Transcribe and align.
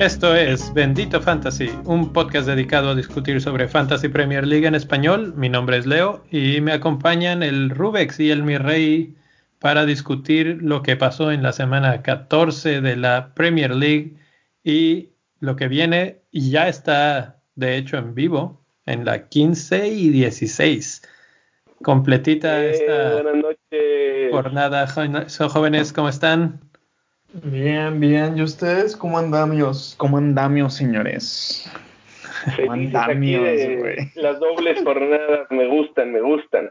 Esto 0.00 0.36
es 0.36 0.74
Bendito 0.74 1.22
Fantasy, 1.22 1.70
un 1.84 2.12
podcast 2.12 2.46
dedicado 2.46 2.90
a 2.90 2.94
discutir 2.94 3.40
sobre 3.40 3.68
Fantasy 3.68 4.08
Premier 4.08 4.46
League 4.46 4.66
en 4.66 4.74
español. 4.74 5.32
Mi 5.36 5.48
nombre 5.48 5.78
es 5.78 5.86
Leo 5.86 6.24
y 6.30 6.60
me 6.60 6.72
acompañan 6.72 7.42
el 7.42 7.70
Rubex 7.70 8.20
y 8.20 8.30
el 8.30 8.42
Mirrey 8.42 9.16
para 9.60 9.86
discutir 9.86 10.58
lo 10.60 10.82
que 10.82 10.96
pasó 10.96 11.32
en 11.32 11.42
la 11.42 11.52
semana 11.52 12.02
14 12.02 12.82
de 12.82 12.96
la 12.96 13.32
Premier 13.34 13.74
League 13.74 14.16
y 14.62 15.10
lo 15.40 15.56
que 15.56 15.68
viene 15.68 16.22
y 16.30 16.50
ya 16.50 16.68
está 16.68 17.40
de 17.54 17.78
hecho 17.78 17.96
en 17.96 18.14
vivo 18.14 18.63
en 18.86 19.04
la 19.04 19.28
15 19.28 19.88
y 19.88 20.10
16. 20.10 21.02
Completita 21.82 22.64
Eh, 22.64 22.70
esta 22.70 23.22
buenas 23.22 23.42
noches. 23.42 24.30
jornada. 24.30 24.86
Jo- 24.86 25.48
Jóvenes, 25.48 25.92
¿cómo 25.92 26.08
están? 26.08 26.60
Bien, 27.42 27.98
bien. 28.00 28.38
¿Y 28.38 28.42
ustedes 28.42 28.96
cómo 28.96 29.18
andamios? 29.18 29.94
¿Cómo 29.98 30.18
andamios, 30.18 30.74
señores? 30.74 31.70
Aquí 32.46 32.62
andamios, 32.68 33.42
güey. 33.80 33.96
las 34.16 34.38
dobles 34.38 34.82
jornadas 34.84 35.46
me 35.50 35.66
gustan, 35.66 36.12
me 36.12 36.20
gustan. 36.20 36.70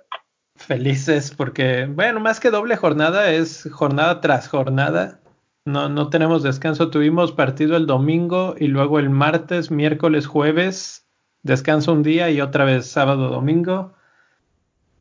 Felices 0.55 1.33
porque, 1.35 1.87
bueno, 1.89 2.19
más 2.19 2.39
que 2.39 2.51
doble 2.51 2.75
jornada 2.75 3.31
es 3.31 3.67
jornada 3.71 4.21
tras 4.21 4.47
jornada. 4.47 5.19
No, 5.65 5.89
no 5.89 6.09
tenemos 6.09 6.43
descanso. 6.43 6.89
Tuvimos 6.89 7.31
partido 7.31 7.75
el 7.75 7.87
domingo 7.87 8.55
y 8.59 8.67
luego 8.67 8.99
el 8.99 9.09
martes, 9.09 9.71
miércoles, 9.71 10.27
jueves. 10.27 11.07
Descanso 11.43 11.91
un 11.91 12.03
día 12.03 12.29
y 12.29 12.39
otra 12.39 12.63
vez 12.63 12.89
sábado, 12.89 13.27
domingo. 13.27 13.91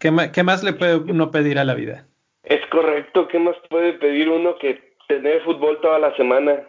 ¿Qué, 0.00 0.10
más 0.10 0.64
le 0.64 0.72
puede 0.72 0.96
uno 0.96 1.30
pedir 1.30 1.56
a 1.60 1.64
la 1.64 1.74
vida? 1.74 2.04
Es 2.42 2.66
correcto, 2.66 3.28
¿qué 3.28 3.38
más 3.38 3.54
puede 3.70 3.92
pedir 3.92 4.28
uno 4.28 4.56
que 4.58 4.96
tener 5.06 5.40
fútbol 5.42 5.78
toda 5.80 6.00
la 6.00 6.12
semana? 6.16 6.64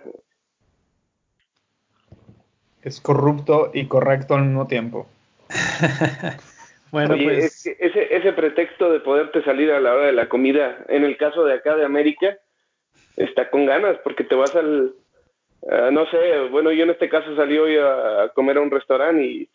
Es 2.84 3.02
corrupto 3.02 3.72
y 3.74 3.88
correcto 3.88 4.36
al 4.36 4.44
mismo 4.44 4.68
tiempo. 4.68 5.08
bueno, 6.92 7.16
Oye, 7.16 7.24
pues 7.24 7.46
es 7.46 7.64
que 7.64 7.84
ese, 7.84 8.16
ese 8.16 8.34
pretexto 8.34 8.92
de 8.92 9.00
poderte 9.00 9.44
salir 9.44 9.72
a 9.72 9.80
la 9.80 9.96
hora 9.96 10.06
de 10.06 10.14
la 10.14 10.30
comida, 10.30 10.86
en 10.88 11.04
el 11.04 11.18
caso 11.18 11.46
de 11.46 11.56
acá 11.56 11.76
de 11.76 11.86
América, 11.86 12.38
está 13.18 13.50
con 13.50 13.66
ganas, 13.66 13.98
porque 14.04 14.24
te 14.24 14.36
vas 14.36 14.56
al, 14.56 14.94
ah, 15.72 15.90
no 15.92 16.06
sé, 16.12 16.48
bueno, 16.52 16.72
yo 16.72 16.84
en 16.84 16.92
este 16.92 17.10
caso 17.10 17.36
salí 17.36 17.58
hoy 17.58 17.78
a, 17.78 18.26
a 18.26 18.30
comer 18.30 18.58
a 18.58 18.62
un 18.62 18.70
restaurante 18.70 19.24
y, 19.24 19.50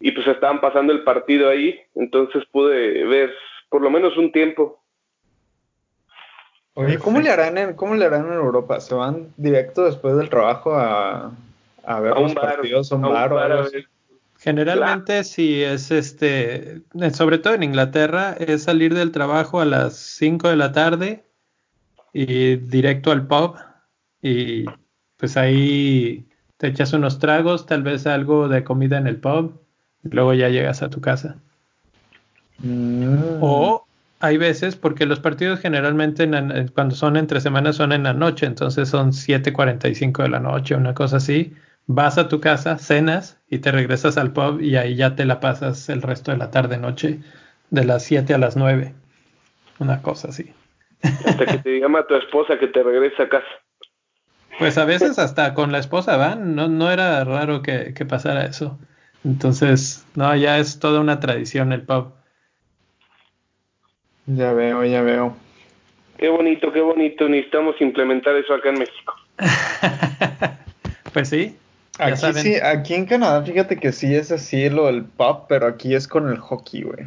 y 0.00 0.12
pues 0.12 0.26
estaban 0.26 0.60
pasando 0.60 0.92
el 0.92 1.04
partido 1.04 1.48
ahí, 1.48 1.78
entonces 1.94 2.42
pude 2.50 3.04
ver 3.04 3.30
por 3.68 3.82
lo 3.82 3.90
menos 3.90 4.16
un 4.16 4.32
tiempo. 4.32 4.82
Oye, 6.74 6.98
¿cómo 6.98 7.20
le 7.20 7.30
harán 7.30 7.58
en, 7.58 7.74
cómo 7.74 7.94
le 7.94 8.06
harán 8.06 8.26
en 8.26 8.32
Europa? 8.32 8.80
¿Se 8.80 8.94
van 8.94 9.28
directo 9.36 9.84
después 9.84 10.16
del 10.16 10.30
trabajo 10.30 10.74
a, 10.74 11.30
a 11.84 12.00
ver 12.00 12.12
A 12.12 12.16
un 12.16 12.22
los 12.22 12.34
bar, 12.34 12.56
partidos 12.56 12.90
a 12.90 12.96
un 12.96 13.04
a 13.04 13.08
un 13.08 13.12
bar 13.14 13.32
o 13.32 13.36
bar 13.36 13.70
ver. 13.70 13.88
generalmente 14.38 15.24
si 15.24 15.62
es 15.62 15.90
este, 15.90 16.80
sobre 17.12 17.38
todo 17.38 17.54
en 17.54 17.62
Inglaterra, 17.62 18.34
es 18.38 18.62
salir 18.62 18.94
del 18.94 19.12
trabajo 19.12 19.60
a 19.60 19.66
las 19.66 19.96
5 19.96 20.48
de 20.48 20.56
la 20.56 20.72
tarde 20.72 21.24
y 22.14 22.56
directo 22.56 23.12
al 23.12 23.26
pub 23.26 23.56
y 24.22 24.64
pues 25.18 25.36
ahí 25.36 26.26
te 26.56 26.68
echas 26.68 26.94
unos 26.94 27.18
tragos, 27.18 27.66
tal 27.66 27.82
vez 27.82 28.06
algo 28.06 28.48
de 28.48 28.64
comida 28.64 28.96
en 28.96 29.06
el 29.06 29.20
pub, 29.20 29.60
luego 30.02 30.34
ya 30.34 30.48
llegas 30.48 30.82
a 30.82 30.90
tu 30.90 31.00
casa. 31.00 31.36
Mm. 32.58 33.38
O 33.40 33.86
hay 34.20 34.36
veces, 34.36 34.76
porque 34.76 35.06
los 35.06 35.20
partidos 35.20 35.60
generalmente 35.60 36.24
en 36.24 36.32
la- 36.32 36.66
cuando 36.74 36.94
son 36.94 37.16
entre 37.16 37.40
semanas 37.40 37.76
son 37.76 37.92
en 37.92 38.02
la 38.02 38.12
noche, 38.12 38.46
entonces 38.46 38.88
son 38.88 39.12
7:45 39.12 40.22
de 40.22 40.28
la 40.28 40.40
noche, 40.40 40.74
una 40.74 40.94
cosa 40.94 41.16
así. 41.16 41.54
Vas 41.86 42.18
a 42.18 42.28
tu 42.28 42.40
casa, 42.40 42.78
cenas 42.78 43.38
y 43.48 43.58
te 43.58 43.72
regresas 43.72 44.16
al 44.18 44.32
pub 44.32 44.60
y 44.60 44.76
ahí 44.76 44.94
ya 44.94 45.16
te 45.16 45.24
la 45.24 45.40
pasas 45.40 45.88
el 45.88 46.02
resto 46.02 46.30
de 46.30 46.36
la 46.36 46.50
tarde 46.50 46.76
noche, 46.76 47.20
de 47.70 47.84
las 47.84 48.04
7 48.04 48.34
a 48.34 48.38
las 48.38 48.56
9. 48.56 48.94
Una 49.78 50.02
cosa 50.02 50.28
así. 50.28 50.52
Hasta 51.02 51.46
que 51.46 51.58
te 51.58 51.80
llama 51.80 52.06
tu 52.06 52.14
esposa 52.14 52.58
que 52.58 52.66
te 52.68 52.82
regrese 52.82 53.22
a 53.22 53.28
casa. 53.28 53.46
Pues 54.58 54.76
a 54.76 54.84
veces 54.84 55.18
hasta 55.18 55.54
con 55.54 55.72
la 55.72 55.78
esposa 55.78 56.16
van, 56.18 56.54
no, 56.54 56.68
no 56.68 56.90
era 56.90 57.24
raro 57.24 57.62
que, 57.62 57.94
que 57.94 58.04
pasara 58.04 58.44
eso. 58.44 58.78
Entonces, 59.24 60.04
no, 60.14 60.34
ya 60.36 60.58
es 60.58 60.78
toda 60.78 61.00
una 61.00 61.20
tradición 61.20 61.72
el 61.72 61.82
pub. 61.82 62.12
Ya 64.26 64.52
veo, 64.52 64.84
ya 64.84 65.02
veo. 65.02 65.36
Qué 66.18 66.28
bonito, 66.28 66.72
qué 66.72 66.80
bonito. 66.80 67.28
Necesitamos 67.28 67.74
implementar 67.80 68.36
eso 68.36 68.54
acá 68.54 68.68
en 68.70 68.78
México. 68.78 69.14
pues 71.12 71.28
sí, 71.28 71.56
Ya 71.98 72.06
Aquí 72.06 72.16
saben. 72.16 72.42
sí, 72.42 72.54
aquí 72.56 72.94
en 72.94 73.06
Canadá, 73.06 73.42
fíjate 73.42 73.76
que 73.78 73.92
sí 73.92 74.14
es 74.14 74.30
así 74.32 74.68
lo 74.70 74.86
del 74.86 75.04
pub, 75.04 75.46
pero 75.48 75.66
aquí 75.66 75.94
es 75.94 76.06
con 76.08 76.28
el 76.28 76.38
hockey, 76.38 76.82
güey. 76.82 77.06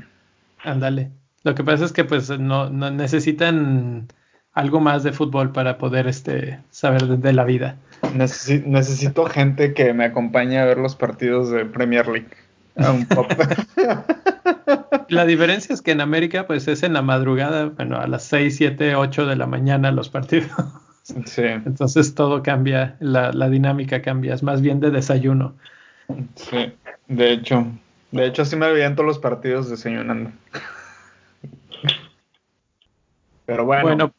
Ándale. 0.64 1.12
Lo 1.44 1.56
que 1.56 1.64
pasa 1.64 1.86
es 1.86 1.92
que 1.94 2.04
pues 2.06 2.30
no, 2.40 2.70
no 2.70 2.90
necesitan 2.92 4.08
algo 4.54 4.80
más 4.80 5.04
de 5.04 5.12
fútbol 5.14 5.52
para 5.52 5.78
poder 5.78 6.08
este 6.08 6.60
saber 6.70 7.04
de, 7.08 7.18
de 7.18 7.34
la 7.34 7.44
vida. 7.44 7.78
Necesi- 8.16 8.64
necesito 8.66 9.26
gente 9.26 9.74
que 9.74 9.94
me 9.94 10.06
acompañe 10.06 10.60
a 10.60 10.66
ver 10.66 10.78
los 10.78 10.96
partidos 10.96 11.50
de 11.50 11.66
Premier 11.66 12.08
League. 12.08 12.30
A 12.76 12.92
un 12.92 13.06
pub. 13.06 13.28
La 15.10 15.26
diferencia 15.26 15.74
es 15.74 15.82
que 15.82 15.92
en 15.92 16.02
América 16.02 16.48
pues 16.48 16.68
es 16.68 16.82
en 16.84 16.94
la 16.94 17.02
madrugada, 17.02 17.66
bueno, 17.66 17.98
a 17.98 18.08
las 18.08 18.24
6, 18.24 18.56
7, 18.58 18.96
8 18.96 19.26
de 19.26 19.36
la 19.36 19.46
mañana 19.46 19.92
los 19.92 20.10
partidos. 20.10 20.50
sí, 21.26 21.44
Entonces 21.44 22.16
todo 22.16 22.42
cambia, 22.42 22.96
la, 23.00 23.32
la 23.32 23.50
dinámica 23.50 24.02
cambia, 24.02 24.34
es 24.34 24.44
más 24.44 24.62
bien 24.62 24.80
de 24.80 24.90
desayuno. 24.92 25.56
sí. 26.36 26.74
De 27.08 27.32
hecho, 27.32 27.68
de 28.12 28.26
hecho 28.26 28.46
sí 28.46 28.56
me 28.56 28.72
veían 28.72 28.96
todos 28.96 29.08
los 29.08 29.20
partidos 29.20 29.70
desayunando. 29.70 30.32
Pero 33.46 33.66
bueno, 33.66 33.84
Bueno, 33.84 34.14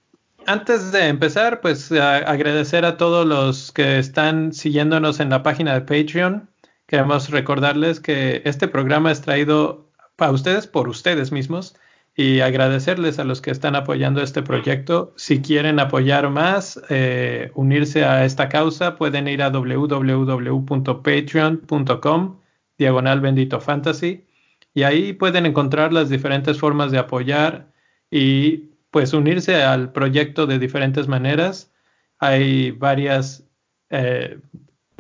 antes 0.47 0.93
de 0.93 1.09
empezar, 1.09 1.60
pues 1.60 1.91
agradecer 1.93 2.84
a 2.84 2.97
todos 2.97 3.27
los 3.27 3.72
que 3.72 3.99
están 3.99 4.53
siguiéndonos 4.53 5.19
en 5.21 5.31
la 5.31 5.43
página 5.43 5.75
de 5.75 5.81
Patreon. 5.81 6.49
Queremos 6.87 7.31
recordarles 7.31 7.99
que 8.00 8.43
este 8.44 8.69
programa 8.69 9.10
es 9.10 9.22
traído 9.22 9.91
para 10.16 10.32
ustedes 10.32 10.66
por 10.66 10.88
ustedes 10.88 11.32
mismos 11.32 11.75
y 12.16 12.41
agradecerles 12.41 13.19
a 13.19 13.25
los 13.25 13.41
que 13.41 13.50
están 13.50 13.75
apoyando 13.75 14.22
este 14.22 14.43
proyecto. 14.43 15.12
Si 15.16 15.41
quieren 15.43 15.81
apoyar 15.81 16.31
más, 16.31 16.81
eh, 16.88 17.50
unirse 17.55 18.05
a 18.05 18.25
esta 18.25 18.49
causa, 18.49 18.97
pueden 18.97 19.26
ir 19.28 19.43
a 19.43 19.50
www.patreon.com 19.50 22.38
diagonal 22.76 23.21
bendito 23.21 23.61
fantasy 23.61 24.26
y 24.75 24.82
ahí 24.82 25.12
pueden 25.12 25.47
encontrar 25.47 25.93
las 25.93 26.09
diferentes 26.09 26.59
formas 26.59 26.91
de 26.91 26.99
apoyar 26.99 27.72
y 28.11 28.73
pues 28.94 29.12
unirse 29.12 29.60
al 29.60 29.91
proyecto 29.91 30.47
de 30.47 30.60
diferentes 30.60 31.09
maneras. 31.09 31.72
Hay 32.21 32.71
varias 32.71 33.44
eh, 33.91 34.38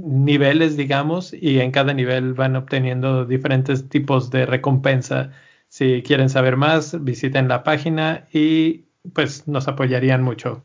niveles, 0.02 0.76
digamos, 0.76 1.32
y 1.32 1.60
en 1.60 1.70
cada 1.70 1.94
nivel 1.94 2.34
van 2.34 2.56
obteniendo 2.56 3.24
diferentes 3.24 3.88
tipos 3.88 4.32
de 4.32 4.46
recompensa. 4.46 5.30
Si 5.68 6.02
quieren 6.02 6.28
saber 6.28 6.56
más, 6.56 7.04
visiten 7.04 7.46
la 7.46 7.62
página 7.62 8.26
y 8.32 8.86
pues 9.12 9.46
nos 9.46 9.68
apoyarían 9.68 10.24
mucho. 10.24 10.64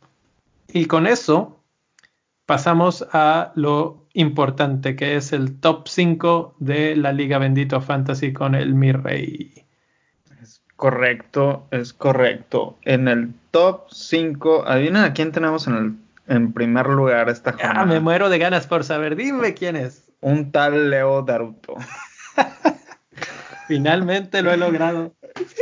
Y 0.73 0.85
con 0.85 1.05
eso 1.05 1.63
pasamos 2.47 3.07
a 3.11 3.51
lo 3.53 4.07
importante 4.13 4.95
que 4.95 5.17
es 5.17 5.33
el 5.33 5.59
top 5.59 5.87
5 5.87 6.55
de 6.57 6.95
la 6.95 7.13
Liga 7.13 7.37
Bendito 7.37 7.79
Fantasy 7.79 8.33
con 8.33 8.55
el 8.55 8.73
Mi 8.73 8.91
Rey. 8.91 9.68
Correcto, 10.79 11.67
es 11.71 11.91
correcto. 11.91 12.77
En 12.83 13.09
el 13.09 13.33
top 13.51 13.81
5, 13.91 14.63
adivinen 14.65 15.03
a 15.03 15.11
quién 15.13 15.33
tenemos 15.33 15.67
en 15.67 15.75
el 15.75 15.93
en 16.29 16.53
primer 16.53 16.87
lugar 16.87 17.27
esta 17.27 17.51
jornada. 17.51 17.81
Ah, 17.81 17.85
me 17.85 17.99
muero 17.99 18.29
de 18.29 18.37
ganas 18.37 18.65
por 18.65 18.85
saber. 18.85 19.17
Dime 19.17 19.55
quién 19.55 19.75
es. 19.75 20.07
Un 20.21 20.51
tal 20.51 20.89
Leo 20.89 21.21
Daruto. 21.23 21.75
Finalmente 23.67 24.41
lo 24.41 24.53
he 24.53 24.57
logrado. 24.57 25.13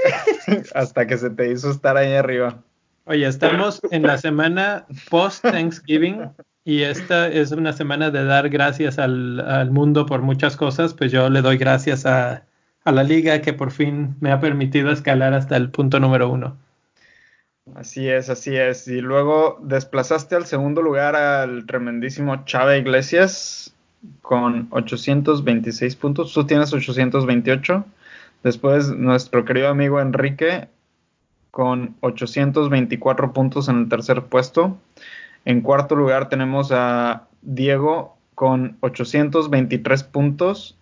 Hasta 0.76 1.08
que 1.08 1.18
se 1.18 1.32
te 1.32 1.52
hizo 1.52 1.72
estar 1.72 1.98
ahí 1.98 2.14
arriba. 2.14 2.62
Oye, 3.06 3.26
estamos 3.26 3.82
en 3.90 4.04
la 4.04 4.20
semana 4.20 4.86
post 5.10 5.42
Thanksgiving 5.42 6.30
y 6.64 6.84
esta 6.84 7.28
es 7.28 7.52
una 7.52 7.74
semana 7.74 8.12
de 8.12 8.24
dar 8.24 8.50
gracias 8.50 9.00
al, 9.00 9.40
al 9.40 9.72
mundo 9.72 10.06
por 10.06 10.22
muchas 10.22 10.58
cosas. 10.58 10.94
Pues 10.94 11.12
yo 11.12 11.30
le 11.30 11.42
doy 11.42 11.58
gracias 11.58 12.06
a, 12.06 12.44
a 12.88 12.94
la 12.94 13.04
liga 13.04 13.42
que 13.42 13.52
por 13.52 13.72
fin 13.72 14.16
me 14.22 14.32
ha 14.32 14.40
permitido 14.40 14.92
escalar 14.92 15.34
hasta 15.34 15.58
el 15.58 15.70
punto 15.72 16.00
número 16.00 16.30
uno. 16.30 16.56
Así 17.76 18.08
es, 18.08 18.30
así 18.30 18.56
es. 18.56 18.88
Y 18.88 19.02
luego 19.02 19.60
desplazaste 19.62 20.36
al 20.38 20.46
segundo 20.46 20.82
lugar 20.82 21.18
al 21.18 21.66
tremendísimo 21.66 22.46
Chava 22.46 22.78
Iglesias 22.78 23.76
con 24.22 24.68
826 24.70 25.98
puntos. 25.98 26.32
Tú 26.32 26.46
tienes 26.46 26.72
828. 26.72 27.84
Después 28.44 28.96
nuestro 28.96 29.44
querido 29.44 29.68
amigo 29.68 30.00
Enrique 30.00 30.70
con 31.52 31.98
824 32.00 33.34
puntos 33.34 33.68
en 33.68 33.80
el 33.80 33.90
tercer 33.90 34.24
puesto. 34.24 34.78
En 35.44 35.60
cuarto 35.60 35.98
lugar 35.98 36.30
tenemos 36.30 36.72
a 36.72 37.28
Diego 37.42 38.16
con 38.34 38.78
823 38.80 40.04
puntos. 40.06 40.77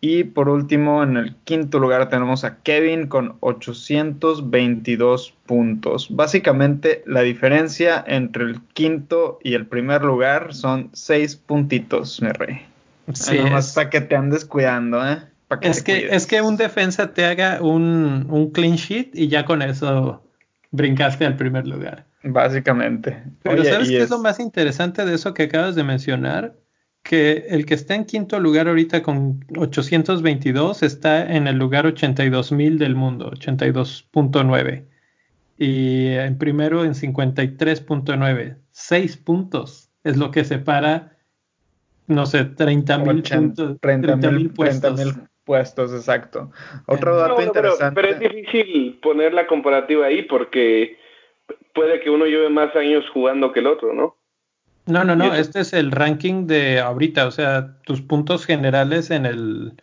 Y 0.00 0.24
por 0.24 0.48
último, 0.48 1.02
en 1.02 1.16
el 1.16 1.34
quinto 1.44 1.78
lugar 1.78 2.08
tenemos 2.08 2.44
a 2.44 2.58
Kevin 2.58 3.06
con 3.06 3.36
822 3.40 5.34
puntos. 5.46 6.08
Básicamente 6.10 7.02
la 7.06 7.22
diferencia 7.22 8.04
entre 8.06 8.44
el 8.44 8.60
quinto 8.74 9.38
y 9.42 9.54
el 9.54 9.66
primer 9.66 10.02
lugar 10.02 10.54
son 10.54 10.90
6 10.92 11.36
puntitos, 11.36 12.20
mi 12.20 12.28
rey. 12.28 12.60
Sí, 13.12 13.38
nomás 13.38 13.72
para 13.72 13.88
que 13.88 14.00
te 14.00 14.16
andes 14.16 14.44
cuidando, 14.44 15.06
¿eh? 15.08 15.18
es, 15.60 15.82
que, 15.82 16.08
es 16.08 16.26
que 16.26 16.42
un 16.42 16.56
defensa 16.56 17.14
te 17.14 17.24
haga 17.24 17.62
un, 17.62 18.26
un, 18.28 18.50
clean 18.50 18.76
sheet 18.76 19.10
y 19.14 19.28
ya 19.28 19.44
con 19.44 19.62
eso 19.62 20.22
brincaste 20.72 21.24
al 21.24 21.36
primer 21.36 21.66
lugar. 21.66 22.04
Básicamente. 22.24 23.22
Pero 23.42 23.64
¿sabes 23.64 23.88
qué 23.88 24.02
es... 24.02 24.10
lo 24.10 24.18
más 24.18 24.40
interesante 24.40 25.04
de 25.04 25.14
eso 25.14 25.32
que 25.32 25.44
acabas 25.44 25.76
de 25.76 25.84
mencionar? 25.84 26.54
Que 27.08 27.46
el 27.50 27.66
que 27.66 27.74
está 27.74 27.94
en 27.94 28.04
quinto 28.04 28.40
lugar 28.40 28.66
ahorita 28.66 29.02
con 29.02 29.44
822 29.56 30.82
está 30.82 31.34
en 31.34 31.46
el 31.46 31.56
lugar 31.56 31.86
82.000 31.86 32.78
del 32.78 32.96
mundo, 32.96 33.30
82.9. 33.30 34.84
Y 35.56 36.08
en 36.08 36.36
primero 36.36 36.84
en 36.84 36.94
53.9. 36.94 38.56
6 38.72 39.16
puntos 39.18 39.90
es 40.02 40.16
lo 40.16 40.32
que 40.32 40.44
separa, 40.44 41.16
no 42.08 42.26
sé, 42.26 42.40
30.000 42.40 43.36
puntos. 43.36 43.80
30.000 43.80 44.52
puestos 44.52 45.00
puestos, 45.46 45.94
exacto. 45.94 46.50
Otro 46.86 47.16
dato 47.16 47.40
interesante. 47.40 47.94
Pero, 47.94 48.08
es 48.08 48.20
difícil 48.20 48.98
poner 49.00 49.32
la 49.32 49.46
comparativa 49.46 50.06
ahí 50.06 50.22
porque 50.22 50.98
puede 51.72 52.00
que 52.00 52.10
uno 52.10 52.26
lleve 52.26 52.50
más 52.50 52.74
años 52.76 53.08
jugando 53.14 53.52
que 53.52 53.60
el 53.60 53.68
otro, 53.68 53.94
¿no? 53.94 54.16
No, 54.86 55.04
no, 55.04 55.16
no, 55.16 55.34
este 55.34 55.60
es 55.60 55.72
el 55.72 55.90
ranking 55.90 56.46
de 56.46 56.80
ahorita, 56.80 57.26
o 57.26 57.30
sea, 57.32 57.76
tus 57.82 58.02
puntos 58.02 58.46
generales 58.46 59.10
en 59.10 59.26
el, 59.26 59.74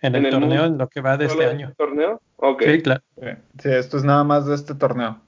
en 0.00 0.14
el, 0.14 0.30
torneo, 0.30 0.66
en 0.66 0.78
lo 0.78 0.88
que 0.88 1.00
va 1.00 1.16
de 1.16 1.26
este 1.26 1.46
año. 1.46 1.72
torneo? 1.76 2.20
Sí, 2.60 2.80
claro. 2.80 3.02
Sí, 3.58 3.68
esto 3.70 3.96
es 3.96 4.04
nada 4.04 4.22
más 4.22 4.46
de 4.46 4.54
este 4.54 4.74
torneo. 4.74 5.20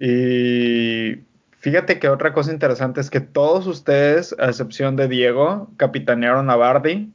Y 0.00 1.20
fíjate 1.58 2.00
que 2.00 2.08
otra 2.08 2.32
cosa 2.32 2.52
interesante 2.52 3.00
es 3.00 3.10
que 3.10 3.20
todos 3.20 3.66
ustedes, 3.68 4.34
a 4.38 4.46
excepción 4.46 4.96
de 4.96 5.06
Diego, 5.06 5.70
capitanearon 5.76 6.50
a 6.50 6.56
Bardi 6.56 7.12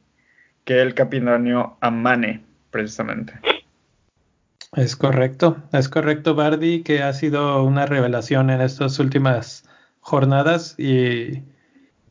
que 0.64 0.80
el 0.80 0.94
capitáneo 0.94 1.76
Amane, 1.80 2.42
precisamente. 2.70 3.34
Es 4.76 4.96
correcto, 4.96 5.56
es 5.72 5.88
correcto, 5.88 6.34
Bardi, 6.34 6.82
que 6.82 7.02
ha 7.02 7.12
sido 7.12 7.64
una 7.64 7.86
revelación 7.86 8.50
en 8.50 8.60
estas 8.60 8.98
últimas 8.98 9.64
jornadas 10.00 10.74
y, 10.78 11.44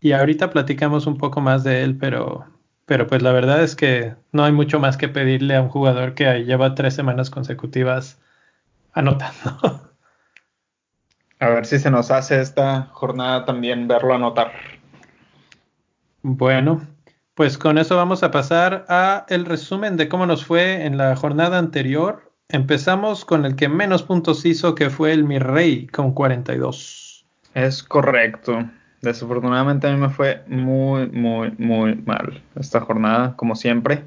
y 0.02 0.12
ahorita 0.14 0.50
platicamos 0.50 1.08
un 1.08 1.18
poco 1.18 1.42
más 1.42 1.64
de 1.64 1.84
él, 1.84 1.98
pero, 1.98 2.46
pero 2.86 3.08
pues 3.08 3.22
la 3.22 3.32
verdad 3.32 3.64
es 3.64 3.76
que 3.76 4.16
no 4.32 4.44
hay 4.46 4.52
mucho 4.52 4.80
más 4.80 4.98
que 4.98 5.10
pedirle 5.10 5.56
a 5.56 5.62
un 5.62 5.70
jugador 5.70 6.14
que 6.14 6.46
lleva 6.46 6.76
tres 6.76 6.94
semanas 6.94 7.30
consecutivas 7.30 8.20
anotando. 8.94 9.90
A 11.40 11.50
ver 11.50 11.66
si 11.66 11.80
se 11.80 11.90
nos 11.90 12.12
hace 12.12 12.42
esta 12.42 12.90
jornada 12.92 13.46
también 13.46 13.88
verlo 13.88 14.14
anotar. 14.14 14.52
Bueno, 16.22 16.82
pues 17.34 17.58
con 17.58 17.78
eso 17.78 17.96
vamos 17.96 18.24
a 18.24 18.32
pasar 18.32 18.86
a 18.90 19.26
el 19.30 19.46
resumen 19.46 19.96
de 19.96 20.10
cómo 20.10 20.26
nos 20.26 20.44
fue 20.44 20.86
en 20.86 20.98
la 20.98 21.16
jornada 21.16 21.58
anterior. 21.58 22.34
Empezamos 22.50 23.24
con 23.24 23.46
el 23.46 23.56
que 23.56 23.70
menos 23.70 24.04
puntos 24.04 24.46
hizo, 24.46 24.76
que 24.76 24.90
fue 24.90 25.14
el 25.14 25.24
Mi 25.24 25.40
Rey, 25.40 25.88
con 25.88 26.14
42. 26.14 27.09
Es 27.54 27.84
correcto. 27.84 28.70
Desafortunadamente 29.02 29.88
a 29.88 29.92
mí 29.92 29.98
me 29.98 30.10
fue 30.10 30.44
muy, 30.48 31.08
muy, 31.08 31.54
muy 31.58 31.96
mal 31.96 32.44
esta 32.56 32.82
jornada, 32.82 33.36
como 33.36 33.56
siempre. 33.56 34.04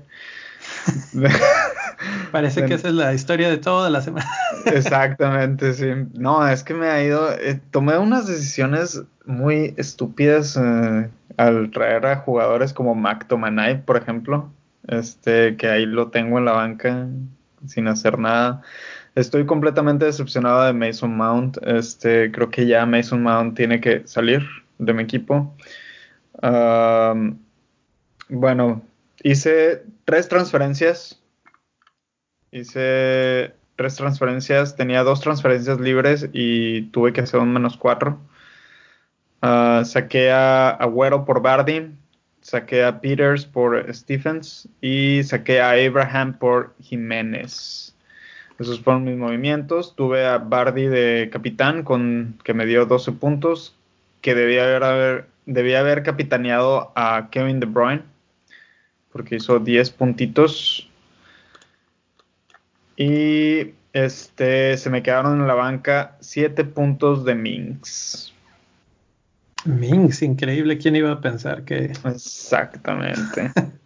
Parece 2.32 2.64
que 2.66 2.74
esa 2.74 2.88
es 2.88 2.94
la 2.94 3.14
historia 3.14 3.48
de 3.48 3.58
toda 3.58 3.90
la 3.90 4.02
semana. 4.02 4.28
Exactamente, 4.66 5.72
sí. 5.74 5.86
No, 6.14 6.46
es 6.46 6.62
que 6.62 6.74
me 6.74 6.88
ha 6.88 7.02
ido. 7.02 7.32
Eh, 7.32 7.60
tomé 7.70 7.96
unas 7.98 8.26
decisiones 8.26 9.02
muy 9.24 9.74
estúpidas 9.76 10.56
eh, 10.56 11.08
al 11.36 11.70
traer 11.70 12.06
a 12.06 12.16
jugadores 12.16 12.72
como 12.72 12.94
McTominay, 12.94 13.82
por 13.82 13.96
ejemplo. 13.96 14.50
Este, 14.88 15.56
que 15.56 15.68
ahí 15.68 15.86
lo 15.86 16.08
tengo 16.10 16.38
en 16.38 16.44
la 16.44 16.52
banca 16.52 17.06
sin 17.66 17.88
hacer 17.88 18.18
nada. 18.18 18.62
Estoy 19.14 19.44
completamente 19.46 20.04
decepcionado 20.04 20.64
de 20.64 20.72
Mason 20.72 21.16
Mount. 21.16 21.58
Este, 21.66 22.30
creo 22.32 22.50
que 22.50 22.66
ya 22.66 22.86
Mason 22.86 23.22
Mount 23.22 23.56
tiene 23.56 23.80
que 23.80 24.06
salir 24.06 24.46
de 24.78 24.92
mi 24.94 25.02
equipo. 25.02 25.54
bueno, 28.28 28.82
hice 29.22 29.82
tres 30.04 30.28
transferencias 30.28 31.22
Hice 32.52 33.54
tres 33.76 33.96
transferencias, 33.96 34.76
tenía 34.76 35.02
dos 35.04 35.22
transferencias 35.22 35.80
libres 35.80 36.28
y 36.34 36.82
tuve 36.90 37.14
que 37.14 37.22
hacer 37.22 37.40
un 37.40 37.50
menos 37.50 37.78
cuatro. 37.78 38.20
Ah, 39.40 39.82
saqué 39.86 40.30
a 40.30 40.68
Agüero 40.68 41.24
por 41.24 41.40
Bardi, 41.40 41.90
saqué 42.42 42.84
a 42.84 43.00
Peters 43.00 43.46
por 43.46 43.92
Stephens 43.94 44.68
y 44.82 45.22
saqué 45.24 45.62
a 45.62 45.70
Abraham 45.70 46.38
por 46.38 46.74
Jiménez. 46.78 47.91
Esos 48.58 48.80
fueron 48.80 49.04
mis 49.04 49.16
movimientos. 49.16 49.94
Tuve 49.96 50.26
a 50.26 50.38
Bardi 50.38 50.86
de 50.86 51.30
capitán 51.32 51.82
con 51.82 52.38
que 52.44 52.54
me 52.54 52.66
dio 52.66 52.86
12 52.86 53.12
puntos, 53.12 53.74
que 54.20 54.34
debía 54.34 54.64
haber, 54.64 55.26
debía 55.46 55.80
haber 55.80 56.02
capitaneado 56.02 56.92
a 56.94 57.28
Kevin 57.30 57.60
De 57.60 57.66
Bruyne 57.66 58.02
porque 59.12 59.36
hizo 59.36 59.58
10 59.58 59.90
puntitos. 59.90 60.88
Y 62.96 63.74
este 63.92 64.76
se 64.76 64.90
me 64.90 65.02
quedaron 65.02 65.40
en 65.40 65.46
la 65.46 65.54
banca 65.54 66.16
7 66.20 66.64
puntos 66.64 67.24
de 67.24 67.34
Minx. 67.34 68.32
Minx, 69.64 70.22
increíble. 70.22 70.78
¿Quién 70.78 70.96
iba 70.96 71.12
a 71.12 71.20
pensar 71.20 71.64
que.? 71.64 71.92
Exactamente. 72.04 73.52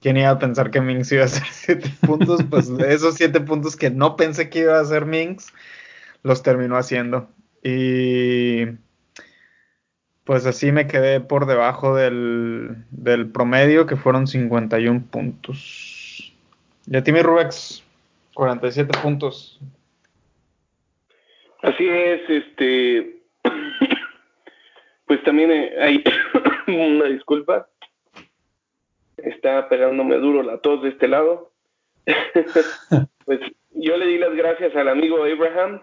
¿Quién 0.00 0.16
iba 0.16 0.30
a 0.30 0.38
pensar 0.38 0.70
que 0.70 0.80
Minx 0.80 1.12
iba 1.12 1.22
a 1.22 1.26
hacer 1.26 1.46
7 1.50 1.90
puntos? 2.06 2.42
Pues 2.48 2.68
esos 2.70 3.14
7 3.16 3.40
puntos 3.40 3.76
que 3.76 3.90
no 3.90 4.16
pensé 4.16 4.48
que 4.50 4.60
iba 4.60 4.78
a 4.78 4.82
hacer 4.82 5.06
Minx, 5.06 5.52
los 6.22 6.42
terminó 6.42 6.76
haciendo. 6.76 7.28
Y 7.62 8.66
pues 10.24 10.46
así 10.46 10.72
me 10.72 10.86
quedé 10.86 11.20
por 11.20 11.46
debajo 11.46 11.96
del, 11.96 12.84
del 12.90 13.30
promedio, 13.30 13.86
que 13.86 13.96
fueron 13.96 14.26
51 14.26 15.04
puntos. 15.10 16.32
¿Y 16.86 16.96
a 16.96 17.02
ti, 17.02 17.12
mi 17.12 17.20
Rubex? 17.20 17.82
47 18.34 18.98
puntos. 19.02 19.60
Así 21.62 21.86
es, 21.88 22.20
este. 22.28 23.16
Pues 25.06 25.24
también 25.24 25.50
eh, 25.50 25.72
hay 25.80 26.04
una 26.68 27.06
disculpa. 27.06 27.66
Está 29.24 29.68
pegándome 29.68 30.16
duro 30.16 30.42
la 30.42 30.58
tos 30.58 30.82
de 30.82 30.90
este 30.90 31.08
lado. 31.08 31.52
pues 33.24 33.40
yo 33.70 33.96
le 33.96 34.06
di 34.06 34.18
las 34.18 34.34
gracias 34.34 34.74
al 34.74 34.88
amigo 34.88 35.24
Abraham 35.24 35.82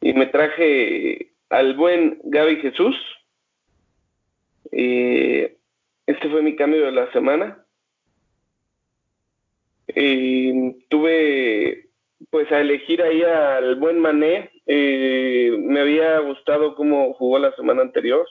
y 0.00 0.12
me 0.12 0.26
traje 0.26 1.32
al 1.48 1.74
buen 1.74 2.20
Gaby 2.24 2.56
Jesús. 2.56 2.96
Eh, 4.72 5.56
este 6.06 6.28
fue 6.28 6.42
mi 6.42 6.56
cambio 6.56 6.84
de 6.84 6.92
la 6.92 7.10
semana. 7.12 7.64
Eh, 9.88 10.76
tuve 10.88 11.86
pues 12.30 12.50
a 12.50 12.60
elegir 12.60 13.02
ahí 13.02 13.22
al 13.22 13.76
buen 13.76 13.98
Mané. 13.98 14.50
Eh, 14.66 15.56
me 15.58 15.80
había 15.80 16.18
gustado 16.20 16.74
cómo 16.74 17.14
jugó 17.14 17.38
la 17.38 17.54
semana 17.54 17.82
anterior. 17.82 18.26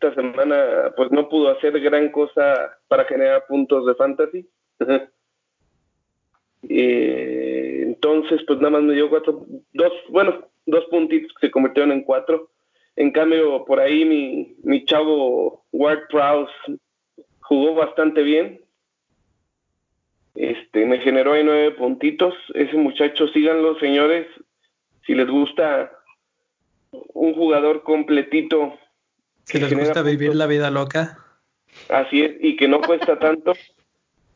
Esta 0.00 0.14
semana 0.14 0.94
pues 0.96 1.10
no 1.10 1.28
pudo 1.28 1.50
hacer 1.50 1.78
gran 1.78 2.10
cosa 2.10 2.78
para 2.88 3.04
generar 3.04 3.44
puntos 3.46 3.84
de 3.84 3.94
fantasy. 3.94 4.48
eh, 6.68 7.82
entonces 7.82 8.40
pues 8.46 8.58
nada 8.60 8.70
más 8.70 8.82
me 8.82 8.94
dio 8.94 9.10
cuatro, 9.10 9.44
dos, 9.74 9.92
bueno, 10.08 10.48
dos 10.64 10.86
puntitos 10.86 11.30
que 11.34 11.48
se 11.48 11.50
convirtieron 11.50 11.92
en 11.92 12.02
cuatro. 12.02 12.48
En 12.96 13.10
cambio, 13.10 13.66
por 13.66 13.78
ahí 13.78 14.06
mi, 14.06 14.56
mi 14.62 14.86
chavo 14.86 15.66
Ward 15.70 16.08
Prowse 16.08 16.52
jugó 17.40 17.74
bastante 17.74 18.22
bien, 18.22 18.60
este, 20.34 20.86
me 20.86 20.98
generó 21.00 21.34
ahí 21.34 21.44
nueve 21.44 21.72
puntitos. 21.72 22.34
Ese 22.54 22.74
muchacho, 22.76 23.28
síganlo, 23.28 23.78
señores. 23.78 24.26
Si 25.06 25.14
les 25.14 25.28
gusta 25.28 25.92
un 26.90 27.34
jugador 27.34 27.82
completito. 27.82 28.78
Si 29.50 29.58
les 29.58 29.74
gusta 29.74 30.02
vivir 30.02 30.34
la 30.36 30.46
vida 30.46 30.70
loca. 30.70 31.18
Así 31.88 32.22
es, 32.22 32.36
y 32.40 32.56
que 32.56 32.68
no 32.68 32.80
cuesta 32.80 33.18
tanto. 33.18 33.52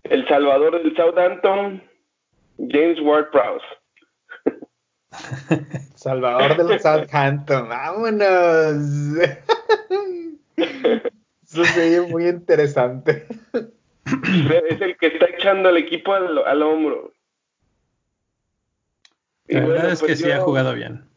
El 0.03 0.27
Salvador 0.27 0.83
del 0.83 0.97
Southampton, 0.97 1.83
James 2.59 3.01
Ward 3.01 3.31
Prowse. 3.31 3.65
Salvador 5.95 6.57
del 6.67 6.81
Southampton, 6.81 7.69
vámonos. 7.69 8.75
Eso 11.45 11.65
sería 11.67 12.03
muy 12.03 12.27
interesante. 12.27 13.27
Es 14.05 14.81
el 14.81 14.97
que 14.97 15.07
está 15.07 15.27
echando 15.27 15.69
al 15.69 15.77
equipo 15.77 16.13
al, 16.13 16.63
hombro. 16.63 17.13
La 19.47 19.61
verdad 19.61 19.93
es 19.93 20.01
pues 20.01 20.11
que 20.11 20.17
sí 20.17 20.31
ha 20.33 20.41
jugado 20.41 20.75
bien. 20.75 21.14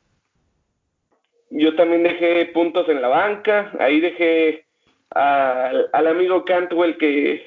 Yo 1.49 1.75
también 1.75 2.03
dejé 2.03 2.45
puntos 2.47 2.87
en 2.89 3.01
la 3.01 3.07
banca. 3.07 3.71
Ahí 3.79 3.99
dejé 3.99 4.65
al, 5.11 5.89
al 5.93 6.07
amigo 6.07 6.43
Cantwell, 6.45 6.97
que, 6.97 7.45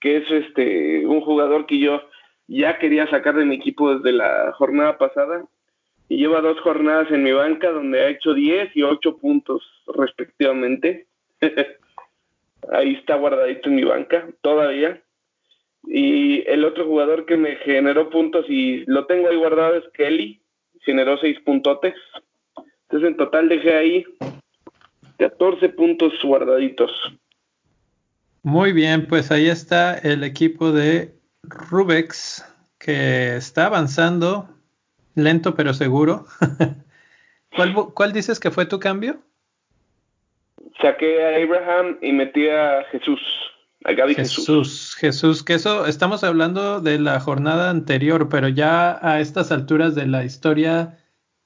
que 0.00 0.18
es 0.18 0.30
este 0.30 1.06
un 1.06 1.20
jugador 1.20 1.66
que 1.66 1.78
yo 1.78 2.02
ya 2.46 2.78
quería 2.78 3.08
sacar 3.08 3.36
de 3.36 3.44
mi 3.44 3.56
equipo 3.56 3.94
desde 3.94 4.12
la 4.12 4.52
jornada 4.52 4.98
pasada 4.98 5.44
y 6.08 6.16
lleva 6.16 6.40
dos 6.40 6.60
jornadas 6.60 7.10
en 7.12 7.22
mi 7.22 7.30
banca 7.30 7.70
donde 7.70 8.00
ha 8.00 8.08
hecho 8.08 8.34
10 8.34 8.76
y 8.76 8.82
8 8.82 9.18
puntos 9.18 9.62
respectivamente. 9.96 11.06
Ahí 12.72 12.94
está 12.94 13.14
guardadito 13.14 13.68
en 13.68 13.76
mi 13.76 13.84
banca 13.84 14.28
todavía. 14.42 15.00
Y 15.84 16.42
el 16.48 16.64
otro 16.64 16.84
jugador 16.84 17.26
que 17.26 17.36
me 17.36 17.56
generó 17.56 18.10
puntos 18.10 18.44
y 18.48 18.84
lo 18.86 19.06
tengo 19.06 19.28
ahí 19.28 19.36
guardado 19.36 19.76
es 19.76 19.88
Kelly, 19.94 20.42
generó 20.80 21.16
6 21.16 21.40
puntotes. 21.40 21.94
Entonces 22.90 23.10
en 23.10 23.16
total 23.16 23.48
dejé 23.48 23.76
ahí 23.76 24.04
14 25.18 25.68
puntos 25.68 26.12
guardaditos. 26.24 26.90
Muy 28.42 28.72
bien, 28.72 29.06
pues 29.06 29.30
ahí 29.30 29.48
está 29.48 29.96
el 29.96 30.24
equipo 30.24 30.72
de 30.72 31.14
Rubex 31.44 32.44
que 32.78 33.36
está 33.36 33.66
avanzando 33.66 34.48
lento 35.14 35.54
pero 35.54 35.72
seguro. 35.72 36.26
¿Cuál, 37.54 37.74
¿Cuál 37.94 38.12
dices 38.12 38.40
que 38.40 38.50
fue 38.50 38.66
tu 38.66 38.80
cambio? 38.80 39.20
Saqué 40.82 41.22
a 41.24 41.44
Abraham 41.44 41.98
y 42.02 42.12
metí 42.12 42.48
a 42.48 42.82
Jesús. 42.90 43.20
A 43.84 43.92
Gaby 43.92 44.16
Jesús. 44.16 44.46
Jesús, 44.46 44.96
Jesús, 44.96 45.44
que 45.44 45.54
eso 45.54 45.86
estamos 45.86 46.24
hablando 46.24 46.80
de 46.80 46.98
la 46.98 47.20
jornada 47.20 47.70
anterior, 47.70 48.28
pero 48.28 48.48
ya 48.48 48.98
a 49.00 49.20
estas 49.20 49.52
alturas 49.52 49.94
de 49.94 50.06
la 50.06 50.24
historia 50.24 50.99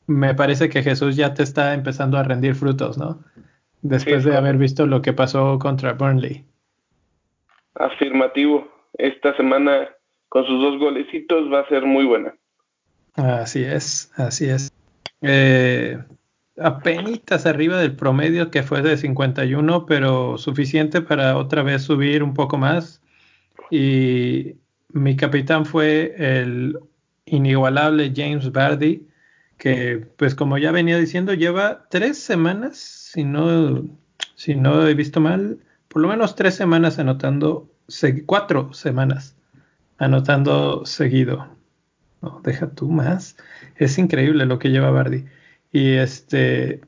me 0.07 0.35
parece 0.35 0.69
que 0.69 0.83
Jesús 0.83 1.17
ya 1.17 1.35
te 1.35 1.43
está 1.43 1.75
empezando 1.75 2.19
a 2.19 2.23
rendir 2.23 2.55
frutos, 2.55 2.99
¿no? 2.99 3.23
Después 3.83 4.25
de 4.25 4.37
haber 4.37 4.57
visto 4.57 4.87
lo 4.87 5.03
que 5.03 5.13
pasó 5.13 5.59
contra 5.59 5.93
Burnley. 5.93 6.45
Afirmativo. 7.75 8.67
Esta 8.95 9.37
semana 9.37 9.89
con 10.29 10.47
sus 10.47 10.61
dos 10.61 10.79
golecitos 10.79 11.53
va 11.53 11.61
a 11.61 11.69
ser 11.69 11.85
muy 11.85 12.05
buena. 12.05 12.35
Así 13.15 13.63
es, 13.63 14.11
así 14.17 14.49
es. 14.49 14.73
Eh, 15.23 15.99
apenas 16.59 17.47
arriba 17.47 17.79
del 17.79 17.97
promedio 17.97 18.51
que 18.51 18.63
fue 18.63 18.83
de 18.83 18.97
51, 18.97 19.87
pero 19.87 20.39
suficiente 20.39 21.01
para 21.01 21.37
otra 21.37 21.63
vez 21.63 21.83
subir 21.83 22.23
un 22.23 22.35
poco 22.35 22.59
más. 22.59 23.03
Y 23.71 24.57
mi 24.89 25.17
capitán 25.17 25.67
fue 25.67 26.15
el 26.17 26.79
inigualable 27.27 28.13
James 28.15 28.51
Bardi, 28.53 29.07
que 29.65 30.07
pues 30.19 30.35
como 30.35 30.59
ya 30.59 30.73
venía 30.73 30.99
diciendo, 30.99 31.33
lleva 31.33 31.87
tres 31.89 32.19
semanas, 32.19 32.77
si 32.77 33.25
no, 33.25 33.83
si 34.35 34.57
no 34.57 34.87
he 34.87 34.93
visto 34.93 35.23
mal, 35.23 35.59
por 35.89 36.03
lo 36.03 36.09
menos 36.09 36.37
tres 36.37 36.55
semanas 36.55 36.99
anotando, 36.99 37.71
cuatro 38.27 38.75
semanas 38.75 39.37
anotando 39.97 40.85
seguido. 40.85 41.49
No, 42.21 42.43
deja 42.45 42.73
tú 42.73 42.91
más. 42.91 43.39
Es 43.77 43.97
increíble 43.97 44.45
lo 44.45 44.59
que 44.59 44.69
lleva 44.69 44.91
Bardi. 44.91 45.25
Y 45.73 45.93
este, 45.93 46.83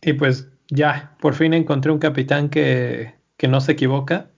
y 0.00 0.12
pues 0.12 0.52
ya, 0.68 1.16
por 1.20 1.34
fin 1.34 1.52
encontré 1.52 1.90
un 1.90 1.98
capitán 1.98 2.48
que, 2.48 3.16
que 3.36 3.48
no 3.48 3.60
se 3.60 3.72
equivoca. 3.72 4.30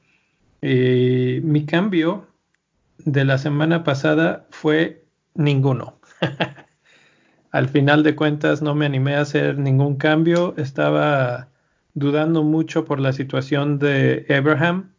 Y 0.63 1.41
mi 1.43 1.67
cambio 1.67 2.27
de 3.05 3.27
la 3.27 3.37
semana 3.37 3.85
pasada 3.85 4.47
fue 4.49 5.05
ninguno. 5.35 6.01
Al 7.57 7.71
final 7.71 8.03
de 8.03 8.15
cuentas 8.15 8.61
no 8.61 8.75
me 8.75 8.85
animé 8.85 9.17
a 9.17 9.23
hacer 9.23 9.57
ningún 9.59 9.97
cambio. 9.97 10.53
Estaba 10.59 11.49
dudando 11.95 12.43
mucho 12.43 12.85
por 12.85 13.01
la 13.01 13.15
situación 13.15 13.79
de 13.79 14.27
Abraham 14.29 14.91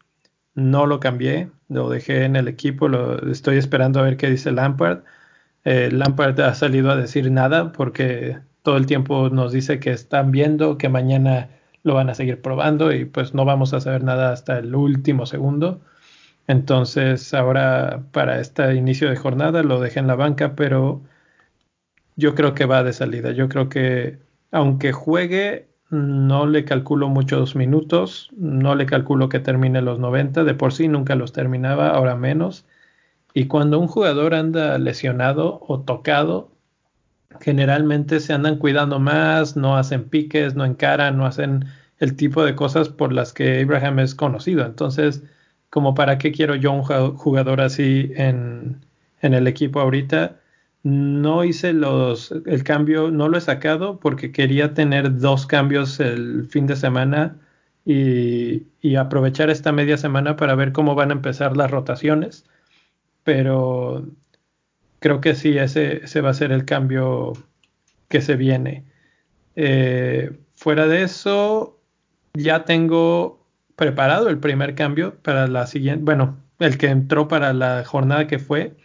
no 0.56 0.88
lo 0.88 1.00
cambié, 1.00 1.52
lo 1.70 1.88
dejé 1.88 2.26
en 2.26 2.36
el 2.36 2.48
equipo, 2.48 2.88
lo 2.88 3.32
estoy 3.32 3.58
esperando 3.58 4.00
a 4.00 4.04
ver 4.04 4.18
qué 4.18 4.28
dice 4.28 4.52
Lampard. 4.52 5.04
Eh, 5.66 5.92
Lampard 5.92 6.40
ha 6.42 6.56
salido 6.56 6.90
a 6.90 6.96
decir 6.96 7.32
nada 7.32 7.72
porque 7.74 8.40
todo 8.64 8.78
el 8.78 8.88
tiempo 8.88 9.30
nos 9.30 9.52
dice 9.52 9.80
que 9.80 9.92
están 9.92 10.32
viendo, 10.32 10.80
que 10.80 10.90
mañana 10.90 11.50
lo 11.84 11.94
van 11.94 12.10
a 12.10 12.16
seguir 12.16 12.42
probando 12.42 12.92
y 12.92 13.06
pues 13.06 13.36
no 13.36 13.46
vamos 13.46 13.74
a 13.76 13.82
saber 13.82 14.04
nada 14.04 14.32
hasta 14.32 14.58
el 14.58 14.74
último 14.74 15.28
segundo. 15.28 15.80
Entonces 16.48 17.36
ahora 17.36 18.04
para 18.12 18.40
este 18.40 18.74
inicio 18.76 19.10
de 19.12 19.16
jornada 19.16 19.62
lo 19.62 19.80
dejé 19.80 20.00
en 20.00 20.08
la 20.08 20.16
banca, 20.16 20.56
pero 20.56 21.04
yo 22.18 22.36
creo 22.36 22.54
que 22.54 22.66
va 22.66 22.84
de 22.84 22.94
salida. 22.94 23.32
Yo 23.32 23.48
creo 23.48 23.70
que 23.70 24.20
aunque 24.52 24.92
juegue 24.92 25.70
no 25.90 26.46
le 26.46 26.66
calculo 26.66 27.08
muchos 27.08 27.56
minutos, 27.56 28.30
no 28.36 28.76
le 28.76 28.86
calculo 28.86 29.30
que 29.30 29.40
termine 29.40 29.82
los 29.82 30.00
90, 30.00 30.44
de 30.44 30.54
por 30.54 30.74
sí 30.74 30.90
nunca 30.90 31.16
los 31.16 31.32
terminaba, 31.32 31.90
ahora 31.90 32.16
menos. 32.16 32.66
Y 33.34 33.46
cuando 33.48 33.80
un 33.80 33.88
jugador 33.88 34.34
anda 34.34 34.78
lesionado 34.80 35.62
o 35.68 35.82
tocado, 35.82 36.52
generalmente 37.40 38.20
se 38.20 38.34
andan 38.34 38.58
cuidando 38.58 39.00
más, 39.00 39.56
no 39.56 39.78
hacen 39.78 40.10
piques, 40.10 40.56
no 40.56 40.66
encaran, 40.66 41.18
no 41.18 41.26
hacen 41.26 41.66
el 42.00 42.16
tipo 42.16 42.44
de 42.44 42.56
cosas 42.56 42.90
por 42.90 43.14
las 43.14 43.34
que 43.34 43.62
Abraham 43.62 44.00
es 44.00 44.16
conocido. 44.16 44.66
Entonces, 44.66 45.24
como 45.70 45.94
para 45.94 46.18
qué 46.18 46.32
quiero 46.32 46.56
yo 46.56 46.72
un 46.72 46.84
jugador 46.84 47.62
así 47.62 48.12
en, 48.16 48.86
en 49.22 49.34
el 49.34 49.48
equipo 49.48 49.80
ahorita, 49.80 50.40
no 50.88 51.44
hice 51.44 51.74
los, 51.74 52.32
el 52.46 52.64
cambio, 52.64 53.12
no 53.12 53.28
lo 53.28 53.38
he 53.38 53.42
sacado 53.42 54.00
porque 54.00 54.32
quería 54.32 54.74
tener 54.74 55.18
dos 55.20 55.46
cambios 55.46 56.00
el 56.00 56.46
fin 56.46 56.66
de 56.66 56.78
semana 56.78 57.36
y, 57.84 58.68
aprovechar 58.96 59.50
esta 59.50 59.74
media 59.74 59.98
semana 59.98 60.38
para 60.38 60.56
ver 60.56 60.72
cómo 60.72 60.96
van 60.96 61.10
a 61.12 61.16
empezar 61.16 61.58
las 61.58 61.70
rotaciones. 61.72 62.46
Pero 63.26 64.08
creo 65.00 65.20
que 65.20 65.36
sí, 65.36 65.58
ese, 65.58 66.06
ese 66.06 66.22
va 66.22 66.30
a 66.30 66.34
ser 66.34 66.54
el 66.54 66.64
cambio 66.64 67.34
que 68.08 68.22
se 68.22 68.38
viene. 68.38 68.86
Eh, 69.58 70.32
fuera 70.56 70.88
de 70.88 71.04
eso, 71.04 71.82
ya 72.34 72.64
tengo 72.64 73.46
preparado 73.76 74.30
el 74.30 74.40
primer 74.40 74.74
cambio 74.74 75.16
para 75.22 75.48
la 75.48 75.68
siguiente, 75.68 76.04
bueno, 76.06 76.38
el 76.60 76.78
que 76.78 76.88
entró 76.88 77.28
para 77.28 77.52
la 77.52 77.84
jornada 77.84 78.28
que 78.28 78.40
fue 78.40 78.78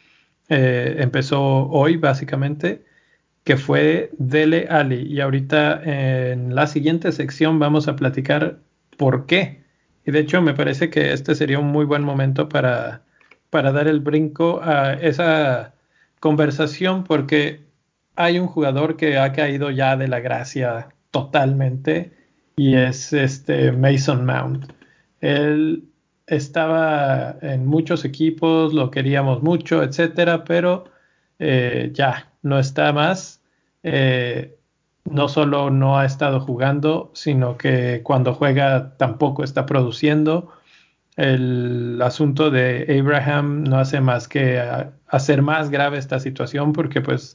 eh, 0.55 0.97
empezó 0.99 1.41
hoy 1.71 1.97
básicamente, 1.97 2.85
que 3.45 3.57
fue 3.57 4.11
Dele 4.19 4.67
Ali. 4.69 5.03
Y 5.11 5.21
ahorita 5.21 5.83
en 5.83 6.55
la 6.55 6.67
siguiente 6.67 7.11
sección 7.13 7.59
vamos 7.59 7.89
a 7.89 7.97
platicar 7.97 8.59
por 8.99 9.25
qué. 9.27 9.63
Y 10.05 10.11
de 10.11 10.21
hecho 10.21 10.43
me 10.43 10.53
parece 10.53 10.91
que 10.91 11.13
este 11.13 11.35
sería 11.35 11.59
un 11.59 11.69
muy 11.69 11.87
buen 11.87 12.03
momento 12.03 12.51
para, 12.51 13.03
para 13.49 13.73
dar 13.73 13.89
el 13.89 14.01
brinco 14.01 14.61
a 14.63 14.93
esa 14.95 15.75
conversación 16.21 17.05
porque 17.05 17.63
hay 18.15 18.39
un 18.39 18.47
jugador 18.47 18.97
que 18.97 19.17
ha 19.17 19.33
caído 19.33 19.71
ya 19.71 19.97
de 19.97 20.09
la 20.09 20.21
gracia 20.21 20.89
totalmente 21.11 22.13
y 22.57 22.75
es 22.77 23.15
este 23.15 23.73
Mason 23.73 24.27
Mount. 24.27 24.71
Él 25.23 25.85
estaba 26.37 27.37
en 27.43 27.67
muchos 27.67 28.05
equipos, 28.05 28.73
lo 28.73 28.91
queríamos 28.91 29.43
mucho, 29.43 29.83
etcétera, 29.83 30.45
pero 30.45 30.85
eh, 31.39 31.91
ya 31.93 32.33
no 32.43 32.59
está 32.59 32.93
más. 32.93 33.43
Eh, 33.83 34.57
no 35.05 35.29
solo 35.29 35.71
no 35.71 35.99
ha 35.99 36.07
estado 36.07 36.41
jugando, 36.41 37.11
sino 37.15 37.59
que 37.59 38.01
cuando 38.03 38.35
juega 38.35 38.97
tampoco 38.97 39.45
está 39.45 39.67
produciendo. 39.67 40.53
El 41.17 42.01
asunto 42.01 42.51
de 42.51 42.99
Abraham 42.99 43.65
no 43.65 43.79
hace 43.79 44.01
más 44.01 44.29
que 44.29 44.63
hacer 45.09 45.43
más 45.43 45.71
grave 45.71 45.99
esta 45.99 46.19
situación 46.19 46.73
porque 46.73 47.03
pues 47.03 47.35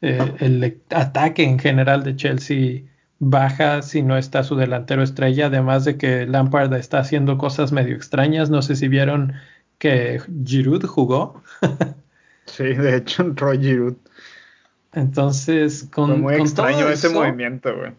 eh, 0.00 0.34
el 0.40 0.82
ataque 0.90 1.44
en 1.44 1.58
general 1.58 2.02
de 2.02 2.16
Chelsea 2.16 2.82
baja 3.24 3.82
si 3.82 4.02
no 4.02 4.18
está 4.18 4.42
su 4.42 4.56
delantero 4.56 5.00
estrella, 5.04 5.46
además 5.46 5.84
de 5.84 5.96
que 5.96 6.26
Lampard 6.26 6.74
está 6.74 6.98
haciendo 6.98 7.38
cosas 7.38 7.70
medio 7.70 7.94
extrañas. 7.94 8.50
No 8.50 8.62
sé 8.62 8.74
si 8.74 8.88
vieron 8.88 9.34
que 9.78 10.20
Giroud 10.44 10.84
jugó. 10.84 11.40
sí, 12.46 12.64
de 12.64 12.96
hecho 12.96 13.22
entró 13.22 13.52
Giroud. 13.52 13.94
Entonces, 14.92 15.88
con. 15.94 16.10
Fue 16.10 16.18
muy 16.18 16.34
extraño 16.34 16.88
ese 16.88 17.10
movimiento, 17.10 17.74
güey. 17.76 17.92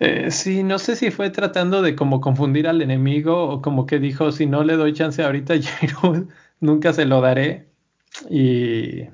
Eh, 0.00 0.32
sí, 0.32 0.64
no 0.64 0.80
sé 0.80 0.96
si 0.96 1.12
fue 1.12 1.30
tratando 1.30 1.80
de 1.80 1.94
como 1.94 2.20
confundir 2.20 2.66
al 2.66 2.82
enemigo 2.82 3.48
o 3.48 3.62
como 3.62 3.86
que 3.86 4.00
dijo, 4.00 4.32
si 4.32 4.46
no 4.46 4.64
le 4.64 4.74
doy 4.74 4.94
chance 4.94 5.22
ahorita 5.22 5.54
a 5.54 5.58
Giroud, 5.60 6.26
nunca 6.58 6.92
se 6.92 7.04
lo 7.04 7.20
daré. 7.20 7.68
Y, 8.28 9.04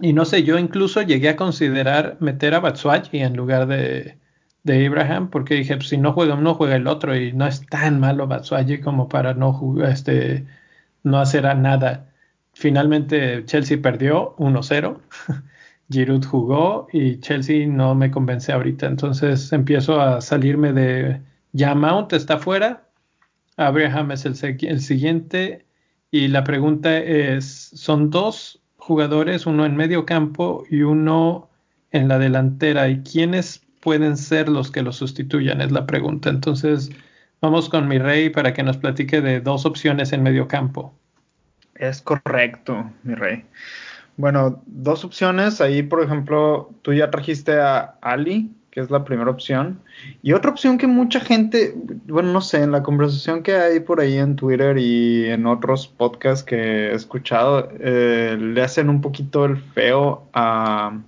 y 0.00 0.12
no 0.12 0.24
sé, 0.24 0.42
yo 0.42 0.58
incluso 0.58 1.02
llegué 1.02 1.30
a 1.30 1.36
considerar 1.36 2.16
meter 2.20 2.54
a 2.54 2.60
Batshuayi 2.60 3.20
en 3.20 3.36
lugar 3.36 3.66
de, 3.66 4.18
de 4.64 4.86
Abraham, 4.86 5.30
porque 5.30 5.54
dije, 5.54 5.76
pues, 5.76 5.88
si 5.88 5.98
no 5.98 6.12
juega 6.12 6.34
uno, 6.34 6.54
juega 6.54 6.76
el 6.76 6.86
otro, 6.88 7.16
y 7.16 7.32
no 7.32 7.46
es 7.46 7.66
tan 7.66 8.00
malo 8.00 8.26
Batshuayi 8.26 8.80
como 8.80 9.08
para 9.08 9.34
no 9.34 9.52
jugar, 9.52 9.90
este, 9.92 10.46
no 11.04 11.18
hacer 11.20 11.44
nada. 11.56 12.10
Finalmente 12.54 13.44
Chelsea 13.46 13.80
perdió 13.80 14.36
1-0. 14.38 15.00
Giroud 15.90 16.24
jugó 16.24 16.88
y 16.92 17.20
Chelsea 17.20 17.66
no 17.66 17.94
me 17.94 18.10
convence 18.10 18.52
ahorita. 18.52 18.86
Entonces 18.86 19.52
empiezo 19.52 20.00
a 20.00 20.20
salirme 20.20 20.72
de 20.72 21.20
ya 21.52 21.74
Mount 21.74 22.12
está 22.12 22.38
fuera. 22.38 22.88
Abraham 23.56 24.12
es 24.12 24.24
el, 24.24 24.34
el 24.62 24.80
siguiente. 24.80 25.66
Y 26.10 26.28
la 26.28 26.44
pregunta 26.44 26.96
es, 26.98 27.70
son 27.74 28.10
dos 28.10 28.63
jugadores, 28.84 29.46
uno 29.46 29.64
en 29.64 29.76
medio 29.76 30.04
campo 30.04 30.64
y 30.68 30.82
uno 30.82 31.48
en 31.90 32.06
la 32.06 32.18
delantera. 32.18 32.88
¿Y 32.88 33.02
quiénes 33.02 33.62
pueden 33.80 34.18
ser 34.18 34.48
los 34.48 34.70
que 34.70 34.82
lo 34.82 34.92
sustituyan? 34.92 35.62
Es 35.62 35.72
la 35.72 35.86
pregunta. 35.86 36.28
Entonces, 36.28 36.90
vamos 37.40 37.70
con 37.70 37.88
mi 37.88 37.98
rey 37.98 38.28
para 38.28 38.52
que 38.52 38.62
nos 38.62 38.76
platique 38.76 39.22
de 39.22 39.40
dos 39.40 39.64
opciones 39.64 40.12
en 40.12 40.22
medio 40.22 40.48
campo. 40.48 40.92
Es 41.76 42.02
correcto, 42.02 42.90
mi 43.04 43.14
rey. 43.14 43.46
Bueno, 44.18 44.62
dos 44.66 45.02
opciones. 45.02 45.62
Ahí, 45.62 45.82
por 45.82 46.02
ejemplo, 46.02 46.70
tú 46.82 46.92
ya 46.92 47.10
trajiste 47.10 47.58
a 47.58 47.96
Ali, 48.02 48.50
que 48.74 48.80
es 48.80 48.90
la 48.90 49.04
primera 49.04 49.30
opción. 49.30 49.78
Y 50.20 50.32
otra 50.32 50.50
opción 50.50 50.78
que 50.78 50.88
mucha 50.88 51.20
gente, 51.20 51.76
bueno, 52.08 52.32
no 52.32 52.40
sé, 52.40 52.60
en 52.60 52.72
la 52.72 52.82
conversación 52.82 53.44
que 53.44 53.54
hay 53.54 53.78
por 53.78 54.00
ahí 54.00 54.18
en 54.18 54.34
Twitter 54.34 54.76
y 54.78 55.26
en 55.26 55.46
otros 55.46 55.86
podcasts 55.86 56.42
que 56.42 56.88
he 56.88 56.92
escuchado, 56.92 57.68
eh, 57.78 58.36
le 58.36 58.60
hacen 58.60 58.90
un 58.90 59.00
poquito 59.00 59.44
el 59.44 59.58
feo 59.58 60.28
a, 60.32 60.98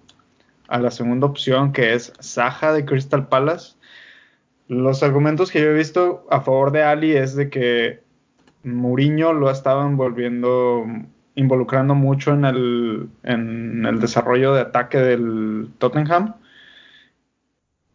a 0.68 0.78
la 0.78 0.92
segunda 0.92 1.26
opción, 1.26 1.72
que 1.72 1.94
es 1.94 2.12
Saja 2.20 2.72
de 2.72 2.84
Crystal 2.84 3.26
Palace. 3.26 3.74
Los 4.68 5.02
argumentos 5.02 5.50
que 5.50 5.60
yo 5.60 5.70
he 5.70 5.74
visto 5.74 6.24
a 6.30 6.42
favor 6.42 6.70
de 6.70 6.84
Ali 6.84 7.16
es 7.16 7.34
de 7.34 7.50
que 7.50 8.00
Mourinho 8.62 9.32
lo 9.32 9.50
estaban 9.50 9.96
volviendo, 9.96 10.86
involucrando 11.34 11.96
mucho 11.96 12.32
en 12.32 12.44
el, 12.44 13.08
en 13.24 13.84
el 13.86 13.98
desarrollo 13.98 14.54
de 14.54 14.60
ataque 14.60 14.98
del 14.98 15.68
Tottenham. 15.78 16.34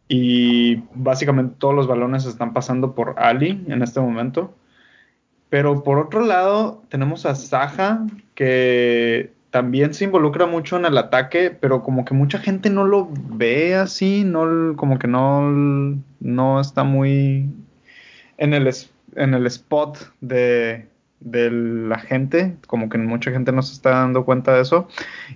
Y 0.08 0.82
básicamente 0.94 1.54
todos 1.58 1.74
los 1.74 1.86
balones 1.86 2.26
están 2.26 2.52
pasando 2.52 2.94
por 2.94 3.14
Ali 3.18 3.64
en 3.68 3.82
este 3.82 4.00
momento. 4.00 4.54
Pero 5.48 5.82
por 5.84 5.98
otro 5.98 6.24
lado, 6.24 6.82
tenemos 6.88 7.26
a 7.26 7.34
Saja, 7.34 8.06
que 8.34 9.32
también 9.50 9.92
se 9.92 10.04
involucra 10.04 10.46
mucho 10.46 10.78
en 10.78 10.86
el 10.86 10.96
ataque, 10.96 11.50
pero 11.50 11.82
como 11.82 12.06
que 12.06 12.14
mucha 12.14 12.38
gente 12.38 12.70
no 12.70 12.84
lo 12.84 13.08
ve 13.12 13.74
así, 13.74 14.24
no, 14.24 14.74
como 14.76 14.98
que 14.98 15.08
no, 15.08 15.42
no 16.20 16.60
está 16.60 16.84
muy 16.84 17.50
en 18.38 18.54
el, 18.54 18.70
en 19.14 19.34
el 19.34 19.46
spot 19.46 19.98
de, 20.22 20.88
la 21.24 21.98
gente, 21.98 22.56
como 22.66 22.88
que 22.88 22.98
mucha 22.98 23.30
gente 23.30 23.52
no 23.52 23.62
se 23.62 23.74
está 23.74 23.90
dando 23.90 24.24
cuenta 24.24 24.54
de 24.54 24.62
eso. 24.62 24.88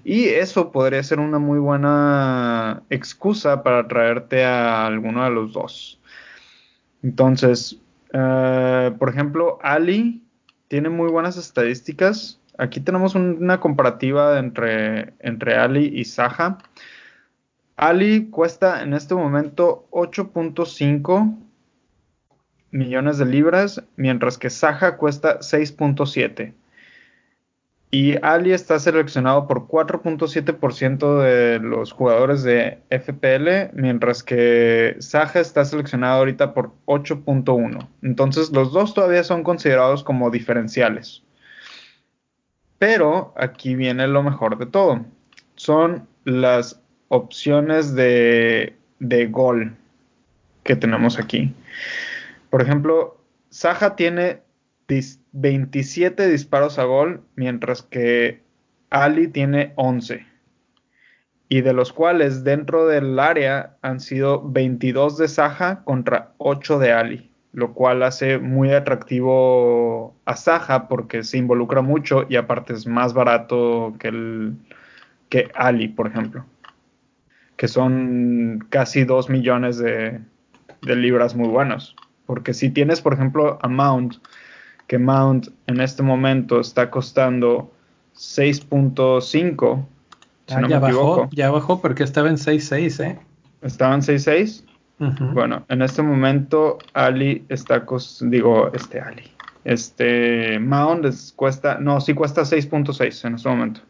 Y 0.05 0.27
eso 0.27 0.73
podría 0.73 1.03
ser 1.03 1.21
una 1.21 1.39
muy 1.39 1.59
buena 1.59 2.83
excusa 2.91 3.63
para 3.63 3.87
traerte 3.89 4.45
a 4.45 4.87
alguno 4.87 5.25
de 5.25 5.31
los 5.31 5.53
dos. 5.53 6.01
Entonces, 7.03 7.79
eh, 8.13 8.93
por 8.99 9.09
ejemplo, 9.09 9.59
Ali 9.63 10.23
tiene 10.69 10.89
muy 10.89 11.11
buenas 11.11 11.37
estadísticas. 11.37 12.41
Aquí 12.59 12.81
tenemos 12.81 13.15
una 13.15 13.61
comparativa 13.61 14.39
entre, 14.39 15.13
entre 15.21 15.57
Ali 15.57 15.93
y 15.95 16.05
Saja. 16.05 16.59
Ali 17.77 18.31
cuesta 18.31 18.83
en 18.83 18.95
este 18.95 19.15
momento 19.15 19.87
8.5 19.91 21.46
millones 22.77 23.19
de 23.19 23.27
libras, 23.27 23.83
mientras 23.97 24.39
que 24.39 24.51
Saja 24.51 24.97
cuesta 24.97 25.41
6.7. 25.41 26.53
Y 27.91 28.17
Ali 28.23 28.53
está 28.53 28.79
seleccionado 28.79 29.47
por 29.47 29.69
4.7% 29.69 31.23
de 31.23 31.61
los 31.61 31.93
jugadores 31.93 32.43
de 32.43 32.79
FPL, 32.91 33.75
mientras 33.81 34.23
que 34.23 34.97
Saja 34.99 35.41
está 35.41 35.65
seleccionado 35.65 36.19
ahorita 36.19 36.53
por 36.53 36.73
8.1. 36.87 37.89
Entonces 38.03 38.51
los 38.51 38.73
dos 38.73 38.93
todavía 38.93 39.25
son 39.25 39.45
considerados 39.45 40.03
como 40.03 40.31
diferenciales. 40.31 41.23
Pero 42.79 43.33
aquí 43.37 43.75
viene 43.75 44.07
lo 44.09 44.23
mejor 44.23 44.59
de 44.59 44.67
todo. 44.67 45.07
Son 45.55 46.07
las 46.25 46.83
opciones 47.09 47.95
de, 47.95 48.77
de 48.99 49.27
gol 49.27 49.75
que 50.65 50.77
tenemos 50.77 51.19
aquí. 51.19 51.55
Por 52.51 52.63
ejemplo, 52.63 53.21
Saja 53.51 53.97
tiene 53.97 54.43
27 55.33 56.29
disparos 56.29 56.79
a 56.79 56.85
gol, 56.85 57.23
mientras 57.35 57.83
que 57.83 58.43
Ali 58.91 59.29
tiene 59.29 59.73
11. 59.77 60.27
Y 61.49 61.61
de 61.61 61.73
los 61.73 61.93
cuales 61.93 62.45
dentro 62.45 62.87
del 62.87 63.19
área 63.19 63.77
han 63.83 64.01
sido 64.01 64.43
22 64.49 65.19
de 65.19 65.29
Saja 65.29 65.85
contra 65.85 66.33
8 66.39 66.79
de 66.79 66.93
Ali, 66.93 67.31
lo 67.53 67.73
cual 67.73 68.03
hace 68.03 68.39
muy 68.39 68.73
atractivo 68.73 70.15
a 70.25 70.37
Saja 70.37 70.89
porque 70.89 71.23
se 71.23 71.39
involucra 71.39 71.83
mucho 71.83 72.27
y 72.29 72.37
aparte 72.37 72.73
es 72.73 72.87
más 72.87 73.15
barato 73.15 73.95
que, 73.99 74.09
el, 74.09 74.55
que 75.29 75.51
Ali, 75.55 75.89
por 75.89 76.09
ejemplo, 76.09 76.45
que 77.57 77.69
son 77.69 78.67
casi 78.71 79.05
2 79.05 79.31
millones 79.31 79.79
de, 79.79 80.21
de 80.83 80.97
libras 80.97 81.37
muy 81.37 81.49
buenos. 81.49 81.95
Porque 82.27 82.55
si 82.55 82.71
tienes, 82.71 83.01
por 83.01 83.15
ejemplo, 83.15 83.59
a 83.63 83.69
Mount, 83.69 84.17
que 84.87 84.99
Mount 84.99 85.49
en 85.67 85.81
este 85.81 86.03
momento 86.03 86.61
está 86.61 86.91
costando 86.91 87.73
6.5. 88.17 89.87
Ah, 90.49 90.63
ya 90.69 90.79
bajó, 90.79 91.29
ya 91.33 91.51
bajó 91.51 91.81
porque 91.81 92.05
estaba 92.05 92.29
en 92.29 92.37
6.6, 92.37 93.05
¿eh? 93.05 93.19
Estaba 93.63 93.95
en 93.95 94.01
6.6. 94.01 94.65
Bueno, 94.99 95.65
en 95.69 95.83
este 95.83 96.03
momento 96.03 96.79
Ali 96.95 97.45
está, 97.51 97.85
digo, 98.23 98.73
este 98.73 98.99
Ali, 98.99 99.31
este 99.65 100.59
Mount 100.59 101.05
les 101.05 101.33
cuesta, 101.33 101.79
no, 101.79 102.01
sí 102.01 102.15
cuesta 102.15 102.43
6.6 102.43 103.27
en 103.27 103.35
este 103.35 103.49
momento, 103.49 103.81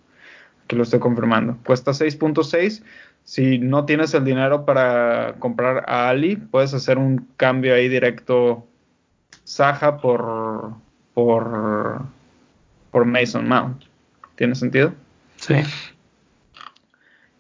que 0.66 0.75
lo 0.75 0.83
estoy 0.83 0.99
confirmando, 0.99 1.59
cuesta 1.64 1.92
6.6 1.92 2.83
si 3.26 3.58
no 3.58 3.86
tienes 3.86 4.14
el 4.14 4.24
dinero 4.24 4.64
para 4.64 5.34
comprar 5.40 5.84
a 5.88 6.08
Ali, 6.08 6.36
puedes 6.36 6.72
hacer 6.74 6.96
un 6.96 7.26
cambio 7.36 7.74
ahí 7.74 7.88
directo 7.88 8.68
Saja 9.42 9.98
por, 9.98 10.74
por, 11.12 12.02
por 12.92 13.04
Mason 13.04 13.48
Mount. 13.48 13.82
¿Tiene 14.36 14.54
sentido? 14.54 14.94
Sí. 15.38 15.56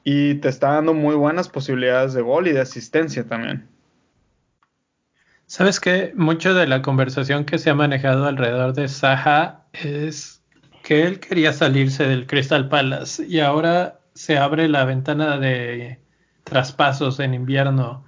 Y 0.02 0.34
te 0.34 0.48
está 0.48 0.72
dando 0.72 0.92
muy 0.92 1.14
buenas 1.14 1.48
posibilidades 1.48 2.14
de 2.14 2.22
gol 2.22 2.48
y 2.48 2.52
de 2.52 2.62
asistencia 2.62 3.22
también. 3.22 3.68
Sabes 5.46 5.78
que 5.78 6.12
mucho 6.16 6.52
de 6.54 6.66
la 6.66 6.82
conversación 6.82 7.44
que 7.44 7.58
se 7.58 7.70
ha 7.70 7.74
manejado 7.76 8.26
alrededor 8.26 8.72
de 8.72 8.88
Saja 8.88 9.62
es 9.72 10.42
que 10.82 11.04
él 11.04 11.20
quería 11.20 11.52
salirse 11.52 12.08
del 12.08 12.26
Crystal 12.26 12.68
Palace 12.68 13.24
y 13.24 13.38
ahora 13.38 14.00
se 14.16 14.38
abre 14.38 14.68
la 14.68 14.84
ventana 14.84 15.38
de 15.38 16.00
traspasos 16.42 17.20
en 17.20 17.34
invierno 17.34 18.04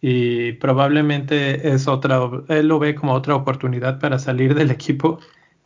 y 0.00 0.52
probablemente 0.52 1.74
es 1.74 1.88
otra, 1.88 2.20
él 2.48 2.68
lo 2.68 2.78
ve 2.78 2.94
como 2.94 3.12
otra 3.12 3.34
oportunidad 3.34 3.98
para 3.98 4.18
salir 4.18 4.54
del 4.54 4.70
equipo 4.70 5.18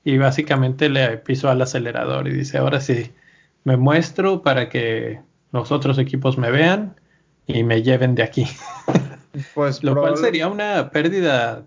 y 0.03 0.17
básicamente 0.17 0.89
le 0.89 1.19
pisó 1.19 1.51
al 1.51 1.61
acelerador 1.61 2.27
y 2.27 2.33
dice, 2.33 2.59
ahora 2.59 2.81
sí, 2.81 3.13
me 3.65 3.77
muestro 3.77 4.43
para 4.43 4.71
que 4.71 5.21
los 5.53 5.71
otros 5.71 5.99
equipos 5.99 6.39
me 6.39 6.51
vean 6.51 6.97
y 7.47 7.63
me 7.63 7.83
lleven 7.83 8.15
de 8.15 8.23
aquí. 8.23 8.47
Pues 9.55 9.83
lo 9.83 9.95
cual 9.97 10.19
sería 10.19 10.47
una 10.47 10.91
pérdida 10.91 11.65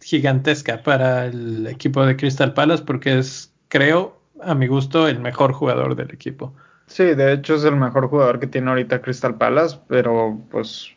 gigantesca 0.00 0.82
para 0.82 1.26
el 1.26 1.66
equipo 1.66 2.06
de 2.06 2.16
Crystal 2.16 2.54
Palace 2.54 2.82
porque 2.82 3.18
es, 3.18 3.52
creo, 3.68 4.18
a 4.40 4.54
mi 4.54 4.68
gusto, 4.68 5.06
el 5.06 5.20
mejor 5.20 5.52
jugador 5.52 5.96
del 5.96 6.10
equipo. 6.12 6.54
Sí, 6.86 7.04
de 7.04 7.32
hecho 7.32 7.54
es 7.54 7.64
el 7.64 7.76
mejor 7.76 8.08
jugador 8.08 8.38
que 8.40 8.46
tiene 8.46 8.70
ahorita 8.70 9.00
Crystal 9.00 9.36
Palace, 9.36 9.78
pero 9.88 10.38
pues 10.50 10.90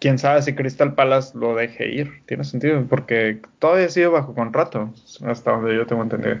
quién 0.00 0.18
sabe 0.18 0.42
si 0.42 0.54
Crystal 0.54 0.94
Palace 0.94 1.36
lo 1.38 1.54
deje 1.54 1.88
ir. 1.88 2.22
Tiene 2.26 2.44
sentido, 2.44 2.84
porque 2.88 3.40
todavía 3.58 3.88
sigue 3.88 4.08
bajo 4.08 4.34
contrato, 4.34 4.92
hasta 5.24 5.52
donde 5.52 5.76
yo 5.76 5.86
tengo 5.86 6.02
entendido. 6.02 6.38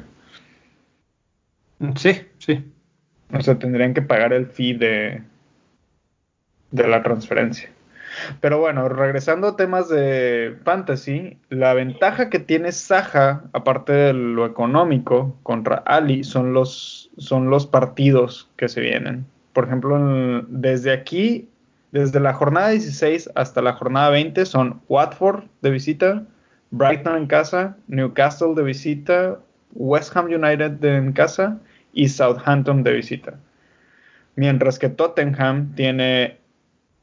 Sí, 1.96 2.22
sí. 2.38 2.72
O 3.32 3.40
sea, 3.40 3.58
tendrían 3.58 3.94
que 3.94 4.02
pagar 4.02 4.32
el 4.32 4.46
fee 4.46 4.74
de, 4.74 5.22
de 6.70 6.88
la 6.88 7.02
transferencia. 7.02 7.70
Pero 8.40 8.58
bueno, 8.58 8.88
regresando 8.88 9.48
a 9.48 9.56
temas 9.56 9.88
de 9.88 10.56
fantasy, 10.64 11.38
la 11.48 11.74
ventaja 11.74 12.30
que 12.30 12.38
tiene 12.38 12.72
Saja, 12.72 13.44
aparte 13.52 13.92
de 13.92 14.12
lo 14.12 14.46
económico, 14.46 15.36
contra 15.42 15.76
Ali, 15.76 16.24
son 16.24 16.52
los, 16.52 17.10
son 17.16 17.50
los 17.50 17.66
partidos 17.66 18.50
que 18.56 18.68
se 18.68 18.80
vienen. 18.80 19.26
Por 19.52 19.64
ejemplo, 19.64 20.44
desde 20.48 20.92
aquí, 20.92 21.48
desde 21.92 22.20
la 22.20 22.34
jornada 22.34 22.68
16 22.70 23.30
hasta 23.34 23.62
la 23.62 23.72
jornada 23.72 24.10
20, 24.10 24.44
son 24.46 24.80
Watford 24.88 25.44
de 25.62 25.70
visita, 25.70 26.24
Brighton 26.70 27.16
en 27.16 27.26
casa, 27.26 27.76
Newcastle 27.88 28.54
de 28.54 28.62
visita, 28.62 29.38
West 29.72 30.16
Ham 30.16 30.26
United 30.26 30.84
en 30.84 31.12
casa 31.12 31.58
y 31.92 32.08
Southampton 32.08 32.82
de 32.82 32.92
visita. 32.92 33.34
Mientras 34.36 34.78
que 34.78 34.88
Tottenham 34.88 35.74
tiene 35.74 36.38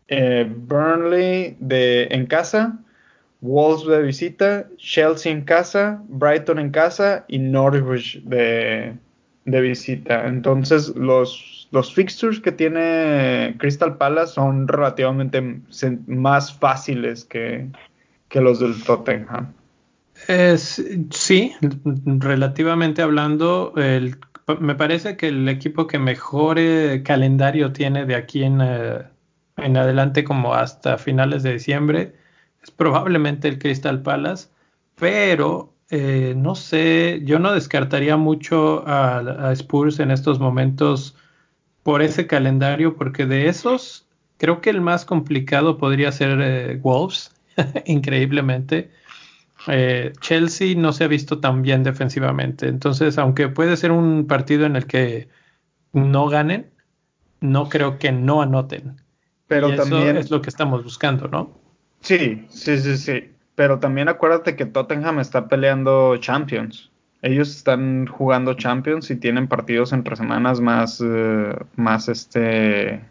eh, 0.08 0.50
Burnley 0.50 1.58
de, 1.60 2.08
en 2.12 2.26
casa, 2.26 2.80
Wolves 3.42 3.86
de 3.88 4.02
visita, 4.02 4.68
Chelsea 4.78 5.32
en 5.32 5.44
casa, 5.44 6.02
Brighton 6.08 6.60
en 6.60 6.72
casa 6.72 7.26
y 7.28 7.40
Norwich 7.40 8.22
de, 8.24 8.94
de 9.46 9.62
visita. 9.62 10.28
Entonces 10.28 10.96
los, 10.96 11.68
los 11.72 11.94
fixtures 11.94 12.40
que 12.40 12.52
tiene 12.52 13.56
Crystal 13.60 13.98
Palace 13.98 14.34
son 14.34 14.68
relativamente 14.68 15.62
más 16.08 16.54
fáciles 16.58 17.26
que, 17.26 17.68
que 18.30 18.42
los 18.42 18.60
del 18.60 18.82
Tottenham. 18.84 19.54
Es, 20.28 20.82
sí, 21.12 21.54
relativamente 22.06 23.02
hablando, 23.02 23.74
me 24.60 24.76
parece 24.76 25.18
que 25.18 25.28
el 25.28 25.48
equipo 25.50 25.88
que 25.88 26.00
mejor 26.00 26.58
calendario 27.04 27.74
tiene 27.74 28.06
de 28.06 28.16
aquí 28.16 28.44
en, 28.44 28.62
eh, 28.62 29.02
en 29.58 29.78
adelante 29.78 30.24
como 30.24 30.54
hasta 30.54 30.98
finales 30.98 31.44
de 31.44 31.54
diciembre 31.54 32.16
es 32.62 32.72
probablemente 32.72 33.48
el 33.48 33.60
Crystal 33.60 34.02
Palace, 34.02 34.50
pero 34.96 35.74
eh, 35.90 36.34
no 36.36 36.56
sé, 36.56 37.22
yo 37.24 37.40
no 37.40 37.54
descartaría 37.54 38.18
mucho 38.18 38.84
a, 38.88 39.52
Spurs 39.54 40.00
en 40.00 40.12
estos 40.12 40.40
momentos 40.40 41.16
por 41.84 42.02
ese 42.02 42.28
calendario, 42.28 42.96
porque 42.96 43.26
de 43.26 43.48
esos 43.48 44.08
creo 44.38 44.62
que 44.62 44.72
el 44.72 44.82
más 44.82 45.06
complicado 45.06 45.78
podría 45.78 46.12
ser 46.12 46.40
eh, 46.42 46.80
Wolves, 46.82 47.32
increíblemente. 47.86 48.92
Eh, 49.68 50.14
Chelsea 50.22 50.76
no 50.76 50.92
se 50.94 51.06
ha 51.06 51.08
visto 51.08 51.40
tan 51.40 51.62
bien 51.62 51.84
defensivamente, 51.84 52.68
entonces 52.68 53.18
aunque 53.18 53.48
puede 53.48 53.78
ser 53.78 53.92
un 53.92 54.28
partido 54.28 54.66
en 54.66 54.76
el 54.76 54.88
que 54.88 55.30
no 55.94 56.28
ganen, 56.28 56.72
no 57.42 57.70
creo 57.70 58.00
que 58.00 58.12
no 58.12 58.42
anoten. 58.42 59.05
Pero 59.48 59.76
también 59.76 60.18
es 60.18 60.32
lo 60.32 60.42
que 60.42 60.50
estamos 60.50 60.84
buscando, 60.84 61.28
¿no? 61.28 61.52
Sí, 62.02 62.46
sí, 62.50 62.78
sí, 62.78 62.98
sí. 62.98 63.32
Pero 63.56 63.80
también 63.80 64.10
acuérdate 64.10 64.56
que 64.56 64.66
Tottenham 64.66 65.20
está 65.20 65.48
peleando 65.48 66.18
Champions. 66.18 66.92
Ellos 67.22 67.56
están 67.56 68.06
jugando 68.08 68.54
Champions 68.54 69.10
y 69.10 69.16
tienen 69.16 69.48
partidos 69.48 69.94
entre 69.94 70.16
semanas 70.16 70.60
más, 70.60 71.02
eh, 71.04 71.56
más 71.76 72.08
este, 72.10 73.02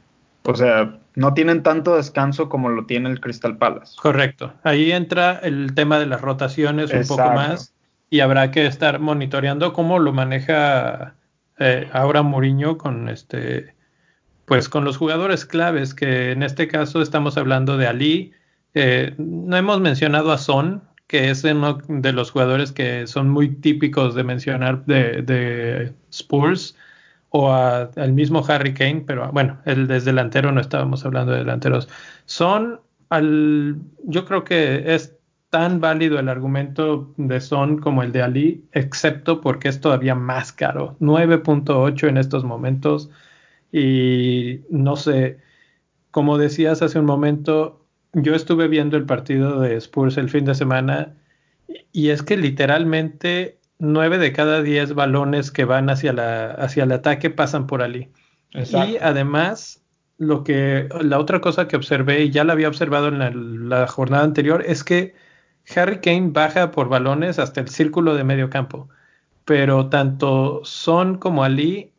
o 0.45 0.55
sea, 0.55 0.99
no 1.17 1.35
tienen 1.35 1.63
tanto 1.63 1.97
descanso 1.97 2.49
como 2.49 2.69
lo 2.69 2.87
tiene 2.87 3.11
el 3.11 3.21
Crystal 3.21 3.57
Palace. 3.57 3.97
Correcto. 4.01 4.53
Ahí 4.63 4.93
entra 4.93 5.41
el 5.43 5.75
tema 5.75 5.99
de 5.99 6.07
las 6.07 6.21
rotaciones 6.21 6.93
un 6.93 7.07
poco 7.07 7.31
más 7.33 7.75
y 8.11 8.21
habrá 8.21 8.51
que 8.51 8.67
estar 8.67 9.01
monitoreando 9.01 9.73
cómo 9.73 9.99
lo 9.99 10.13
maneja 10.13 11.15
eh, 11.59 11.89
ahora 11.93 12.23
Mourinho 12.23 12.79
con 12.79 13.09
este 13.09 13.74
pues 14.47 14.69
con 14.69 14.85
los 14.85 14.97
jugadores 14.97 15.45
claves, 15.45 15.95
que 15.95 16.33
en 16.33 16.43
este 16.43 16.69
caso 16.69 17.01
estamos 17.03 17.37
hablando 17.37 17.77
de 17.77 17.87
Ali. 17.87 18.33
Eh, 18.75 19.15
no 19.19 19.57
hemos 19.57 19.81
mencionado 19.81 20.33
a 20.33 20.39
Son, 20.39 20.83
que 21.07 21.31
es 21.31 21.45
uno 21.45 21.79
de 21.89 22.13
los 22.13 22.31
jugadores 22.31 22.73
que 22.73 23.07
son 23.07 23.31
muy 23.31 23.49
típicos 23.49 24.15
de 24.15 24.25
mencionar 24.25 24.85
de, 24.87 25.93
Spurs, 26.11 26.77
o 27.31 27.53
al 27.53 28.13
mismo 28.13 28.45
Harry 28.47 28.75
Kane, 28.75 29.05
pero 29.07 29.31
bueno, 29.33 29.59
el 29.65 29.89
desde 29.89 30.07
delantero 30.07 30.53
no 30.53 30.61
estábamos 30.61 31.05
hablando 31.05 31.33
de 31.33 31.39
delanteros. 31.39 31.89
Son, 32.27 32.81
al, 33.09 33.77
yo 34.05 34.25
creo 34.25 34.45
que 34.45 34.95
es 34.95 35.17
tan 35.51 35.81
válido 35.81 36.19
el 36.19 36.29
argumento 36.29 37.13
de 37.17 37.41
Son 37.41 37.79
como 37.79 38.03
el 38.03 38.13
de 38.13 38.23
Ali, 38.23 38.65
excepto 38.73 39.41
porque 39.41 39.69
es 39.69 39.81
todavía 39.81 40.15
más 40.15 40.53
caro. 40.53 40.97
9.8 41.01 42.09
en 42.09 42.17
estos 42.19 42.45
momentos 42.45 43.11
y 43.77 44.61
no 44.71 44.95
sé, 44.95 45.39
como 46.13 46.39
decías 46.39 46.81
hace 46.81 47.01
un 47.01 47.07
momento, 47.07 47.85
yo 48.13 48.37
estuve 48.37 48.69
viendo 48.69 48.97
el 48.97 49.05
partido 49.05 49.61
de 49.61 49.75
Spurs 49.77 50.17
el 50.17 50.31
fin 50.31 50.45
de 50.45 50.55
semana 50.55 51.17
y 51.91 52.11
es 52.11 52.23
que 52.23 52.37
literalmente 52.37 53.59
nueve 53.81 54.19
de 54.19 54.33
cada 54.33 54.63
diez 54.63 54.95
balones 54.95 55.51
que 55.51 55.65
van 55.65 55.91
hacia, 55.91 56.13
la, 56.13 56.53
hacia 56.53 56.85
el 56.85 56.93
ataque 56.93 57.31
pasan 57.31 57.67
por 57.67 57.83
allí. 57.83 58.11
Y 58.53 58.97
además, 58.99 59.83
lo 60.19 60.45
que, 60.45 60.89
la 61.01 61.19
otra 61.19 61.41
cosa 61.41 61.67
que 61.67 61.75
observé, 61.75 62.23
y 62.23 62.31
ya 62.31 62.45
la 62.45 62.53
había 62.53 62.69
observado 62.69 63.09
en 63.09 63.69
la, 63.69 63.89
jornada 63.89 64.23
anterior, 64.23 64.63
es 64.65 64.85
que 64.85 65.17
Harry 65.75 65.99
Kane 65.99 66.31
baja 66.31 66.71
por 66.71 66.89
balones 66.89 67.41
hasta 67.41 67.61
el 67.61 67.69
círculo 67.69 68.15
de 68.15 68.23
medio 68.23 68.51
campo. 68.51 68.89
Pero 69.45 69.89
tanto 69.89 70.61
Son 70.63 71.19
como 71.19 71.43
Ali 71.43 71.94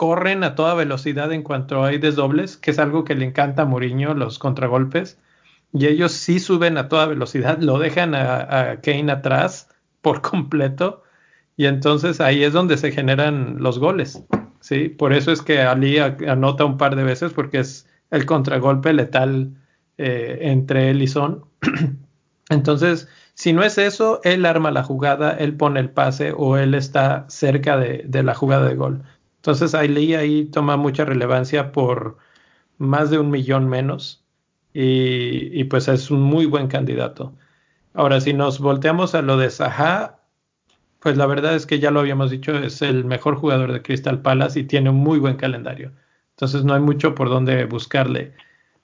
corren 0.00 0.44
a 0.44 0.54
toda 0.54 0.72
velocidad 0.72 1.30
en 1.30 1.42
cuanto 1.42 1.84
hay 1.84 1.98
desdobles, 1.98 2.56
que 2.56 2.70
es 2.70 2.78
algo 2.78 3.04
que 3.04 3.14
le 3.14 3.26
encanta 3.26 3.62
a 3.62 3.64
Mourinho, 3.66 4.14
los 4.14 4.38
contragolpes, 4.38 5.18
y 5.74 5.88
ellos 5.88 6.12
sí 6.12 6.40
suben 6.40 6.78
a 6.78 6.88
toda 6.88 7.04
velocidad, 7.04 7.58
lo 7.58 7.78
dejan 7.78 8.14
a, 8.14 8.80
Kane 8.82 9.12
atrás 9.12 9.68
por 10.00 10.22
completo, 10.22 11.02
y 11.54 11.66
entonces 11.66 12.22
ahí 12.22 12.44
es 12.44 12.54
donde 12.54 12.78
se 12.78 12.92
generan 12.92 13.56
los 13.58 13.78
goles, 13.78 14.24
¿sí? 14.60 14.88
Por 14.88 15.12
eso 15.12 15.32
es 15.32 15.42
que 15.42 15.60
Ali 15.60 15.98
anota 15.98 16.64
un 16.64 16.78
par 16.78 16.96
de 16.96 17.04
veces, 17.04 17.34
porque 17.34 17.58
es 17.58 17.86
el 18.10 18.24
contragolpe 18.24 18.94
letal 18.94 19.52
eh, 19.98 20.38
entre 20.40 20.88
él 20.88 21.02
y 21.02 21.08
Son. 21.08 21.44
entonces, 22.48 23.06
si 23.34 23.52
no 23.52 23.62
es 23.62 23.76
eso, 23.76 24.22
él 24.24 24.46
arma 24.46 24.70
la 24.70 24.82
jugada, 24.82 25.32
él 25.32 25.58
pone 25.58 25.78
el 25.78 25.90
pase 25.90 26.32
o 26.34 26.56
él 26.56 26.74
está 26.74 27.26
cerca 27.28 27.76
de, 27.76 28.02
de 28.06 28.22
la 28.22 28.34
jugada 28.34 28.66
de 28.66 28.76
gol. 28.76 29.02
Entonces 29.40 29.74
Ali 29.74 30.14
ahí 30.14 30.44
toma 30.44 30.76
mucha 30.76 31.06
relevancia 31.06 31.72
por 31.72 32.18
más 32.76 33.08
de 33.08 33.18
un 33.18 33.30
millón 33.30 33.68
menos 33.68 34.22
y, 34.74 35.64
pues 35.64 35.88
es 35.88 36.10
un 36.10 36.20
muy 36.20 36.44
buen 36.46 36.68
candidato. 36.68 37.34
Ahora, 37.94 38.20
si 38.20 38.34
nos 38.34 38.60
volteamos 38.60 39.14
a 39.14 39.22
lo 39.22 39.38
de 39.38 39.50
Saha, 39.50 40.20
pues 41.00 41.16
la 41.16 41.26
verdad 41.26 41.56
es 41.56 41.66
que 41.66 41.78
ya 41.78 41.90
lo 41.90 42.00
habíamos 42.00 42.30
dicho, 42.30 42.56
es 42.56 42.82
el 42.82 43.06
mejor 43.06 43.36
jugador 43.36 43.72
de 43.72 43.82
Crystal 43.82 44.20
Palace 44.20 44.60
y 44.60 44.64
tiene 44.64 44.90
un 44.90 44.96
muy 44.96 45.18
buen 45.18 45.36
calendario. 45.36 45.92
Entonces 46.32 46.64
no 46.64 46.74
hay 46.74 46.80
mucho 46.80 47.14
por 47.14 47.30
donde 47.30 47.64
buscarle. 47.64 48.34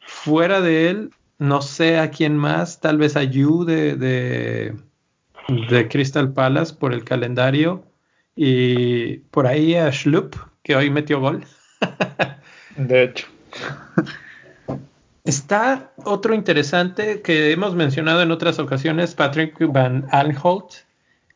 Fuera 0.01 0.63
de 0.63 0.89
él, 0.89 1.11
no 1.39 1.61
sé 1.61 1.99
a 1.99 2.11
quién 2.11 2.37
más, 2.37 2.81
tal 2.81 2.97
vez 2.97 3.17
a 3.17 3.25
Yu 3.25 3.65
de, 3.67 3.95
de 3.97 5.89
Crystal 5.89 6.33
Palace 6.33 6.75
por 6.75 6.95
el 6.95 7.05
calendario. 7.05 7.85
Y 8.37 9.19
por 9.31 9.47
ahí 9.47 9.75
a 9.75 9.91
Schlupp, 9.91 10.37
que 10.63 10.77
hoy 10.77 10.91
metió 10.91 11.21
gol. 11.21 11.45
de 12.77 13.03
hecho. 13.03 13.27
Está 15.25 15.91
otro 16.05 16.35
interesante 16.35 17.21
que 17.23 17.51
hemos 17.51 17.75
mencionado 17.75 18.23
en 18.23 18.31
otras 18.31 18.61
ocasiones, 18.61 19.15
Patrick 19.15 19.57
Van 19.73 20.07
Aanholt. 20.13 20.73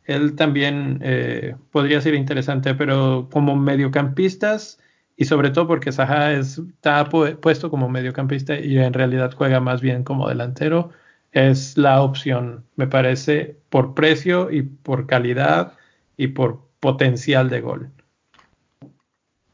Él 0.04 0.36
también 0.36 1.00
eh, 1.02 1.56
podría 1.72 2.00
ser 2.00 2.14
interesante, 2.14 2.74
pero 2.74 3.28
como 3.32 3.56
mediocampistas 3.56 4.78
y 5.16 5.24
sobre 5.24 5.50
todo 5.50 5.66
porque 5.66 5.92
Saha 5.92 6.32
está 6.32 7.08
puesto 7.08 7.70
como 7.70 7.88
mediocampista 7.88 8.58
y 8.58 8.78
en 8.78 8.92
realidad 8.92 9.34
juega 9.36 9.60
más 9.60 9.80
bien 9.80 10.02
como 10.02 10.28
delantero, 10.28 10.92
es 11.32 11.76
la 11.76 12.00
opción, 12.00 12.64
me 12.76 12.86
parece, 12.86 13.56
por 13.68 13.94
precio 13.94 14.50
y 14.50 14.62
por 14.62 15.06
calidad 15.06 15.74
y 16.16 16.28
por 16.28 16.69
potencial 16.80 17.50
de 17.50 17.60
gol. 17.60 17.90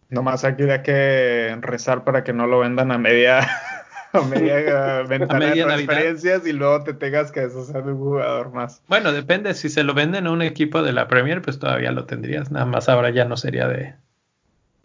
Nomás 0.08 0.44
aquí 0.44 0.62
hay 0.62 0.82
que 0.82 1.56
rezar 1.60 2.04
para 2.04 2.22
que 2.22 2.32
no 2.32 2.46
lo 2.46 2.60
vendan 2.60 2.92
a 2.92 2.98
media, 2.98 3.40
a 4.12 4.20
media 4.22 5.02
ventana 5.08 5.46
de 5.46 5.62
transferencias 5.62 6.46
y 6.46 6.52
luego 6.52 6.84
te 6.84 6.94
tengas 6.94 7.32
que 7.32 7.40
deshacer 7.40 7.82
de 7.82 7.92
un 7.92 7.98
jugador 7.98 8.52
más. 8.52 8.82
Bueno, 8.86 9.12
depende. 9.12 9.52
Si 9.54 9.68
se 9.68 9.82
lo 9.82 9.94
venden 9.94 10.26
a 10.26 10.30
un 10.30 10.42
equipo 10.42 10.82
de 10.82 10.92
la 10.92 11.08
Premier, 11.08 11.42
pues 11.42 11.58
todavía 11.58 11.90
lo 11.90 12.06
tendrías. 12.06 12.50
Nada 12.50 12.66
más 12.66 12.88
ahora 12.88 13.10
ya 13.10 13.24
no 13.24 13.36
sería 13.36 13.66
de. 13.66 13.94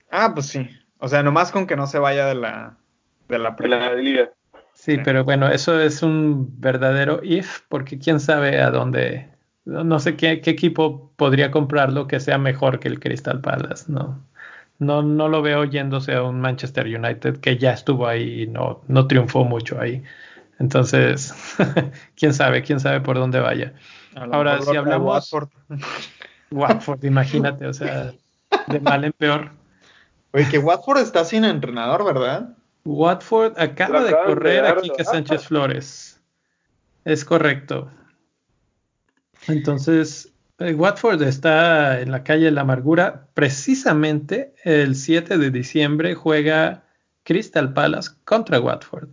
Ah, 0.10 0.32
pues 0.34 0.47
sí. 0.47 0.67
O 0.97 1.08
sea, 1.08 1.23
nomás 1.23 1.51
con 1.51 1.67
que 1.67 1.75
no 1.75 1.88
se 1.88 1.99
vaya 1.99 2.25
de 2.25 2.36
la, 2.36 2.77
de 3.27 3.39
la 3.39 3.56
Premier. 3.56 4.34
Sí, 4.73 4.97
pero 5.04 5.23
bueno, 5.23 5.47
eso 5.47 5.80
es 5.80 6.01
un 6.01 6.60
verdadero 6.60 7.19
if, 7.23 7.62
porque 7.69 7.99
quién 7.99 8.19
sabe 8.19 8.60
a 8.60 8.71
dónde 8.71 9.31
no 9.65 10.00
sé 10.00 10.15
qué, 10.15 10.32
equipo 10.32 11.12
podría 11.15 11.52
comprarlo 11.52 12.08
que 12.08 12.19
sea 12.19 12.38
mejor 12.38 12.80
que 12.80 12.88
el 12.88 13.00
Crystal 13.00 13.41
Palace, 13.41 13.86
no. 13.91 14.24
No, 14.80 15.04
no 15.04 15.30
lo 15.30 15.43
veo 15.43 15.63
yéndose 15.65 16.15
a 16.15 16.24
un 16.24 16.41
Manchester 16.41 16.88
United 16.88 17.38
que 17.38 17.58
ya 17.58 17.71
estuvo 17.71 18.08
ahí 18.08 18.43
y 18.43 18.47
no, 18.47 18.82
no 18.88 19.06
triunfó 19.06 19.43
mucho 19.43 19.80
ahí. 19.80 20.02
Entonces, 20.58 21.36
quién 22.15 22.34
sabe, 22.34 22.63
quién 22.63 22.80
sabe 22.80 23.00
por 23.02 23.17
dónde 23.17 23.39
vaya. 23.39 23.74
Ahora, 24.15 24.60
si 24.62 24.76
hablamos... 24.76 25.32
Watford. 25.32 25.50
Watford, 26.52 27.04
imagínate, 27.06 27.65
o 27.65 27.74
sea, 27.74 28.13
de 28.67 28.80
mal 28.80 29.06
en 29.06 29.13
peor. 29.13 29.52
Oye, 30.34 30.47
que 30.50 30.58
Watford 30.58 31.00
está 31.00 31.24
sin 31.24 31.45
entrenador, 31.45 32.04
¿verdad? 32.04 32.56
Watford 32.84 33.58
acaba 33.60 34.04
de 34.04 34.12
correr 34.12 34.65
a 34.65 34.76
Kike 34.76 35.04
Sánchez 35.04 35.45
Flores. 35.47 36.19
Es 37.06 37.24
correcto. 37.24 37.89
Entonces, 39.52 40.32
eh, 40.60 40.74
Watford 40.74 41.22
está 41.24 42.02
en 42.02 42.12
la 42.12 42.24
calle 42.24 42.46
de 42.46 42.52
la 42.52 42.62
amargura. 42.62 43.28
Precisamente 43.34 44.54
el 44.64 44.96
7 44.96 45.38
de 45.38 45.52
diciembre 45.52 46.16
juega 46.16 46.84
Crystal 47.24 47.74
Palace 47.74 48.12
contra 48.26 48.60
Watford. 48.60 49.10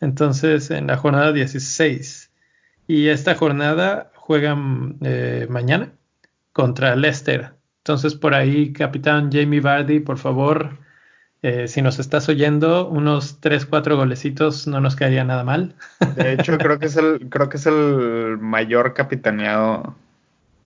Entonces, 0.00 0.70
en 0.70 0.86
la 0.86 0.96
jornada 0.96 1.32
16. 1.32 2.30
Y 2.86 3.08
esta 3.08 3.34
jornada 3.34 4.10
juegan 4.16 4.98
eh, 5.02 5.46
mañana 5.48 5.92
contra 6.52 6.96
Leicester. 6.96 7.52
Entonces, 7.78 8.14
por 8.14 8.34
ahí, 8.34 8.72
capitán 8.72 9.30
Jamie 9.32 9.60
Vardy, 9.60 10.00
por 10.00 10.18
favor, 10.18 10.78
eh, 11.42 11.68
si 11.68 11.80
nos 11.80 11.98
estás 11.98 12.28
oyendo, 12.28 12.88
unos 12.88 13.40
3, 13.40 13.64
4 13.64 13.96
golecitos 13.96 14.66
no 14.66 14.80
nos 14.80 14.94
caería 14.94 15.24
nada 15.24 15.42
mal. 15.42 15.74
De 16.16 16.34
hecho, 16.34 16.58
creo 16.58 16.78
que 16.78 16.86
es 16.86 16.96
el, 16.96 17.28
creo 17.30 17.48
que 17.48 17.56
es 17.56 17.66
el 17.66 18.38
mayor 18.38 18.94
capitaneado. 18.94 19.94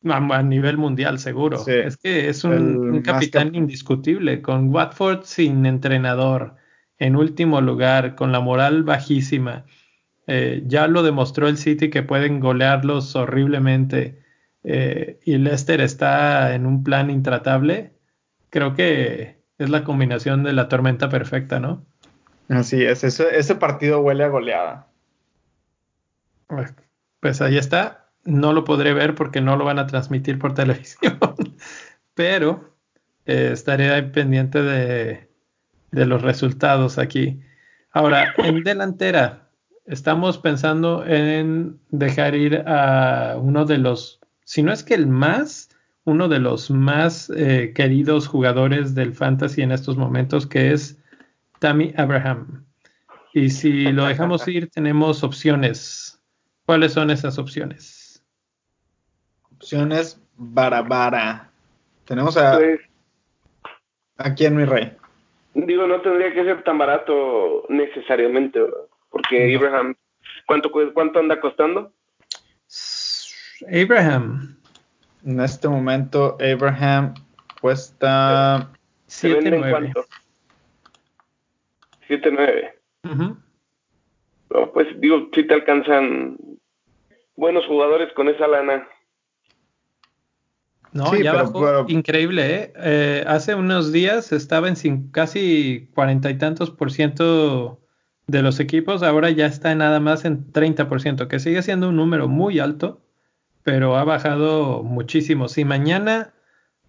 A, 0.06 0.42
nivel 0.42 0.76
mundial, 0.76 1.18
seguro. 1.18 1.66
es 1.66 1.96
que 1.96 2.28
es 2.28 2.44
un, 2.44 3.00
capitán 3.00 3.54
indiscutible, 3.54 4.42
con 4.42 4.68
Watford 4.68 5.22
sin 5.24 5.64
entrenador, 5.64 6.56
en 6.98 7.16
último 7.16 7.62
lugar, 7.62 8.14
con 8.14 8.30
la 8.30 8.40
moral 8.40 8.82
bajísima. 8.82 9.64
Eh, 10.26 10.62
ya 10.66 10.88
lo 10.88 11.02
demostró 11.02 11.48
el 11.48 11.56
City 11.56 11.88
que 11.88 12.02
pueden 12.02 12.40
golearlos 12.40 13.16
horriblemente 13.16 14.22
eh, 14.62 15.20
y 15.24 15.37
Leicester 15.37 15.80
está 15.80 16.54
en 16.54 16.66
un 16.66 16.82
plan 16.82 17.08
intratable. 17.08 17.92
Creo 18.50 18.74
que 18.74 19.43
es 19.58 19.70
la 19.70 19.84
combinación 19.84 20.42
de 20.42 20.52
la 20.52 20.68
tormenta 20.68 21.08
perfecta, 21.08 21.60
¿no? 21.60 21.84
Así 22.48 22.82
es, 22.84 23.04
ese, 23.04 23.54
partido 23.54 24.00
huele 24.00 24.24
a 24.24 24.28
goleada. 24.28 24.86
Pues 27.20 27.40
ahí 27.40 27.56
está. 27.56 28.10
No 28.24 28.52
lo 28.52 28.64
podré 28.64 28.92
ver 28.94 29.14
porque 29.14 29.40
no 29.40 29.56
lo 29.56 29.64
van 29.64 29.78
a 29.78 29.86
transmitir 29.86 30.38
por 30.38 30.54
televisión, 30.54 31.18
pero 32.14 32.74
eh, 33.26 33.50
estaré 33.52 34.02
pendiente 34.02 34.62
de, 34.62 35.28
de 35.90 36.06
los 36.06 36.22
resultados 36.22 36.98
aquí. 36.98 37.40
Ahora, 37.92 38.34
en 38.38 38.64
delantera, 38.64 39.48
estamos 39.86 40.38
pensando 40.38 41.06
en 41.06 41.78
dejar 41.90 42.34
ir 42.34 42.64
a 42.66 43.36
uno 43.38 43.64
de 43.64 43.78
los, 43.78 44.20
si 44.44 44.62
no 44.62 44.72
es 44.72 44.82
que 44.82 44.94
el 44.94 45.06
más, 45.06 45.70
uno 46.04 46.28
de 46.28 46.38
los 46.38 46.70
más 46.70 47.30
eh, 47.30 47.72
queridos 47.74 48.28
jugadores 48.28 48.94
del 48.94 49.14
fantasy 49.14 49.62
en 49.62 49.72
estos 49.72 49.96
momentos, 49.96 50.46
que 50.46 50.72
es 50.72 51.02
Tammy 51.58 51.92
Abraham. 51.96 52.64
Y 53.32 53.50
si 53.50 53.90
lo 53.92 54.06
dejamos 54.06 54.46
ir, 54.46 54.70
tenemos 54.70 55.24
opciones. 55.24 56.22
¿Cuáles 56.66 56.92
son 56.92 57.10
esas 57.10 57.38
opciones? 57.38 58.24
Opciones 59.56 60.20
Barabara. 60.36 61.50
Tenemos 62.04 62.36
a. 62.36 62.56
Pues, 62.56 62.80
aquí 64.18 64.46
en 64.46 64.56
mi 64.56 64.64
rey. 64.64 64.92
Digo, 65.54 65.86
no 65.86 66.00
tendría 66.00 66.32
que 66.32 66.44
ser 66.44 66.62
tan 66.64 66.78
barato 66.78 67.64
necesariamente, 67.68 68.60
porque 69.10 69.54
Abraham, 69.56 69.94
¿cuánto, 70.46 70.70
¿cuánto 70.92 71.20
anda 71.20 71.40
costando? 71.40 71.92
Abraham, 73.68 74.58
en 75.24 75.40
este 75.40 75.68
momento, 75.68 76.37
Abraham 76.40 77.14
cuesta 77.60 78.70
7.9. 79.08 79.92
7.9. 82.08 83.37
pues 84.72 84.88
digo, 85.00 85.28
si 85.32 85.46
te 85.46 85.54
alcanzan 85.54 86.37
buenos 87.37 87.66
jugadores 87.66 88.12
con 88.12 88.28
esa 88.28 88.46
lana. 88.46 88.87
No, 90.92 91.14
ya 91.16 91.32
bajó 91.32 91.87
increíble, 91.88 92.54
¿eh? 92.54 92.72
¿eh? 92.76 93.24
Hace 93.26 93.56
unos 93.56 93.90
días 93.90 94.30
estaba 94.30 94.68
en 94.68 95.10
casi 95.10 95.90
cuarenta 95.92 96.30
y 96.30 96.38
tantos 96.38 96.70
por 96.70 96.92
ciento 96.92 97.80
de 98.28 98.42
los 98.42 98.60
equipos, 98.60 99.02
ahora 99.02 99.30
ya 99.30 99.46
está 99.46 99.74
nada 99.74 99.98
más 100.00 100.24
en 100.24 100.52
30 100.52 100.88
por 100.88 101.00
ciento, 101.00 101.26
que 101.26 101.40
sigue 101.40 101.62
siendo 101.62 101.88
un 101.88 101.96
número 101.96 102.28
muy 102.28 102.60
alto, 102.60 103.03
pero 103.64 103.96
ha 103.96 104.05
bajado 104.05 104.83
muchísimo. 104.83 105.48
Si 105.48 105.64
mañana 105.64 106.35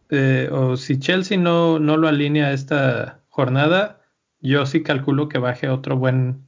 eh, 0.10 0.50
o 0.52 0.78
si 0.78 1.00
Chelsea 1.00 1.38
no, 1.38 1.80
no 1.80 1.98
lo 1.98 2.08
alinea 2.08 2.52
esta 2.52 3.22
jornada, 3.30 4.02
yo 4.42 4.66
sí 4.66 4.84
calculo 4.84 5.30
que 5.30 5.40
baje 5.40 5.70
otro 5.70 5.98
buen 5.98 6.46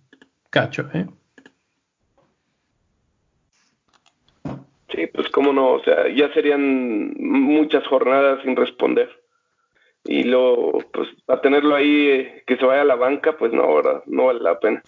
cacho. 0.52 0.90
¿eh? 0.94 1.08
Sí, 4.94 5.08
pues 5.08 5.30
cómo 5.30 5.54
no, 5.54 5.74
o 5.74 5.84
sea, 5.84 6.08
ya 6.13 6.32
serían 6.34 7.13
muchas 7.20 7.86
jornadas 7.88 8.42
sin 8.44 8.56
responder. 8.56 9.10
Y 10.04 10.24
lo, 10.24 10.78
pues, 10.94 11.10
a 11.28 11.42
tenerlo 11.42 11.76
ahí, 11.76 12.08
eh, 12.08 12.44
que 12.46 12.56
se 12.56 12.66
vaya 12.66 12.84
a 12.84 12.86
la 12.86 12.96
banca, 12.96 13.38
pues 13.38 13.52
no, 13.52 13.76
¿verdad? 13.76 14.04
no 14.06 14.26
vale 14.26 14.40
la 14.42 14.60
pena. 14.60 14.82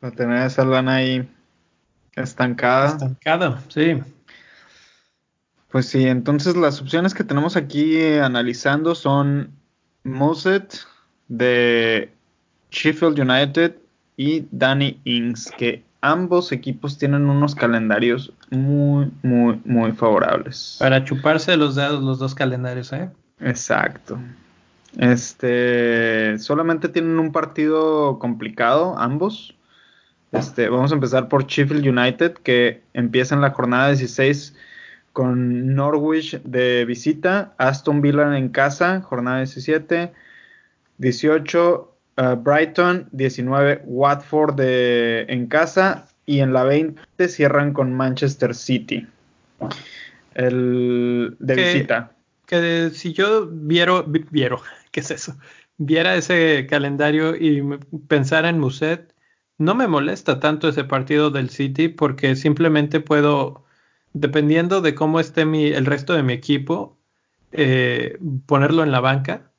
A 0.00 0.10
tener 0.10 0.46
esa 0.46 0.64
lana 0.64 0.96
ahí 0.96 1.28
estancada. 2.14 2.88
Estancada, 2.88 3.60
sí. 3.68 4.00
Pues 5.76 5.88
sí, 5.88 6.06
entonces 6.06 6.56
las 6.56 6.80
opciones 6.80 7.12
que 7.12 7.22
tenemos 7.22 7.54
aquí 7.54 8.02
analizando 8.16 8.94
son 8.94 9.50
Moset 10.04 10.74
de 11.28 12.10
Sheffield 12.70 13.20
United 13.20 13.76
y 14.16 14.46
Danny 14.52 14.98
Ings, 15.04 15.52
que 15.58 15.84
ambos 16.00 16.50
equipos 16.50 16.96
tienen 16.96 17.28
unos 17.28 17.54
calendarios 17.54 18.32
muy, 18.48 19.12
muy, 19.22 19.60
muy 19.66 19.92
favorables. 19.92 20.76
Para 20.78 21.04
chuparse 21.04 21.54
los 21.58 21.74
dedos 21.74 22.02
los 22.02 22.18
dos 22.18 22.34
calendarios, 22.34 22.90
¿eh? 22.94 23.10
Exacto. 23.40 24.18
Este, 24.96 26.38
solamente 26.38 26.88
tienen 26.88 27.18
un 27.18 27.32
partido 27.32 28.18
complicado 28.18 28.98
ambos. 28.98 29.54
Este, 30.32 30.70
vamos 30.70 30.90
a 30.90 30.94
empezar 30.94 31.28
por 31.28 31.46
Sheffield 31.46 31.86
United, 31.86 32.32
que 32.32 32.80
empieza 32.94 33.34
en 33.34 33.42
la 33.42 33.50
jornada 33.50 33.88
16 33.88 34.55
con 35.16 35.74
Norwich 35.74 36.42
de 36.42 36.84
visita, 36.84 37.54
Aston 37.56 38.02
Villa 38.02 38.36
en 38.36 38.50
casa, 38.50 39.00
jornada 39.00 39.38
17, 39.38 40.12
18 40.98 41.96
uh, 42.18 42.36
Brighton, 42.36 43.08
19 43.12 43.80
Watford 43.86 44.56
de, 44.56 45.24
en 45.30 45.46
casa 45.46 46.06
y 46.26 46.40
en 46.40 46.52
la 46.52 46.64
20 46.64 47.28
cierran 47.28 47.72
con 47.72 47.94
Manchester 47.94 48.54
City. 48.54 49.06
El 50.34 51.34
de 51.38 51.54
visita. 51.54 52.12
Que 52.44 52.90
si 52.92 53.14
yo 53.14 53.48
viero, 53.50 54.04
viero, 54.30 54.60
¿qué 54.90 55.00
es 55.00 55.10
eso? 55.10 55.34
Viera 55.78 56.14
ese 56.14 56.66
calendario 56.68 57.34
y 57.34 57.62
pensara 58.06 58.50
en 58.50 58.58
Muset, 58.58 59.14
no 59.56 59.74
me 59.74 59.88
molesta 59.88 60.40
tanto 60.40 60.68
ese 60.68 60.84
partido 60.84 61.30
del 61.30 61.48
City 61.48 61.88
porque 61.88 62.36
simplemente 62.36 63.00
puedo 63.00 63.64
dependiendo 64.16 64.80
de 64.80 64.94
cómo 64.94 65.20
esté 65.20 65.44
mi, 65.44 65.66
el 65.66 65.84
resto 65.84 66.14
de 66.14 66.22
mi 66.22 66.32
equipo, 66.32 66.98
eh, 67.52 68.18
ponerlo 68.46 68.82
en 68.82 68.90
la 68.90 69.00
banca 69.00 69.52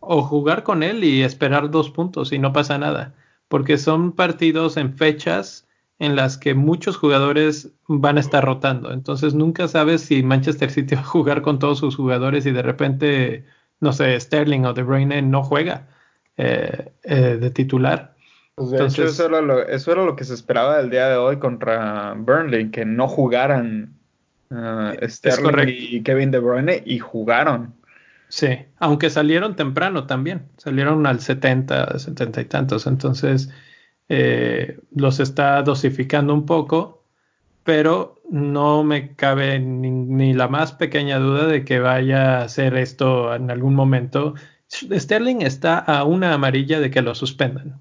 o 0.00 0.22
jugar 0.22 0.62
con 0.62 0.82
él 0.82 1.02
y 1.02 1.22
esperar 1.22 1.70
dos 1.70 1.90
puntos 1.90 2.32
y 2.32 2.38
no 2.38 2.52
pasa 2.52 2.78
nada, 2.78 3.14
porque 3.48 3.76
son 3.76 4.12
partidos 4.12 4.76
en 4.76 4.96
fechas 4.96 5.66
en 5.98 6.14
las 6.14 6.38
que 6.38 6.54
muchos 6.54 6.96
jugadores 6.96 7.72
van 7.88 8.18
a 8.18 8.20
estar 8.20 8.44
rotando, 8.44 8.92
entonces 8.92 9.34
nunca 9.34 9.66
sabes 9.66 10.02
si 10.02 10.22
Manchester 10.22 10.70
City 10.70 10.94
va 10.94 11.00
a 11.00 11.04
jugar 11.04 11.42
con 11.42 11.58
todos 11.58 11.78
sus 11.78 11.96
jugadores 11.96 12.46
y 12.46 12.52
de 12.52 12.62
repente, 12.62 13.46
no 13.80 13.92
sé, 13.92 14.18
Sterling 14.18 14.64
o 14.64 14.74
De 14.74 14.84
Bruyne 14.84 15.22
no 15.22 15.42
juega 15.42 15.88
eh, 16.36 16.92
eh, 17.02 17.36
de 17.40 17.50
titular. 17.50 18.14
Pues 18.58 18.70
de 18.70 18.84
hecho, 18.84 19.04
eso 19.04 19.26
era, 19.26 19.40
lo, 19.40 19.66
eso 19.66 19.92
era 19.92 20.04
lo 20.04 20.16
que 20.16 20.24
se 20.24 20.34
esperaba 20.34 20.78
del 20.78 20.90
día 20.90 21.08
de 21.08 21.16
hoy 21.16 21.38
contra 21.38 22.14
Burnley, 22.14 22.70
que 22.70 22.84
no 22.84 23.06
jugaran 23.06 23.94
uh, 24.50 25.06
Sterling 25.06 25.68
y 25.68 26.02
Kevin 26.02 26.32
De 26.32 26.40
Bruyne 26.40 26.82
y 26.84 26.98
jugaron. 26.98 27.74
Sí, 28.28 28.58
aunque 28.78 29.10
salieron 29.10 29.56
temprano 29.56 30.06
también, 30.06 30.48
salieron 30.56 31.06
al 31.06 31.20
70, 31.20 31.98
70 31.98 32.40
y 32.40 32.44
tantos, 32.44 32.86
entonces 32.86 33.48
eh, 34.08 34.78
los 34.94 35.20
está 35.20 35.62
dosificando 35.62 36.34
un 36.34 36.44
poco, 36.44 37.04
pero 37.64 38.20
no 38.28 38.82
me 38.84 39.14
cabe 39.14 39.58
ni, 39.60 39.90
ni, 39.90 40.34
la 40.34 40.48
más 40.48 40.72
pequeña 40.72 41.18
duda 41.18 41.46
de 41.46 41.64
que 41.64 41.78
vaya 41.78 42.38
a 42.38 42.44
hacer 42.44 42.76
esto 42.76 43.34
en 43.34 43.50
algún 43.50 43.74
momento. 43.74 44.34
Sterling 44.68 45.42
está 45.42 45.78
a 45.78 46.04
una 46.04 46.34
amarilla 46.34 46.80
de 46.80 46.90
que 46.90 47.02
lo 47.02 47.14
suspendan. 47.14 47.80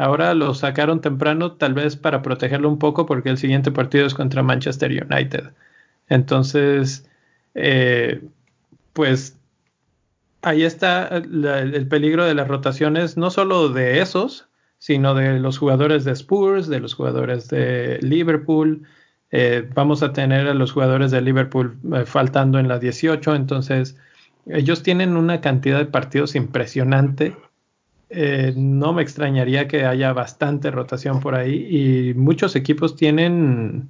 Ahora 0.00 0.32
lo 0.32 0.54
sacaron 0.54 1.02
temprano, 1.02 1.52
tal 1.52 1.74
vez 1.74 1.94
para 1.94 2.22
protegerlo 2.22 2.70
un 2.70 2.78
poco, 2.78 3.04
porque 3.04 3.28
el 3.28 3.36
siguiente 3.36 3.70
partido 3.70 4.06
es 4.06 4.14
contra 4.14 4.42
Manchester 4.42 4.90
United. 4.90 5.52
Entonces, 6.08 7.06
eh, 7.54 8.22
pues 8.94 9.36
ahí 10.40 10.62
está 10.62 11.06
el 11.08 11.86
peligro 11.88 12.24
de 12.24 12.34
las 12.34 12.48
rotaciones, 12.48 13.18
no 13.18 13.30
solo 13.30 13.68
de 13.68 14.00
esos, 14.00 14.48
sino 14.78 15.14
de 15.14 15.38
los 15.38 15.58
jugadores 15.58 16.06
de 16.06 16.12
Spurs, 16.12 16.68
de 16.68 16.80
los 16.80 16.94
jugadores 16.94 17.48
de 17.48 17.98
Liverpool. 18.00 18.84
Eh, 19.30 19.68
vamos 19.74 20.02
a 20.02 20.14
tener 20.14 20.48
a 20.48 20.54
los 20.54 20.72
jugadores 20.72 21.10
de 21.10 21.20
Liverpool 21.20 21.76
eh, 21.94 22.06
faltando 22.06 22.58
en 22.58 22.68
la 22.68 22.78
18, 22.78 23.34
entonces 23.34 23.98
ellos 24.46 24.82
tienen 24.82 25.18
una 25.18 25.42
cantidad 25.42 25.76
de 25.76 25.84
partidos 25.84 26.36
impresionante. 26.36 27.36
Eh, 28.12 28.52
no 28.56 28.92
me 28.92 29.02
extrañaría 29.02 29.68
que 29.68 29.86
haya 29.86 30.12
bastante 30.12 30.72
rotación 30.72 31.20
por 31.20 31.36
ahí 31.36 32.10
y 32.10 32.14
muchos 32.14 32.56
equipos 32.56 32.96
tienen 32.96 33.88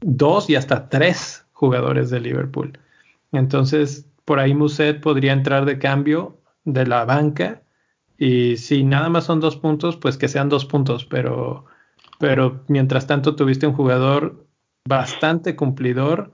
dos 0.00 0.48
y 0.48 0.54
hasta 0.54 0.88
tres 0.88 1.44
jugadores 1.52 2.10
de 2.10 2.20
Liverpool. 2.20 2.78
Entonces, 3.32 4.06
por 4.24 4.38
ahí 4.38 4.54
Muset 4.54 5.00
podría 5.00 5.32
entrar 5.32 5.64
de 5.64 5.80
cambio 5.80 6.38
de 6.64 6.86
la 6.86 7.04
banca 7.04 7.62
y 8.16 8.56
si 8.56 8.84
nada 8.84 9.08
más 9.08 9.24
son 9.24 9.40
dos 9.40 9.56
puntos, 9.56 9.96
pues 9.96 10.16
que 10.16 10.28
sean 10.28 10.48
dos 10.48 10.64
puntos, 10.64 11.04
pero, 11.04 11.64
pero 12.20 12.62
mientras 12.68 13.08
tanto 13.08 13.34
tuviste 13.34 13.66
un 13.66 13.72
jugador 13.72 14.46
bastante 14.86 15.56
cumplidor 15.56 16.30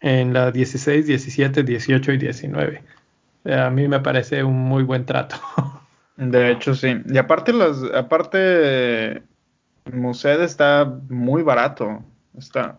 en 0.00 0.32
la 0.32 0.50
16, 0.50 1.06
17, 1.06 1.62
18 1.62 2.12
y 2.12 2.18
19. 2.18 2.82
A 3.44 3.68
mí 3.68 3.86
me 3.86 4.00
parece 4.00 4.42
un 4.42 4.58
muy 4.58 4.82
buen 4.82 5.04
trato. 5.04 5.36
De 6.16 6.50
hecho, 6.50 6.74
sí. 6.74 6.96
Y 7.06 7.18
aparte, 7.18 7.52
las, 7.52 7.82
aparte, 7.94 9.22
Mused 9.92 10.42
está 10.42 10.98
muy 11.08 11.42
barato. 11.42 12.02
Está. 12.36 12.78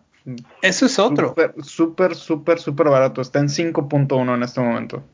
Eso 0.62 0.86
es 0.86 0.98
otro. 0.98 1.34
Súper, 1.62 2.14
súper, 2.14 2.58
súper 2.58 2.88
barato. 2.88 3.20
Está 3.20 3.38
en 3.38 3.48
5.1 3.48 4.34
en 4.34 4.42
este 4.42 4.60
momento. 4.60 5.04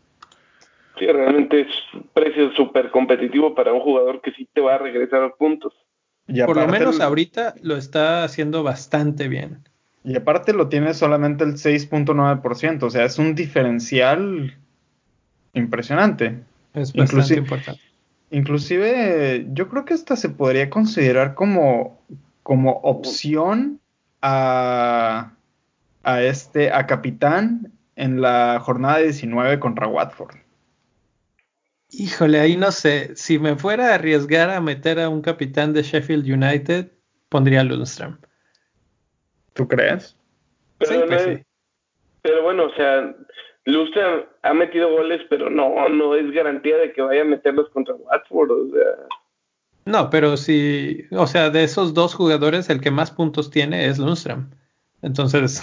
Sí, 0.98 1.06
realmente 1.06 1.62
es 1.62 1.68
un 1.94 2.08
precio 2.14 2.52
súper 2.52 2.90
competitivo 2.90 3.54
para 3.54 3.72
un 3.72 3.80
jugador 3.80 4.20
que 4.20 4.32
sí 4.32 4.48
te 4.52 4.60
va 4.60 4.76
a 4.76 4.78
regresar 4.78 5.20
los 5.20 5.32
puntos. 5.32 5.72
Por 6.46 6.56
lo 6.56 6.68
menos 6.68 7.00
ahorita 7.00 7.54
lo 7.62 7.76
está 7.76 8.24
haciendo 8.24 8.62
bastante 8.62 9.28
bien. 9.28 9.68
Y 10.04 10.16
aparte 10.16 10.52
lo 10.52 10.68
tiene 10.68 10.94
solamente 10.94 11.44
el 11.44 11.54
6.9%, 11.54 12.82
o 12.82 12.90
sea, 12.90 13.04
es 13.04 13.18
un 13.18 13.34
diferencial 13.34 14.56
impresionante. 15.54 16.40
Es 16.74 16.92
bastante 16.92 17.02
inclusive, 17.02 17.40
importante. 17.40 17.82
Inclusive, 18.32 19.46
yo 19.52 19.68
creo 19.68 19.84
que 19.84 19.92
esta 19.92 20.16
se 20.16 20.30
podría 20.30 20.70
considerar 20.70 21.34
como, 21.34 22.02
como 22.42 22.80
opción 22.82 23.78
a, 24.22 25.34
a 26.02 26.22
este, 26.22 26.72
a 26.72 26.86
capitán 26.86 27.70
en 27.94 28.22
la 28.22 28.58
jornada 28.60 29.00
19 29.00 29.60
contra 29.60 29.86
Watford. 29.86 30.36
Híjole, 31.90 32.40
ahí 32.40 32.56
no 32.56 32.72
sé. 32.72 33.14
Si 33.16 33.38
me 33.38 33.54
fuera 33.56 33.90
a 33.90 33.94
arriesgar 33.96 34.48
a 34.48 34.62
meter 34.62 34.98
a 34.98 35.10
un 35.10 35.20
capitán 35.20 35.74
de 35.74 35.82
Sheffield 35.82 36.26
United, 36.26 36.90
pondría 37.28 37.60
a 37.60 37.64
Lundstrom. 37.64 38.16
¿Tú 39.52 39.68
crees? 39.68 40.16
Pero, 40.78 40.90
sí, 40.90 41.00
pues 41.06 41.22
sí. 41.22 41.42
pero 42.22 42.42
bueno, 42.44 42.64
o 42.64 42.74
sea, 42.74 43.14
Lundstrom 43.64 44.22
ha 44.42 44.54
metido 44.54 44.90
goles, 44.90 45.22
pero 45.30 45.50
no, 45.50 45.88
no 45.88 46.14
es 46.14 46.30
garantía 46.32 46.76
de 46.76 46.92
que 46.92 47.02
vaya 47.02 47.22
a 47.22 47.26
meterlos 47.26 47.68
contra 47.70 47.94
Watford. 47.94 48.50
O 48.50 48.70
sea. 48.72 49.06
No, 49.84 50.10
pero 50.10 50.36
si, 50.36 51.04
o 51.10 51.26
sea, 51.26 51.50
de 51.50 51.64
esos 51.64 51.94
dos 51.94 52.14
jugadores, 52.14 52.70
el 52.70 52.80
que 52.80 52.90
más 52.90 53.10
puntos 53.10 53.50
tiene 53.50 53.86
es 53.86 53.98
Lundstrom. 53.98 54.50
Entonces, 55.02 55.62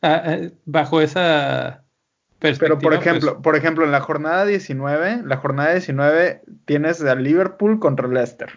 bajo 0.66 1.00
esa 1.00 1.84
pero 2.52 2.78
por 2.78 2.94
ejemplo, 2.94 3.32
pues 3.32 3.42
por 3.42 3.56
ejemplo, 3.56 3.84
en 3.84 3.92
la 3.92 4.00
jornada 4.00 4.44
19, 4.44 5.22
la 5.24 5.36
jornada 5.38 5.72
19 5.72 6.42
tienes 6.66 7.02
a 7.02 7.14
Liverpool 7.14 7.78
contra 7.78 8.08
Leicester. 8.08 8.50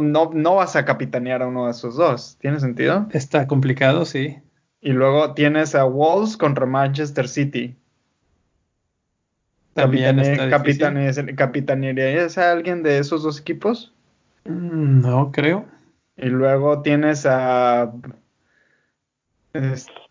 No, 0.00 0.30
no 0.32 0.56
vas 0.56 0.76
a 0.76 0.84
capitanear 0.84 1.42
a 1.42 1.48
uno 1.48 1.66
de 1.66 1.72
esos 1.72 1.96
dos. 1.96 2.36
¿Tiene 2.40 2.60
sentido? 2.60 3.06
Está 3.12 3.46
complicado, 3.46 4.04
sí. 4.04 4.38
Y 4.80 4.92
luego 4.92 5.34
tienes 5.34 5.74
a 5.74 5.84
Wolves 5.84 6.36
contra 6.36 6.66
Manchester 6.66 7.28
City. 7.28 7.76
También 9.74 10.18
¿Capitanearías 11.36 12.38
a 12.38 12.52
alguien 12.52 12.82
de 12.82 12.98
esos 12.98 13.22
dos 13.22 13.40
equipos? 13.40 13.92
Mm, 14.44 15.00
no, 15.02 15.30
creo. 15.32 15.66
Y 16.16 16.26
luego 16.26 16.80
tienes 16.82 17.26
a. 17.26 17.92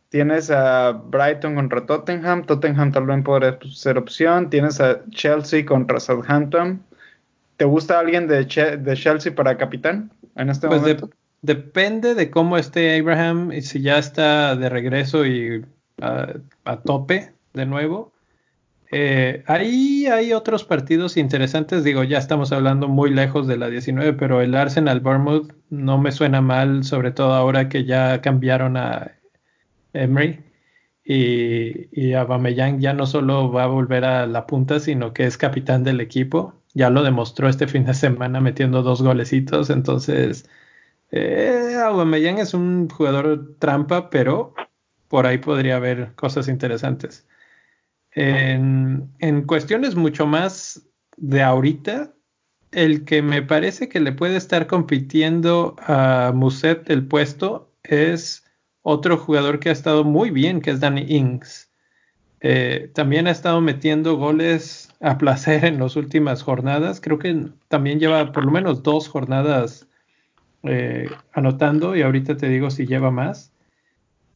Tienes 0.10 0.52
a 0.52 0.92
Brighton 0.92 1.56
contra 1.56 1.86
Tottenham. 1.86 2.46
Tottenham 2.46 2.92
también 2.92 3.24
podría 3.24 3.58
ser 3.72 3.98
opción. 3.98 4.50
Tienes 4.50 4.80
a 4.80 5.04
Chelsea 5.10 5.66
contra 5.66 6.00
Southampton. 6.00 6.84
¿Te 7.58 7.66
gusta 7.66 8.00
alguien 8.00 8.28
de, 8.28 8.46
Chelsea 8.48 9.34
para 9.34 9.58
capitán 9.58 10.12
en 10.36 10.50
este 10.50 10.68
pues 10.68 10.82
momento? 10.82 11.10
Depende 11.46 12.16
de 12.16 12.30
cómo 12.32 12.58
esté 12.58 13.00
Abraham 13.00 13.52
y 13.52 13.62
si 13.62 13.82
ya 13.82 13.98
está 13.98 14.56
de 14.56 14.70
regreso 14.70 15.26
y 15.26 15.66
a, 16.02 16.78
tope 16.84 17.34
de 17.54 17.66
nuevo. 17.66 18.12
Eh, 18.92 19.44
ahí 19.48 20.06
hay 20.08 20.34
otros 20.34 20.64
partidos 20.64 21.18
interesantes. 21.18 21.84
Digo, 21.84 22.04
ya 22.04 22.18
estamos 22.18 22.52
hablando 22.52 22.88
muy 22.88 23.12
lejos 23.12 23.48
de 23.48 23.58
la 23.58 23.70
19, 23.70 24.14
pero 24.14 24.42
el 24.42 24.56
Arsenal 24.56 25.00
Bournemouth 25.00 25.54
no 25.70 25.98
me 25.98 26.12
suena 26.12 26.42
mal, 26.42 26.84
sobre 26.84 27.12
todo 27.12 27.34
ahora 27.34 27.70
que 27.70 27.86
ya 27.86 28.22
cambiaron 28.22 28.78
a 28.78 29.12
Emery. 29.94 30.42
Y, 31.08 31.88
y 31.92 32.14
Aubameyang 32.14 32.80
ya 32.80 32.94
no 32.94 33.06
solo 33.06 33.52
va 33.52 33.66
a 33.66 33.68
volver 33.68 34.06
a 34.06 34.26
la 34.26 34.48
punta, 34.48 34.80
sino 34.80 35.14
que 35.14 35.26
es 35.26 35.38
capitán 35.38 35.84
del 35.84 36.02
equipo. 36.02 36.56
Ya 36.74 36.90
lo 36.90 37.04
demostró 37.04 37.48
este 37.48 37.68
fin 37.68 37.86
de 37.86 37.94
semana 37.94 38.42
metiendo 38.42 38.82
dos 38.82 39.02
golecitos. 39.02 39.70
Entonces, 39.70 40.50
eh, 41.16 41.76
Aubameyang 41.82 42.40
es 42.40 42.54
un 42.54 42.90
jugador 42.90 43.56
trampa, 43.60 44.10
pero 44.10 44.54
por 45.08 45.26
ahí 45.26 45.38
podría 45.38 45.78
haber 45.78 46.14
cosas 46.16 46.50
interesantes. 46.50 47.26
En, 48.12 49.12
cuestiones 49.46 49.96
mucho 49.96 50.26
más 50.26 50.88
de 51.18 51.42
ahorita, 51.42 52.14
el 52.72 53.06
que 53.06 53.22
me 53.22 53.42
parece 53.42 53.88
que 53.88 54.02
le 54.02 54.12
puede 54.12 54.36
estar 54.36 54.68
compitiendo 54.68 55.76
a 55.80 56.34
Muset 56.36 56.90
el 56.90 57.08
puesto 57.08 57.72
es 57.84 58.44
otro 58.82 59.18
jugador 59.18 59.60
que 59.60 59.70
ha 59.70 59.74
estado 59.74 60.04
muy 60.04 60.32
bien, 60.32 60.60
que 60.60 60.72
es 60.72 60.82
Danny 60.82 61.06
Ings. 61.08 61.72
Eh, 62.42 62.92
también 62.94 63.28
ha 63.28 63.32
estado 63.32 63.62
metiendo 63.62 64.18
goles 64.18 64.90
a 65.00 65.18
placer 65.18 65.64
en 65.64 65.80
las 65.80 65.96
últimas 65.96 66.44
jornadas. 66.44 67.00
Creo 67.00 67.20
que 67.20 67.48
también 67.70 68.00
lleva 68.00 68.34
por 68.34 68.44
lo 68.44 68.52
menos 68.52 68.84
dos 68.84 69.08
jornadas 69.08 69.88
eh, 70.68 71.10
anotando 71.34 71.96
y 71.96 72.02
ahorita 72.02 72.38
te 72.38 72.50
digo 72.50 72.70
si 72.70 72.86
lleva 72.86 73.12
más. 73.12 73.54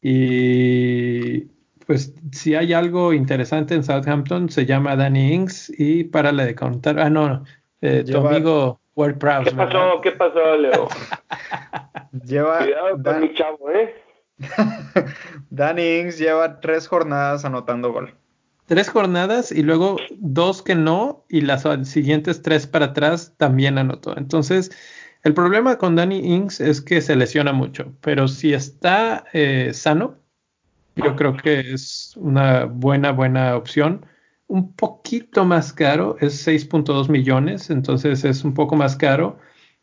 Y 0.02 1.42
pues 1.86 2.14
si 2.32 2.54
hay 2.54 2.72
algo 2.72 3.12
interesante 3.12 3.74
en 3.74 3.84
Southampton 3.84 4.48
se 4.48 4.64
llama 4.64 4.96
Danny 4.96 5.34
Ings 5.34 5.72
y 5.76 6.04
párale 6.04 6.44
de 6.46 6.54
contar. 6.54 6.98
Ah, 7.00 7.10
no, 7.10 7.44
eh, 7.80 8.04
tu 8.04 8.18
amigo 8.18 8.80
Ward 8.94 9.18
Prowse. 9.18 9.50
¿Qué 9.50 9.56
pasó? 9.56 10.00
¿Qué 10.02 10.12
pasó, 10.12 10.56
Leo? 10.56 10.88
lleva 12.24 12.58
Cuidado 12.58 13.02
con 13.02 13.20
mi 13.20 13.34
chavo, 13.34 13.70
¿eh? 13.70 13.94
Danny 15.50 15.98
Ings 15.98 16.18
lleva 16.18 16.60
tres 16.60 16.86
jornadas 16.88 17.44
anotando 17.44 17.92
gol. 17.92 18.14
Tres 18.66 18.88
jornadas 18.88 19.50
y 19.50 19.62
luego 19.62 19.96
dos 20.18 20.62
que 20.62 20.76
no 20.76 21.24
y 21.28 21.40
las 21.40 21.66
siguientes 21.88 22.40
tres 22.40 22.68
para 22.68 22.86
atrás 22.86 23.34
también 23.36 23.78
anotó. 23.78 24.16
Entonces, 24.16 24.70
el 25.22 25.34
problema 25.34 25.76
con 25.76 25.96
Danny 25.96 26.34
Ings 26.34 26.60
es 26.60 26.80
que 26.80 27.00
se 27.00 27.16
lesiona 27.16 27.52
mucho, 27.52 27.92
pero 28.00 28.28
si 28.28 28.54
está 28.54 29.24
eh, 29.32 29.70
sano, 29.74 30.16
yo 30.96 31.16
creo 31.16 31.36
que 31.36 31.60
es 31.60 32.14
una 32.16 32.64
buena, 32.64 33.12
buena 33.12 33.56
opción. 33.56 34.04
Un 34.46 34.72
poquito 34.72 35.44
más 35.44 35.72
caro, 35.72 36.16
es 36.20 36.46
6.2 36.46 37.08
millones, 37.08 37.70
entonces 37.70 38.24
es 38.24 38.44
un 38.44 38.54
poco 38.54 38.76
más 38.76 38.96
caro, 38.96 39.38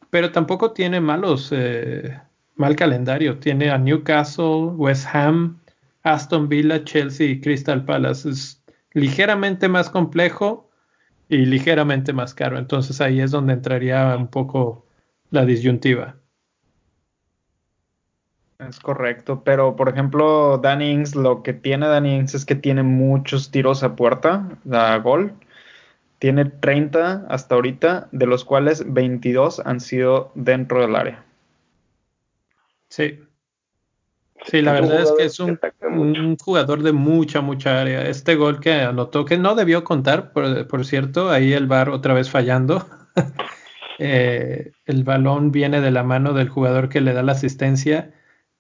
pero 0.10 0.32
tampoco 0.32 0.72
tiene 0.74 1.00
malos 1.00 1.50
eh, 1.52 2.20
mal 2.58 2.76
calendario. 2.76 3.40
Tiene 3.40 3.70
a 3.70 3.78
Newcastle, 3.78 4.74
West 4.76 5.08
Ham, 5.14 5.60
Aston 6.04 6.50
Villa, 6.50 6.84
Chelsea 6.84 7.28
y 7.28 7.40
Crystal 7.40 7.86
Palace. 7.86 8.30
Es 8.30 8.64
ligeramente 8.94 9.70
más 9.70 9.90
complejo 9.90 10.70
y 11.30 11.46
ligeramente 11.46 12.14
más 12.14 12.34
caro. 12.34 12.58
Entonces 12.58 13.00
ahí 13.00 13.22
es 13.22 13.32
donde 13.32 13.54
entraría 13.54 14.16
un 14.18 14.28
poco 14.28 14.87
la 15.32 15.46
disyuntiva. 15.46 16.16
Es 18.60 18.80
correcto, 18.80 19.44
pero 19.44 19.76
por 19.76 19.90
ejemplo, 19.90 20.58
Danny 20.58 20.92
Ings, 20.92 21.16
lo 21.16 21.44
que 21.44 21.54
tiene 21.54 21.88
Danny 21.88 22.16
Ings 22.16 22.34
es 22.34 22.46
que 22.46 22.56
tiene 22.56 22.82
muchos 22.82 23.52
tiros 23.52 23.84
a 23.84 23.96
puerta, 23.96 24.50
a 24.72 24.98
gol. 24.98 25.34
tiene 26.18 26.46
30 26.46 27.28
hasta 27.30 27.54
ahorita, 27.54 28.10
de 28.12 28.26
los 28.26 28.44
cuales 28.44 28.92
22 28.92 29.62
han 29.64 29.80
sido 29.80 30.32
dentro 30.34 30.82
del 30.82 30.96
área. 30.96 31.24
Sí. 32.90 33.20
Sí, 34.46 34.62
la 34.62 34.74
verdad 34.74 35.02
es 35.02 35.12
que 35.18 35.26
es 35.26 35.40
un, 35.40 35.60
un, 35.82 36.38
jugador 36.38 36.82
de 36.82 36.92
mucha, 36.92 37.42
mucha 37.42 37.82
área. 37.82 38.08
Este 38.08 38.36
gol 38.36 38.60
que 38.60 38.72
anotó, 38.74 39.26
que 39.26 39.38
no 39.38 39.56
debió 39.56 39.84
contar, 39.84 40.32
por, 40.32 40.68
por 40.68 40.86
cierto, 40.86 41.30
ahí 41.30 41.54
el 41.54 41.68
VAR 41.68 41.90
otra 41.90 42.14
vez 42.14 42.30
fallando. 42.30 42.88
eh, 44.00 44.72
el 44.86 45.04
balón 45.04 45.52
viene 45.52 45.82
de 45.82 45.92
la 45.92 46.04
mano 46.04 46.34
del 46.34 46.50
jugador 46.50 46.90
que 46.90 47.02
le 47.02 47.14
da 47.14 47.24
la 47.24 47.32
asistencia 47.32 48.12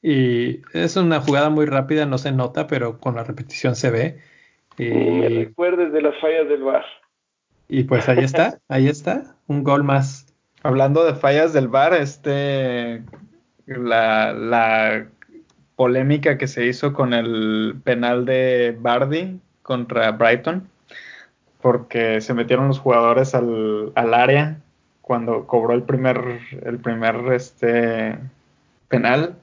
y 0.02 0.62
es 0.74 0.96
una 0.96 1.22
jugada 1.22 1.50
muy 1.50 1.66
rápida, 1.66 2.06
no 2.06 2.18
se 2.18 2.32
nota, 2.32 2.68
pero 2.68 3.00
con 3.00 3.16
la 3.16 3.24
repetición 3.24 3.76
se 3.76 3.92
ve. 3.92 4.20
Y 4.78 4.90
me 4.90 5.30
recuerdes 5.30 5.92
de 5.92 6.02
las 6.02 6.20
fallas 6.20 6.48
del 6.48 6.64
VAR. 6.64 6.86
Y 7.68 7.84
pues 7.84 8.08
ahí 8.08 8.24
está, 8.24 8.60
ahí 8.70 8.88
está, 8.88 9.36
un 9.48 9.64
gol 9.64 9.84
más. 9.84 10.34
Hablando 10.64 11.04
de 11.04 11.16
fallas 11.16 11.54
del 11.54 11.68
VAR, 11.68 11.94
este 11.94 13.04
la, 13.66 14.34
la 14.34 15.08
polémica 15.76 16.38
que 16.38 16.48
se 16.48 16.66
hizo 16.66 16.94
con 16.94 17.14
el 17.14 17.76
penal 17.84 18.26
de 18.26 18.76
Bardi 18.80 19.40
contra 19.62 20.12
Brighton, 20.12 20.70
porque 21.62 22.22
se 22.22 22.34
metieron 22.34 22.68
los 22.68 22.80
jugadores 22.80 23.36
al, 23.36 23.92
al 23.96 24.14
área 24.14 24.62
cuando 25.08 25.48
cobró 25.48 25.74
el 25.74 25.84
primer, 25.84 26.42
el 26.66 26.80
primer 26.80 27.32
este, 27.32 28.20
penal. 28.90 29.38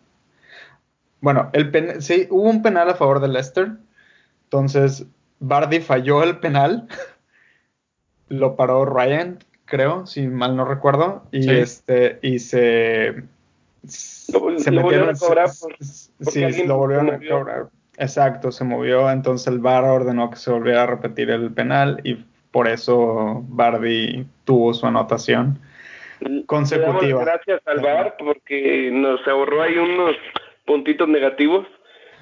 Bueno, 1.22 1.48
el 1.54 1.70
pen, 1.70 2.02
sí, 2.02 2.28
hubo 2.28 2.50
un 2.50 2.62
penal 2.62 2.90
a 2.90 2.96
favor 2.96 3.20
de 3.20 3.28
Leicester. 3.28 3.72
Entonces, 4.44 5.06
Bardi 5.40 5.80
falló 5.80 6.22
el 6.22 6.38
penal. 6.38 6.86
Lo 8.28 8.56
paró 8.56 8.84
Ryan, 8.84 9.38
creo, 9.64 10.06
si 10.06 10.28
mal 10.28 10.54
no 10.54 10.66
recuerdo. 10.66 11.22
Y 11.32 11.50
este, 11.50 12.18
y 12.20 12.40
se 12.40 13.24
se 13.86 14.70
metieron, 14.70 15.08
a 15.08 15.18
cobrar. 15.18 15.48
sí, 15.48 16.66
lo 16.66 16.76
volvieron 16.76 17.10
a 17.10 17.18
cobrar. 17.26 17.68
Exacto, 17.96 18.52
se 18.52 18.64
movió, 18.64 19.10
entonces 19.10 19.46
el 19.46 19.60
VAR 19.60 19.84
ordenó 19.84 20.28
que 20.28 20.36
se 20.36 20.50
volviera 20.50 20.82
a 20.82 20.86
repetir 20.86 21.30
el 21.30 21.52
penal 21.52 22.02
y 22.04 22.24
por 22.54 22.68
eso 22.68 23.42
Bardi 23.48 24.24
tuvo 24.44 24.72
su 24.74 24.86
anotación 24.86 25.58
consecutiva. 26.46 27.24
Gracias 27.24 27.60
al 27.66 27.80
VAR 27.80 28.14
porque 28.16 28.90
nos 28.92 29.26
ahorró 29.26 29.60
ahí 29.60 29.76
unos 29.76 30.14
puntitos 30.64 31.08
negativos. 31.08 31.66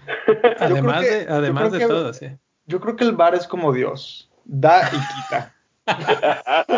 Además 0.59 1.03
de, 1.03 1.27
además 1.29 1.71
de 1.71 1.87
todo, 1.87 2.15
sí. 2.15 2.29
Yo 2.65 2.81
creo 2.81 2.97
que 2.97 3.05
el 3.05 3.13
VAR 3.13 3.35
es 3.35 3.47
como 3.47 3.75
Dios, 3.75 4.31
da 4.47 4.89
y 4.89 4.97
quita. 4.97 5.55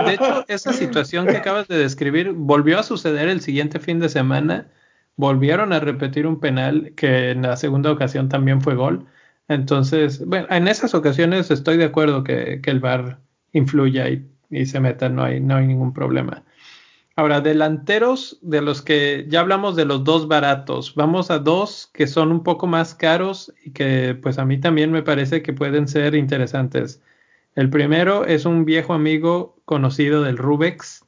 De 0.04 0.14
hecho, 0.14 0.44
esa 0.48 0.72
situación 0.72 1.28
que 1.28 1.36
acabas 1.36 1.68
de 1.68 1.78
describir 1.78 2.32
volvió 2.32 2.80
a 2.80 2.82
suceder 2.82 3.28
el 3.28 3.40
siguiente 3.40 3.78
fin 3.78 4.00
de 4.00 4.08
semana. 4.08 4.66
Volvieron 5.14 5.72
a 5.72 5.78
repetir 5.78 6.26
un 6.26 6.40
penal 6.40 6.92
que 6.96 7.30
en 7.30 7.42
la 7.42 7.56
segunda 7.56 7.92
ocasión 7.92 8.28
también 8.28 8.60
fue 8.60 8.74
gol. 8.74 9.06
Entonces, 9.46 10.26
bueno, 10.26 10.48
en 10.50 10.66
esas 10.66 10.92
ocasiones 10.92 11.52
estoy 11.52 11.76
de 11.76 11.84
acuerdo 11.84 12.24
que, 12.24 12.60
el 12.64 12.80
VAR 12.80 13.20
influya 13.54 14.10
y, 14.10 14.26
y, 14.50 14.66
se 14.66 14.80
meta, 14.80 15.08
no 15.08 15.24
hay, 15.24 15.40
no 15.40 15.56
hay 15.56 15.66
ningún 15.66 15.94
problema. 15.94 16.44
Ahora, 17.16 17.40
delanteros 17.40 18.38
de 18.42 18.60
los 18.60 18.82
que 18.82 19.24
ya 19.28 19.40
hablamos 19.40 19.76
de 19.76 19.84
los 19.84 20.02
dos 20.02 20.26
baratos, 20.26 20.94
vamos 20.96 21.30
a 21.30 21.38
dos 21.38 21.88
que 21.94 22.08
son 22.08 22.32
un 22.32 22.42
poco 22.42 22.66
más 22.66 22.94
caros 22.94 23.54
y 23.64 23.70
que 23.70 24.18
pues 24.20 24.38
a 24.38 24.44
mí 24.44 24.58
también 24.58 24.90
me 24.90 25.02
parece 25.02 25.40
que 25.40 25.52
pueden 25.52 25.86
ser 25.86 26.16
interesantes. 26.16 27.02
El 27.54 27.70
primero 27.70 28.26
es 28.26 28.46
un 28.46 28.64
viejo 28.64 28.94
amigo 28.94 29.56
conocido 29.64 30.22
del 30.22 30.36
Rubex, 30.36 31.04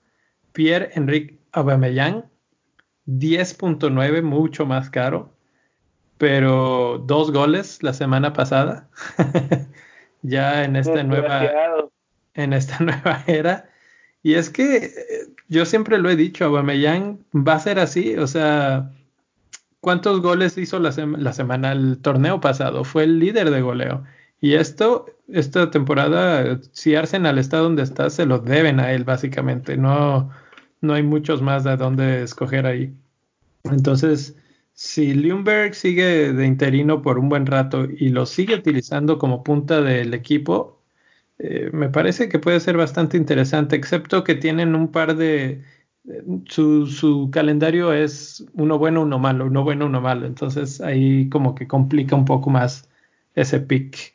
Pierre-Enrique 0.53 1.39
Aubameyang, 1.51 2.25
10.9, 3.07 4.23
mucho 4.23 4.65
más 4.65 4.91
caro, 4.91 5.33
pero 6.19 7.03
dos 7.05 7.33
goles 7.33 7.83
la 7.83 7.93
semana 7.93 8.33
pasada, 8.33 8.89
ya 10.23 10.63
en 10.63 10.77
esta 10.77 11.03
nueva 11.03 11.91
en 12.37 12.53
esta 12.53 12.79
nueva 12.81 13.25
era. 13.27 13.71
Y 14.23 14.35
es 14.35 14.51
que 14.51 14.77
eh, 14.77 14.93
yo 15.49 15.65
siempre 15.67 15.99
lo 15.99 16.11
he 16.11 16.17
dicho, 16.17 16.45
Aubameyang 16.45 17.25
va 17.35 17.55
a 17.55 17.61
ser 17.61 17.79
así, 17.79 18.17
o 18.17 18.27
sea, 18.27 18.93
¿cuántos 19.81 20.21
goles 20.21 20.59
hizo 20.59 20.79
la, 20.81 20.93
la 21.19 21.33
semana 21.33 21.73
el 21.73 21.99
torneo 21.99 22.41
pasado? 22.41 22.85
Fue 22.85 23.05
el 23.05 23.19
líder 23.19 23.51
de 23.51 23.61
goleo. 23.61 24.05
Y 24.41 24.55
esto, 24.55 25.07
esta 25.29 25.71
temporada, 25.71 26.61
si 26.73 26.95
Arsenal 26.95 27.39
está 27.39 27.59
donde 27.59 27.83
está, 27.83 28.11
se 28.11 28.27
lo 28.27 28.39
deben 28.39 28.81
a 28.81 28.93
él, 28.93 29.05
básicamente. 29.05 29.77
No, 29.77 30.31
no 30.81 30.95
hay 30.95 31.03
muchos 31.03 31.43
más 31.43 31.65
de 31.65 31.77
dónde 31.77 32.23
escoger 32.23 32.67
ahí. 32.67 32.95
Entonces, 33.65 34.37
si 34.73 35.15
Ljungberg 35.15 35.75
sigue 35.75 36.33
de 36.33 36.47
interino 36.47 37.03
por 37.03 37.19
un 37.19 37.29
buen 37.29 37.47
rato 37.47 37.85
y 37.85 38.11
lo 38.11 38.27
sigue 38.27 38.57
utilizando 38.57 39.19
como 39.19 39.43
punta 39.43 39.81
del 39.81 40.15
equipo, 40.15 40.76
eh, 41.39 41.71
me 41.73 41.89
parece 41.89 42.29
que 42.29 42.39
puede 42.39 42.61
ser 42.61 42.77
bastante 42.77 43.17
interesante, 43.17 43.77
excepto 43.77 44.25
que 44.25 44.35
tienen 44.35 44.75
un 44.75 44.91
par 44.91 45.17
de... 45.17 45.63
Su, 46.47 46.87
su 46.87 47.31
calendario 47.33 47.93
es 47.93 48.47
uno 48.55 48.79
bueno, 48.79 49.03
uno 49.03 49.19
malo, 49.19 49.47
uno 49.47 49.65
bueno, 49.65 49.87
uno 49.87 50.01
malo. 50.01 50.25
Entonces 50.25 50.81
ahí 50.81 51.29
como 51.29 51.57
que 51.57 51.67
complica 51.67 52.15
un 52.15 52.25
poco 52.25 52.49
más 52.49 52.89
ese 53.35 53.59
pick. 53.59 54.15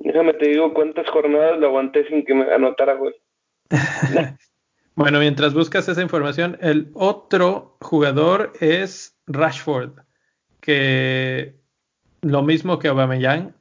Déjame 0.00 0.34
te 0.34 0.48
digo 0.48 0.74
cuántas 0.74 1.08
jornadas 1.08 1.58
lo 1.58 1.68
aguanté 1.68 2.06
sin 2.08 2.24
que 2.24 2.34
me 2.34 2.52
anotara 2.52 2.94
gol. 2.94 3.14
bueno, 4.94 5.18
mientras 5.18 5.54
buscas 5.54 5.88
esa 5.88 6.02
información, 6.02 6.58
el 6.60 6.90
otro 6.94 7.76
jugador 7.80 8.52
es 8.60 9.16
Rashford, 9.26 10.00
que 10.60 11.59
lo 12.22 12.42
mismo 12.42 12.78
que 12.78 12.88
Aubameyang, 12.88 13.54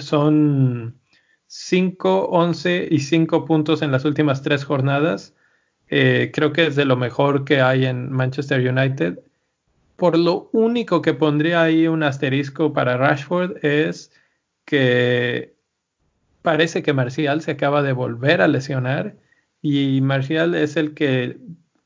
son 0.00 1.00
5, 1.46 2.28
11 2.30 2.88
y 2.90 2.98
5 3.00 3.44
puntos 3.44 3.82
en 3.82 3.92
las 3.92 4.04
últimas 4.04 4.42
tres 4.42 4.64
jornadas. 4.64 5.34
Eh, 5.88 6.30
creo 6.34 6.52
que 6.52 6.66
es 6.66 6.76
de 6.76 6.84
lo 6.84 6.96
mejor 6.96 7.44
que 7.44 7.60
hay 7.60 7.86
en 7.86 8.10
Manchester 8.10 8.68
United. 8.68 9.20
Por 9.96 10.18
lo 10.18 10.50
único 10.52 11.02
que 11.02 11.14
pondría 11.14 11.62
ahí 11.62 11.86
un 11.88 12.02
asterisco 12.02 12.72
para 12.72 12.96
Rashford 12.96 13.64
es 13.64 14.12
que 14.64 15.56
parece 16.42 16.82
que 16.82 16.92
Marcial 16.92 17.40
se 17.40 17.52
acaba 17.52 17.82
de 17.82 17.92
volver 17.92 18.42
a 18.42 18.48
lesionar 18.48 19.16
y 19.62 20.00
Marcial 20.02 20.54
es 20.54 20.76
el 20.76 20.94
que 20.94 21.38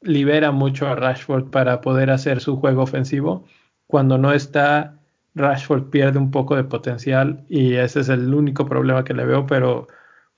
libera 0.02 0.50
mucho 0.50 0.88
a 0.88 0.96
Rashford 0.96 1.50
para 1.50 1.80
poder 1.80 2.10
hacer 2.10 2.40
su 2.40 2.56
juego 2.56 2.82
ofensivo. 2.82 3.46
Cuando 3.86 4.18
no 4.18 4.32
está, 4.32 5.01
Rashford 5.34 5.90
pierde 5.90 6.18
un 6.18 6.30
poco 6.30 6.56
de 6.56 6.64
potencial 6.64 7.44
y 7.48 7.74
ese 7.74 8.00
es 8.00 8.08
el 8.08 8.32
único 8.34 8.66
problema 8.66 9.04
que 9.04 9.14
le 9.14 9.24
veo, 9.24 9.46
pero 9.46 9.86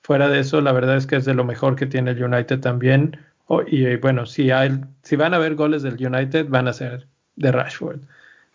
fuera 0.02 0.28
de 0.28 0.40
eso, 0.40 0.60
la 0.60 0.72
verdad 0.72 0.96
es 0.96 1.06
que 1.06 1.16
es 1.16 1.24
de 1.24 1.34
lo 1.34 1.44
mejor 1.44 1.76
que 1.76 1.86
tiene 1.86 2.12
el 2.12 2.22
United 2.22 2.60
también. 2.60 3.18
y 3.66 3.96
bueno, 3.96 4.26
si, 4.26 4.50
hay, 4.50 4.80
si 5.02 5.16
van 5.16 5.34
a 5.34 5.36
haber 5.36 5.54
goles 5.54 5.82
del 5.82 5.94
United, 5.94 6.48
van 6.48 6.68
a 6.68 6.72
ser 6.72 7.08
de 7.36 7.52
Rashford. 7.52 8.00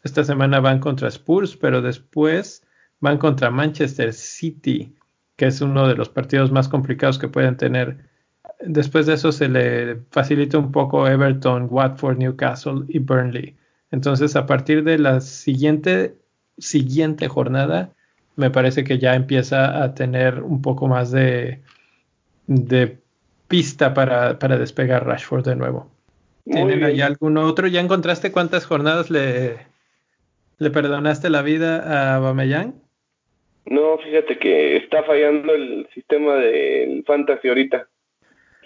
Esta 0.03 0.23
semana 0.23 0.59
van 0.59 0.79
contra 0.79 1.09
Spurs, 1.09 1.57
pero 1.57 1.81
después 1.81 2.63
van 2.99 3.17
contra 3.17 3.49
Manchester 3.49 4.13
City, 4.13 4.95
que 5.35 5.47
es 5.47 5.61
uno 5.61 5.87
de 5.87 5.95
los 5.95 6.09
partidos 6.09 6.51
más 6.51 6.69
complicados 6.69 7.19
que 7.19 7.27
pueden 7.27 7.57
tener. 7.57 7.97
Después 8.61 9.05
de 9.05 9.13
eso 9.13 9.31
se 9.31 9.49
le 9.49 9.97
facilita 10.11 10.57
un 10.57 10.71
poco 10.71 11.07
Everton, 11.07 11.67
Watford, 11.69 12.17
Newcastle 12.17 12.83
y 12.87 12.99
Burnley. 12.99 13.57
Entonces, 13.91 14.35
a 14.35 14.45
partir 14.45 14.83
de 14.83 14.99
la 14.99 15.21
siguiente, 15.21 16.18
siguiente 16.59 17.27
jornada, 17.27 17.91
me 18.35 18.49
parece 18.49 18.83
que 18.83 18.99
ya 18.99 19.15
empieza 19.15 19.83
a 19.83 19.93
tener 19.93 20.43
un 20.43 20.61
poco 20.61 20.87
más 20.87 21.11
de, 21.11 21.59
de 22.47 22.97
pista 23.47 23.93
para, 23.93 24.39
para, 24.39 24.57
despegar 24.57 25.05
Rashford 25.05 25.45
de 25.45 25.55
nuevo. 25.55 25.89
¿Tienen 26.45 26.83
ahí 26.83 27.01
alguno 27.01 27.45
otro? 27.45 27.67
¿Ya 27.67 27.81
encontraste 27.81 28.31
cuántas 28.31 28.65
jornadas 28.65 29.11
le, 29.11 29.57
le 30.57 30.69
perdonaste 30.71 31.29
la 31.29 31.41
vida 31.41 32.15
a 32.15 32.19
Bameyang? 32.19 32.75
No, 33.65 33.97
fíjate 33.99 34.39
que 34.39 34.77
está 34.77 35.03
fallando 35.03 35.53
el 35.53 35.87
sistema 35.93 36.35
del 36.35 37.03
Fantasy 37.05 37.49
ahorita. 37.49 37.87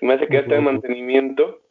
me 0.01 0.13
hace 0.13 0.27
que 0.27 0.37
está 0.37 0.55
en 0.55 0.63
mantenimiento. 0.63 1.61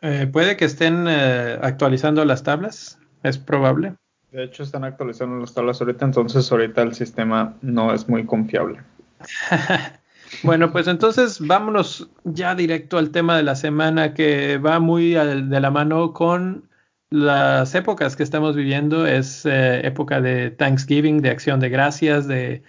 Eh, 0.00 0.28
puede 0.32 0.56
que 0.56 0.64
estén 0.64 1.06
eh, 1.08 1.58
actualizando 1.60 2.24
las 2.24 2.44
tablas, 2.44 3.00
es 3.24 3.38
probable. 3.38 3.94
De 4.32 4.44
hecho, 4.44 4.62
están 4.62 4.84
actualizando 4.84 5.38
las 5.38 5.54
tablas 5.54 5.80
ahorita, 5.80 6.04
entonces 6.04 6.50
ahorita 6.52 6.82
el 6.82 6.94
sistema 6.94 7.56
no 7.62 7.94
es 7.94 8.08
muy 8.08 8.26
confiable. 8.26 8.80
bueno, 10.42 10.70
pues 10.70 10.86
entonces 10.86 11.44
vámonos 11.46 12.10
ya 12.24 12.54
directo 12.54 12.98
al 12.98 13.10
tema 13.10 13.36
de 13.36 13.42
la 13.42 13.54
semana 13.54 14.12
que 14.14 14.58
va 14.58 14.80
muy 14.80 15.12
de 15.12 15.60
la 15.60 15.70
mano 15.70 16.12
con 16.12 16.68
las 17.10 17.74
épocas 17.74 18.16
que 18.16 18.22
estamos 18.22 18.54
viviendo 18.54 19.06
es 19.06 19.46
eh, 19.46 19.86
época 19.86 20.20
de 20.20 20.50
Thanksgiving, 20.50 21.22
de 21.22 21.30
acción 21.30 21.58
de 21.58 21.70
gracias, 21.70 22.28
de 22.28 22.62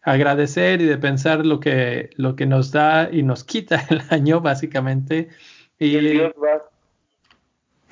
agradecer 0.00 0.80
y 0.80 0.86
de 0.86 0.96
pensar 0.96 1.44
lo 1.44 1.60
que, 1.60 2.10
lo 2.16 2.34
que 2.34 2.46
nos 2.46 2.72
da 2.72 3.10
y 3.10 3.22
nos 3.22 3.44
quita 3.44 3.84
el 3.90 4.02
año, 4.08 4.40
básicamente. 4.40 5.28
Y 5.78 5.96
el 5.96 6.10
Dios 6.10 6.32
va. 6.42 6.71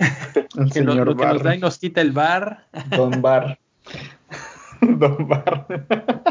El 0.01 0.65
lo, 0.65 0.69
señor 0.69 1.07
lo 1.07 1.17
que 1.17 1.27
nos 1.27 1.43
da 1.43 1.55
y 1.55 1.59
nos 1.59 1.79
quita 1.79 2.01
el 2.01 2.13
bar. 2.13 2.67
Don 2.97 3.21
Bar. 3.23 3.59
Don 4.81 5.29
Bar. 5.29 5.67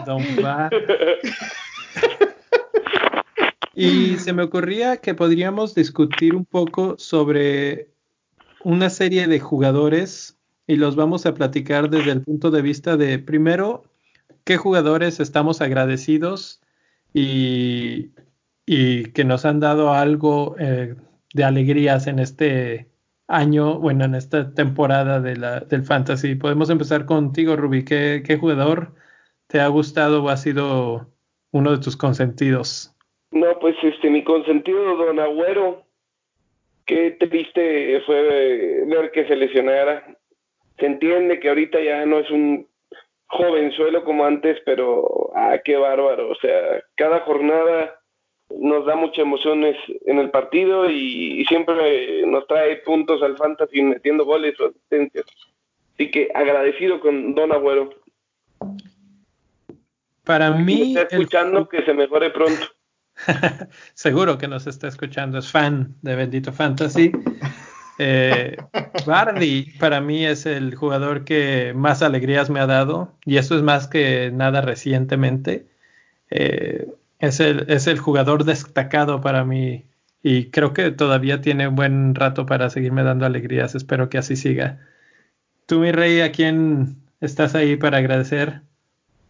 Don 0.05 0.23
Bar. 0.41 0.71
Y 3.75 4.17
se 4.17 4.33
me 4.33 4.43
ocurría 4.43 4.97
que 4.97 5.13
podríamos 5.13 5.73
discutir 5.75 6.35
un 6.35 6.45
poco 6.45 6.95
sobre 6.97 7.89
una 8.63 8.89
serie 8.89 9.27
de 9.27 9.39
jugadores 9.39 10.37
y 10.67 10.75
los 10.75 10.95
vamos 10.95 11.25
a 11.25 11.33
platicar 11.33 11.89
desde 11.89 12.11
el 12.11 12.21
punto 12.21 12.51
de 12.51 12.61
vista 12.61 12.97
de, 12.97 13.19
primero, 13.19 13.85
qué 14.43 14.57
jugadores 14.57 15.19
estamos 15.19 15.61
agradecidos 15.61 16.61
y, 17.13 18.09
y 18.65 19.05
que 19.13 19.23
nos 19.23 19.45
han 19.45 19.59
dado 19.59 19.93
algo 19.93 20.55
eh, 20.59 20.95
de 21.33 21.43
alegrías 21.43 22.07
en 22.07 22.19
este 22.19 22.88
año, 23.29 23.79
bueno, 23.79 24.05
en 24.05 24.15
esta 24.15 24.53
temporada 24.53 25.21
de 25.21 25.37
la, 25.37 25.61
del 25.61 25.83
fantasy. 25.83 26.35
Podemos 26.35 26.69
empezar 26.69 27.05
contigo, 27.05 27.55
Ruby. 27.55 27.85
¿Qué, 27.85 28.23
¿Qué 28.25 28.37
jugador 28.37 28.93
te 29.47 29.61
ha 29.61 29.67
gustado 29.67 30.23
o 30.23 30.29
ha 30.29 30.37
sido 30.37 31.07
uno 31.51 31.71
de 31.71 31.77
tus 31.77 31.95
consentidos? 31.95 32.93
No, 33.31 33.59
pues 33.59 33.75
este, 33.83 34.09
mi 34.09 34.23
consentido, 34.23 34.95
don 34.97 35.19
Agüero, 35.19 35.85
qué 36.85 37.11
triste 37.11 38.01
fue 38.05 38.83
ver 38.87 39.11
que 39.11 39.27
se 39.27 39.35
lesionara. 39.35 40.17
Se 40.79 40.87
entiende 40.87 41.39
que 41.39 41.49
ahorita 41.49 41.79
ya 41.81 42.05
no 42.07 42.19
es 42.19 42.31
un 42.31 42.67
jovenzuelo 43.27 44.03
como 44.03 44.25
antes, 44.25 44.57
pero 44.65 45.29
ah, 45.35 45.59
qué 45.63 45.77
bárbaro. 45.77 46.31
O 46.31 46.35
sea, 46.35 46.83
cada 46.95 47.19
jornada 47.19 47.98
nos 48.57 48.85
da 48.85 48.95
muchas 48.95 49.19
emociones 49.19 49.75
en 50.05 50.19
el 50.19 50.31
partido 50.31 50.89
y, 50.89 51.41
y 51.41 51.45
siempre 51.45 52.25
nos 52.25 52.47
trae 52.47 52.77
puntos 52.77 53.21
al 53.21 53.37
fantasy 53.37 53.81
metiendo 53.81 54.25
goles 54.25 54.59
o 54.59 54.67
asistencias. 54.67 55.25
Así 55.93 56.11
que 56.11 56.29
agradecido 56.33 56.99
con 56.99 57.35
Don 57.35 57.51
Agüero. 57.51 57.89
Para 60.23 60.47
Si 60.47 60.59
me 60.59 60.63
mí, 60.63 60.95
está 60.95 61.01
el 61.01 61.21
escuchando, 61.21 61.67
que 61.67 61.83
se 61.83 61.93
mejore 61.93 62.29
pronto. 62.29 62.67
Seguro 63.93 64.37
que 64.37 64.47
nos 64.47 64.67
está 64.67 64.87
escuchando, 64.87 65.39
es 65.39 65.51
fan 65.51 65.95
de 66.01 66.15
Bendito 66.15 66.53
Fantasy. 66.53 67.11
Eh, 67.97 68.55
Bardi 69.05 69.73
para 69.77 69.99
mí 69.99 70.25
es 70.25 70.45
el 70.45 70.73
jugador 70.73 71.25
que 71.25 71.73
más 71.75 72.01
alegrías 72.01 72.49
me 72.49 72.61
ha 72.61 72.65
dado 72.65 73.13
y 73.25 73.35
eso 73.35 73.57
es 73.57 73.61
más 73.61 73.89
que 73.89 74.31
nada 74.31 74.61
recientemente. 74.61 75.67
Eh, 76.29 76.87
es, 77.19 77.39
el, 77.39 77.65
es 77.69 77.87
el 77.87 77.99
jugador 77.99 78.45
destacado 78.45 79.21
para 79.21 79.45
mí 79.45 79.85
y 80.23 80.49
creo 80.49 80.73
que 80.73 80.91
todavía 80.91 81.41
tiene 81.41 81.67
buen 81.67 82.15
rato 82.15 82.45
para 82.45 82.69
seguirme 82.69 83.03
dando 83.03 83.25
alegrías. 83.25 83.75
Espero 83.75 84.09
que 84.09 84.17
así 84.17 84.35
siga. 84.35 84.79
Tú, 85.65 85.79
mi 85.79 85.91
rey, 85.91 86.21
¿a 86.21 86.31
quién 86.31 86.97
estás 87.21 87.55
ahí 87.55 87.75
para 87.75 87.99
agradecer? 87.99 88.61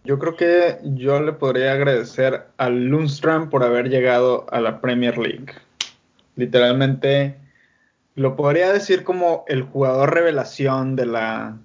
Yo 0.04 0.18
creo 0.18 0.36
que 0.36 0.78
yo 0.84 1.22
le 1.22 1.34
podría 1.34 1.74
agradecer 1.74 2.46
a 2.58 2.70
Lundström 2.70 3.50
por 3.50 3.64
haber 3.64 3.90
llegado 3.90 4.48
a 4.52 4.62
la 4.62 4.80
Premier 4.80 5.18
League. 5.18 5.54
Literalmente 6.36 7.36
lo 8.16 8.36
podría 8.36 8.72
decir 8.72 9.04
como 9.04 9.44
el 9.48 9.64
jugador 9.64 10.14
revelación 10.14 10.96
de 10.96 11.06
la, 11.06 11.58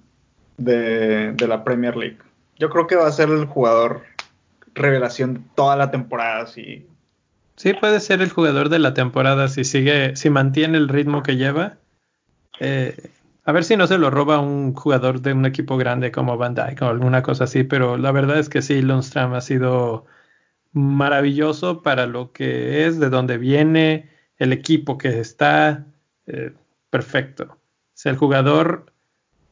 de, 0.56 1.32
de 1.32 1.48
la 1.48 1.64
Premier 1.64 1.96
League. 1.96 2.18
Yo 2.58 2.70
creo 2.70 2.86
que 2.86 2.96
va 2.96 3.06
a 3.06 3.12
ser 3.12 3.28
el 3.28 3.46
jugador 3.46 4.02
revelación 4.74 5.44
toda 5.54 5.76
la 5.76 5.90
temporada. 5.90 6.46
Si, 6.46 6.86
Sí, 7.56 7.72
puede 7.72 8.00
ser 8.00 8.20
el 8.20 8.30
jugador 8.30 8.68
de 8.68 8.80
la 8.80 8.94
temporada 8.94 9.48
si 9.48 9.64
sigue, 9.64 10.16
si 10.16 10.28
mantiene 10.28 10.76
el 10.76 10.88
ritmo 10.88 11.22
que 11.22 11.36
lleva. 11.36 11.78
Eh, 12.60 12.96
a 13.44 13.52
ver 13.52 13.64
si 13.64 13.76
no 13.76 13.86
se 13.86 13.98
lo 13.98 14.10
roba 14.10 14.40
un 14.40 14.74
jugador 14.74 15.20
de 15.20 15.32
un 15.32 15.46
equipo 15.46 15.76
grande 15.76 16.10
como 16.10 16.36
Van 16.36 16.54
Dijk 16.54 16.82
o 16.82 16.86
alguna 16.86 17.22
cosa 17.22 17.44
así, 17.44 17.62
pero 17.62 17.96
la 17.96 18.10
verdad 18.12 18.38
es 18.38 18.48
que 18.48 18.62
sí, 18.62 18.82
Lundstram 18.82 19.34
ha 19.34 19.40
sido 19.40 20.06
maravilloso 20.72 21.82
para 21.82 22.06
lo 22.06 22.32
que 22.32 22.86
es, 22.86 22.98
de 22.98 23.10
dónde 23.10 23.38
viene, 23.38 24.10
el 24.38 24.52
equipo 24.52 24.98
que 24.98 25.20
está, 25.20 25.86
eh, 26.26 26.52
perfecto. 26.90 27.58
Es 27.94 28.06
el 28.06 28.16
jugador 28.16 28.92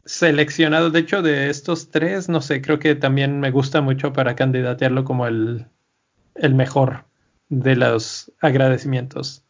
seleccionado, 0.04 0.90
de 0.90 1.00
hecho, 1.00 1.22
de 1.22 1.50
estos 1.50 1.90
tres, 1.90 2.28
no 2.28 2.40
sé, 2.40 2.60
creo 2.60 2.78
que 2.78 2.94
también 2.94 3.40
me 3.40 3.50
gusta 3.50 3.80
mucho 3.80 4.12
para 4.12 4.34
candidatearlo 4.34 5.04
como 5.04 5.26
el, 5.26 5.66
el 6.34 6.54
mejor 6.54 7.04
de 7.48 7.76
los 7.76 8.32
agradecimientos. 8.40 9.44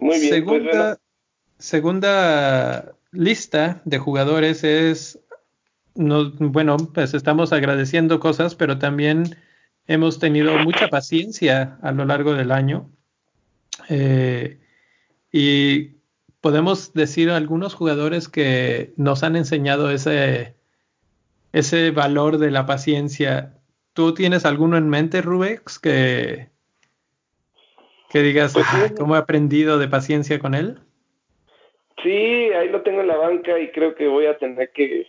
Muy 0.00 0.18
bien, 0.18 0.34
segunda, 0.34 0.70
pues 0.70 0.72
bueno. 0.72 0.96
segunda 1.58 2.92
lista 3.12 3.82
de 3.84 3.98
jugadores 3.98 4.64
es, 4.64 5.18
no, 5.94 6.30
bueno, 6.32 6.76
pues 6.76 7.14
estamos 7.14 7.52
agradeciendo 7.52 8.20
cosas, 8.20 8.54
pero 8.54 8.78
también 8.78 9.36
hemos 9.86 10.18
tenido 10.18 10.56
mucha 10.58 10.88
paciencia 10.88 11.78
a 11.82 11.92
lo 11.92 12.04
largo 12.04 12.34
del 12.34 12.52
año. 12.52 12.90
Eh, 13.88 14.58
y 15.32 15.99
podemos 16.40 16.92
decir 16.94 17.30
algunos 17.30 17.74
jugadores 17.74 18.28
que 18.28 18.92
nos 18.96 19.22
han 19.22 19.36
enseñado 19.36 19.90
ese, 19.90 20.54
ese 21.52 21.90
valor 21.90 22.38
de 22.38 22.50
la 22.50 22.66
paciencia. 22.66 23.54
¿Tú 23.92 24.14
tienes 24.14 24.44
alguno 24.44 24.76
en 24.76 24.88
mente, 24.88 25.20
Rubex, 25.22 25.78
que, 25.78 26.48
que 28.10 28.20
digas 28.20 28.54
Pues. 28.54 28.66
"Ah, 28.70 28.90
cómo 28.96 29.16
he 29.16 29.18
aprendido 29.18 29.78
de 29.78 29.88
paciencia 29.88 30.38
con 30.38 30.54
él? 30.54 30.78
Sí, 32.02 32.08
ahí 32.08 32.68
lo 32.70 32.82
tengo 32.82 33.02
en 33.02 33.08
la 33.08 33.16
banca 33.16 33.58
y 33.58 33.70
creo 33.72 33.94
que 33.94 34.08
voy 34.08 34.26
a 34.26 34.38
tener 34.38 34.70
que 34.72 35.06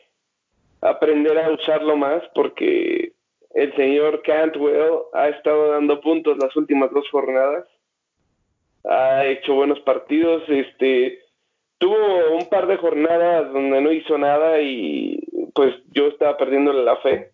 aprender 0.82 1.38
a 1.38 1.52
usarlo 1.52 1.96
más 1.96 2.22
porque 2.36 3.14
el 3.54 3.74
señor 3.76 4.22
Cantwell 4.24 5.00
ha 5.14 5.30
estado 5.30 5.72
dando 5.72 6.02
puntos 6.02 6.38
las 6.38 6.56
últimas 6.58 6.92
dos 6.92 7.08
jornadas. 7.10 7.66
Ha 8.84 9.26
hecho 9.26 9.54
buenos 9.54 9.80
partidos, 9.82 10.44
este 10.48 11.20
tuvo 11.78 12.36
un 12.36 12.48
par 12.50 12.68
de 12.68 12.78
jornadas 12.78 13.52
donde 13.52 13.82
no 13.82 13.92
hizo 13.92 14.18
nada 14.18 14.62
y 14.62 15.20
pues 15.54 15.76
yo 15.92 16.08
estaba 16.08 16.38
perdiendo 16.38 16.72
la 16.74 16.98
fe. 16.98 17.32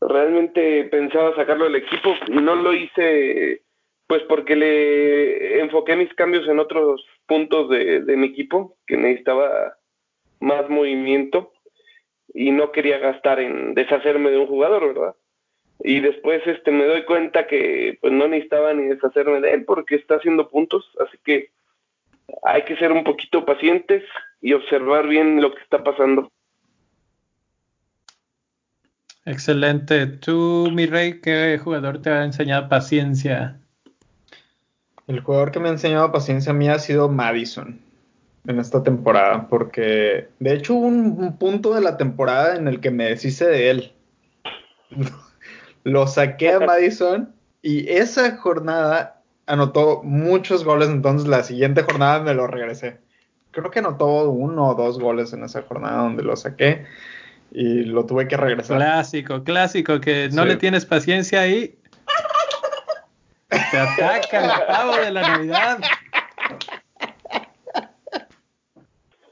Realmente 0.00 0.84
pensaba 0.84 1.34
sacarlo 1.34 1.64
del 1.64 1.76
equipo 1.76 2.14
no 2.30 2.54
lo 2.54 2.72
hice 2.72 3.62
pues 4.06 4.22
porque 4.28 4.54
le 4.54 5.60
enfoqué 5.60 5.96
mis 5.96 6.12
cambios 6.14 6.46
en 6.46 6.58
otros 6.58 7.04
puntos 7.26 7.70
de, 7.70 8.00
de 8.00 8.16
mi 8.16 8.28
equipo 8.28 8.76
que 8.86 8.96
necesitaba 8.96 9.76
más 10.40 10.68
movimiento 10.68 11.52
y 12.32 12.50
no 12.50 12.70
quería 12.72 12.98
gastar 12.98 13.40
en 13.40 13.74
deshacerme 13.74 14.30
de 14.30 14.38
un 14.38 14.46
jugador, 14.46 14.94
¿verdad? 14.94 15.14
Y 15.80 16.00
después 16.00 16.42
este 16.46 16.70
me 16.70 16.86
doy 16.86 17.04
cuenta 17.04 17.46
que 17.46 17.98
pues 18.00 18.12
no 18.12 18.28
necesitaba 18.28 18.72
ni 18.72 18.86
deshacerme 18.86 19.40
de 19.40 19.52
él 19.52 19.64
porque 19.64 19.96
está 19.96 20.16
haciendo 20.16 20.48
puntos, 20.48 20.88
así 21.00 21.18
que 21.24 21.50
hay 22.42 22.62
que 22.62 22.76
ser 22.76 22.92
un 22.92 23.04
poquito 23.04 23.44
pacientes 23.44 24.02
y 24.40 24.52
observar 24.52 25.06
bien 25.08 25.42
lo 25.42 25.54
que 25.54 25.60
está 25.60 25.82
pasando. 25.82 26.30
Excelente. 29.26 30.06
Tú, 30.06 30.70
mi 30.72 30.86
rey, 30.86 31.20
¿qué 31.20 31.58
jugador 31.62 32.00
te 32.00 32.10
ha 32.10 32.24
enseñado 32.24 32.68
paciencia? 32.68 33.58
el 35.06 35.20
jugador 35.20 35.50
que 35.50 35.60
me 35.60 35.68
ha 35.68 35.72
enseñado 35.72 36.10
paciencia 36.12 36.52
a 36.52 36.54
mí 36.54 36.68
ha 36.68 36.78
sido 36.78 37.08
Madison 37.08 37.80
en 38.46 38.60
esta 38.60 38.82
temporada, 38.82 39.48
porque 39.48 40.28
de 40.38 40.54
hecho 40.54 40.74
hubo 40.74 40.86
un, 40.86 41.16
un 41.18 41.38
punto 41.38 41.74
de 41.74 41.80
la 41.80 41.96
temporada 41.96 42.56
en 42.56 42.68
el 42.68 42.80
que 42.80 42.90
me 42.90 43.04
deshice 43.04 43.46
de 43.46 43.70
él. 43.70 43.92
Lo 45.84 46.06
saqué 46.06 46.52
a 46.52 46.60
Madison 46.60 47.34
y 47.62 47.88
esa 47.90 48.36
jornada 48.38 49.22
anotó 49.46 50.02
muchos 50.02 50.64
goles, 50.64 50.88
entonces 50.88 51.28
la 51.28 51.42
siguiente 51.42 51.82
jornada 51.82 52.20
me 52.20 52.34
lo 52.34 52.46
regresé. 52.46 52.98
Creo 53.50 53.70
que 53.70 53.78
anotó 53.78 54.30
uno 54.30 54.68
o 54.68 54.74
dos 54.74 54.98
goles 54.98 55.32
en 55.32 55.44
esa 55.44 55.62
jornada 55.62 56.02
donde 56.02 56.22
lo 56.22 56.36
saqué 56.36 56.86
y 57.52 57.84
lo 57.84 58.04
tuve 58.06 58.26
que 58.26 58.36
regresar. 58.36 58.78
Clásico, 58.78 59.44
clásico, 59.44 60.00
que 60.00 60.28
no 60.32 60.42
Sí. 60.42 60.48
le 60.48 60.56
tienes 60.56 60.86
paciencia 60.86 61.46
y 61.46 61.78
te 63.48 63.78
ataca 63.78 64.44
el 64.44 64.66
pavo 64.66 64.96
de 64.96 65.10
la 65.10 65.22
Navidad. 65.22 65.78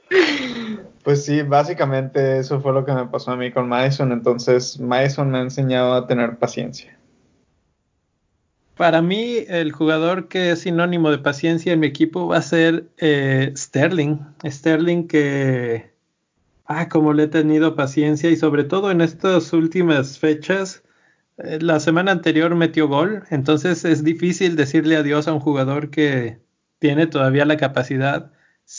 Pues 1.03 1.25
sí, 1.25 1.41
básicamente 1.41 2.39
eso 2.39 2.61
fue 2.61 2.71
lo 2.71 2.85
que 2.85 2.93
me 2.93 3.05
pasó 3.07 3.31
a 3.31 3.35
mí 3.35 3.51
con 3.51 3.67
Madison, 3.67 4.13
entonces 4.13 4.79
Madison 4.79 5.29
me 5.29 5.39
ha 5.39 5.41
enseñado 5.41 5.93
a 5.93 6.07
tener 6.07 6.37
paciencia. 6.37 6.97
Para 8.77 9.01
mí, 9.01 9.45
el 9.49 9.71
jugador 9.71 10.29
que 10.29 10.51
es 10.51 10.61
sinónimo 10.61 11.11
de 11.11 11.19
paciencia 11.19 11.73
en 11.73 11.81
mi 11.81 11.87
equipo 11.87 12.27
va 12.27 12.37
a 12.37 12.41
ser 12.41 12.89
eh, 12.97 13.53
Sterling. 13.55 14.17
Sterling 14.45 15.07
que, 15.07 15.91
ah, 16.65 16.87
como 16.89 17.13
le 17.13 17.23
he 17.23 17.27
tenido 17.27 17.75
paciencia 17.75 18.31
y 18.31 18.37
sobre 18.37 18.63
todo 18.63 18.89
en 18.89 19.01
estas 19.01 19.51
últimas 19.53 20.17
fechas, 20.17 20.83
eh, 21.37 21.59
la 21.61 21.79
semana 21.81 22.11
anterior 22.13 22.55
metió 22.55 22.87
gol, 22.87 23.23
entonces 23.29 23.85
es 23.85 24.03
difícil 24.03 24.55
decirle 24.55 24.95
adiós 24.95 25.27
a 25.27 25.33
un 25.33 25.39
jugador 25.39 25.89
que 25.89 26.39
tiene 26.79 27.07
todavía 27.07 27.45
la 27.45 27.57
capacidad, 27.57 28.31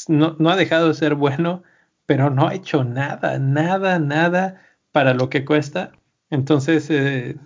no, 0.09 0.37
no 0.39 0.51
ha 0.51 0.57
dejado 0.57 0.89
de 0.89 0.95
ser 0.95 1.15
bueno, 1.15 1.63
pero 2.07 2.31
no 2.31 2.49
ha 2.49 2.55
hecho 2.55 2.85
nada, 2.85 3.39
nada, 3.39 3.99
nada 3.99 4.63
para 4.93 5.15
lo 5.15 5.29
que 5.31 5.45
cuesta. 5.45 5.93
Entonces, 6.31 6.91
eh, 6.91 7.37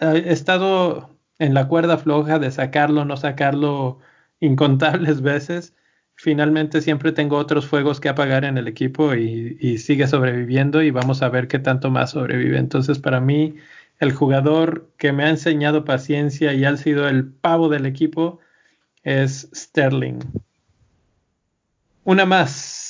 he 0.00 0.32
estado 0.32 1.10
en 1.38 1.54
la 1.54 1.68
cuerda 1.68 1.98
floja 1.98 2.38
de 2.38 2.50
sacarlo, 2.50 3.04
no 3.04 3.16
sacarlo 3.16 3.98
incontables 4.40 5.22
veces. 5.22 5.74
Finalmente 6.16 6.80
siempre 6.80 7.12
tengo 7.12 7.36
otros 7.36 7.66
fuegos 7.66 8.00
que 8.00 8.08
apagar 8.08 8.44
en 8.44 8.56
el 8.56 8.68
equipo 8.68 9.14
y, 9.14 9.56
y, 9.60 9.78
sigue 9.78 10.06
sobreviviendo 10.06 10.80
y 10.82 10.92
vamos 10.92 11.22
a 11.22 11.28
ver 11.28 11.48
qué 11.48 11.58
tanto 11.58 11.90
más 11.90 12.12
sobrevive. 12.12 12.58
Entonces, 12.58 13.00
para 13.00 13.20
mí, 13.20 13.56
el 13.98 14.12
jugador 14.12 14.90
que 14.96 15.12
me 15.12 15.24
ha 15.24 15.30
enseñado 15.30 15.84
paciencia 15.84 16.52
y 16.54 16.64
ha 16.64 16.76
sido 16.76 17.08
el 17.08 17.26
pavo 17.26 17.68
del 17.68 17.86
equipo 17.86 18.38
es 19.02 19.48
Sterling. 19.54 20.20
Una 22.04 22.26
más. 22.26 22.83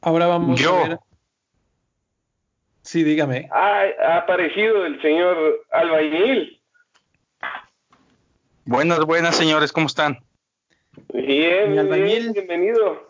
Ahora 0.00 0.26
vamos 0.26 0.64
a 0.64 0.88
ver. 0.88 0.98
Sí, 2.82 3.04
dígame. 3.04 3.48
ha 3.52 4.16
aparecido 4.16 4.86
el 4.86 5.00
señor 5.02 5.64
Albañil. 5.70 6.60
Buenas, 8.64 9.00
buenas, 9.00 9.36
señores, 9.36 9.72
¿cómo 9.72 9.86
están? 9.86 10.18
Bien, 11.12 11.72
bien, 11.72 12.32
bienvenido. 12.32 13.08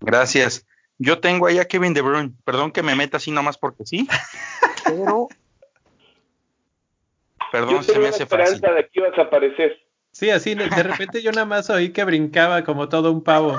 Gracias. 0.00 0.66
Yo 0.98 1.20
tengo 1.20 1.46
ahí 1.46 1.58
a 1.58 1.64
Kevin 1.64 1.94
De 1.94 2.00
Bruyne. 2.00 2.32
Perdón 2.44 2.72
que 2.72 2.82
me 2.82 2.94
meta 2.94 3.16
así 3.16 3.30
nomás 3.30 3.56
porque 3.58 3.84
sí. 3.84 4.06
Pero 4.84 5.28
Perdón, 7.50 7.84
se 7.84 7.98
me 7.98 8.08
hace 8.08 8.26
fácil. 8.26 8.60
de 8.60 8.88
que 8.88 9.00
ibas 9.00 9.18
a 9.18 9.22
aparecer. 9.22 9.78
Sí, 10.10 10.30
así 10.30 10.54
de 10.54 10.68
repente 10.82 11.22
yo 11.22 11.32
nada 11.32 11.46
más 11.46 11.70
oí 11.70 11.92
que 11.92 12.04
brincaba 12.04 12.64
como 12.64 12.88
todo 12.88 13.10
un 13.12 13.22
pavo. 13.22 13.56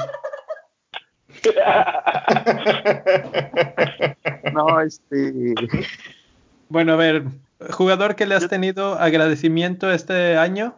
no, 4.54 4.82
este. 4.82 5.54
Bueno, 6.70 6.94
a 6.94 6.96
ver, 6.96 7.26
jugador 7.72 8.16
que 8.16 8.26
le 8.26 8.36
has 8.36 8.48
tenido 8.48 8.96
agradecimiento 8.96 9.92
este 9.92 10.38
año. 10.38 10.78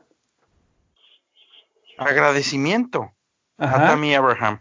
Agradecimiento 1.97 3.11
a 3.57 3.88
Tammy 3.88 4.16
Abraham. 4.16 4.59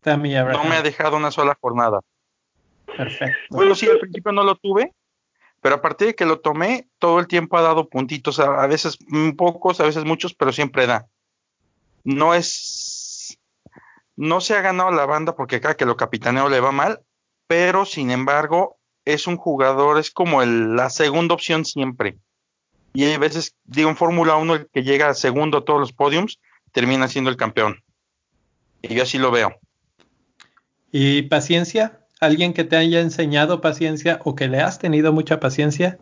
Tammy 0.00 0.36
Abraham. 0.36 0.62
No 0.62 0.68
me 0.68 0.76
ha 0.76 0.82
dejado 0.82 1.16
una 1.16 1.30
sola 1.30 1.56
jornada. 1.60 2.00
Perfecto. 2.96 3.38
Bueno, 3.50 3.74
sí, 3.74 3.88
al 3.88 3.98
principio 3.98 4.32
no 4.32 4.44
lo 4.44 4.56
tuve, 4.56 4.92
pero 5.60 5.76
a 5.76 5.80
partir 5.80 6.08
de 6.08 6.14
que 6.14 6.26
lo 6.26 6.40
tomé, 6.40 6.88
todo 6.98 7.20
el 7.20 7.26
tiempo 7.26 7.56
ha 7.56 7.62
dado 7.62 7.88
puntitos, 7.88 8.38
a, 8.38 8.66
veces 8.66 8.98
pocos, 9.36 9.80
a 9.80 9.84
veces 9.84 10.04
muchos, 10.04 10.34
pero 10.34 10.52
siempre 10.52 10.86
da. 10.86 11.06
No 12.04 12.34
es, 12.34 12.81
no 14.22 14.40
se 14.40 14.54
ha 14.54 14.60
ganado 14.60 14.90
la 14.90 15.06
banda 15.06 15.34
porque 15.34 15.60
cada 15.60 15.76
que 15.76 15.86
lo 15.86 15.96
capitaneo 15.96 16.48
le 16.48 16.60
va 16.60 16.72
mal, 16.72 17.00
pero 17.46 17.84
sin 17.84 18.10
embargo 18.10 18.78
es 19.04 19.26
un 19.26 19.36
jugador, 19.36 19.98
es 19.98 20.10
como 20.10 20.42
la 20.44 20.90
segunda 20.90 21.34
opción 21.34 21.64
siempre. 21.64 22.18
Y 22.92 23.04
hay 23.04 23.16
veces, 23.16 23.54
digo, 23.64 23.90
en 23.90 23.96
Fórmula 23.96 24.36
1 24.36 24.54
el 24.54 24.68
que 24.72 24.82
llega 24.82 25.14
segundo 25.14 25.58
a 25.58 25.64
todos 25.64 25.80
los 25.80 25.92
podiums 25.92 26.40
termina 26.72 27.08
siendo 27.08 27.30
el 27.30 27.36
campeón. 27.36 27.82
Y 28.80 28.94
yo 28.94 29.02
así 29.02 29.18
lo 29.18 29.30
veo. 29.30 29.54
¿Y 30.90 31.22
paciencia? 31.22 32.02
alguien 32.22 32.54
que 32.54 32.62
te 32.62 32.76
haya 32.76 33.00
enseñado 33.00 33.60
paciencia 33.60 34.20
o 34.24 34.36
que 34.36 34.46
le 34.46 34.60
has 34.60 34.78
tenido 34.78 35.12
mucha 35.12 35.40
paciencia? 35.40 35.98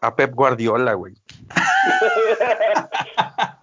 A 0.00 0.16
Pep 0.16 0.34
Guardiola, 0.34 0.94
güey. 0.94 1.14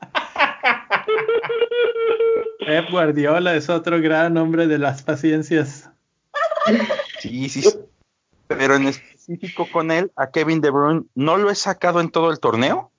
Pep 2.65 2.89
Guardiola 2.89 3.55
es 3.55 3.69
otro 3.69 4.01
gran 4.01 4.37
hombre 4.37 4.67
de 4.67 4.77
las 4.77 5.03
paciencias. 5.03 5.89
Sí, 7.19 7.49
sí. 7.49 7.63
Pero 8.47 8.75
en 8.75 8.87
específico 8.87 9.67
con 9.71 9.91
él, 9.91 10.11
a 10.15 10.29
Kevin 10.29 10.61
De 10.61 10.69
Bruyne, 10.69 11.03
no 11.15 11.37
lo 11.37 11.49
he 11.49 11.55
sacado 11.55 11.99
en 11.99 12.09
todo 12.09 12.31
el 12.31 12.39
torneo 12.39 12.91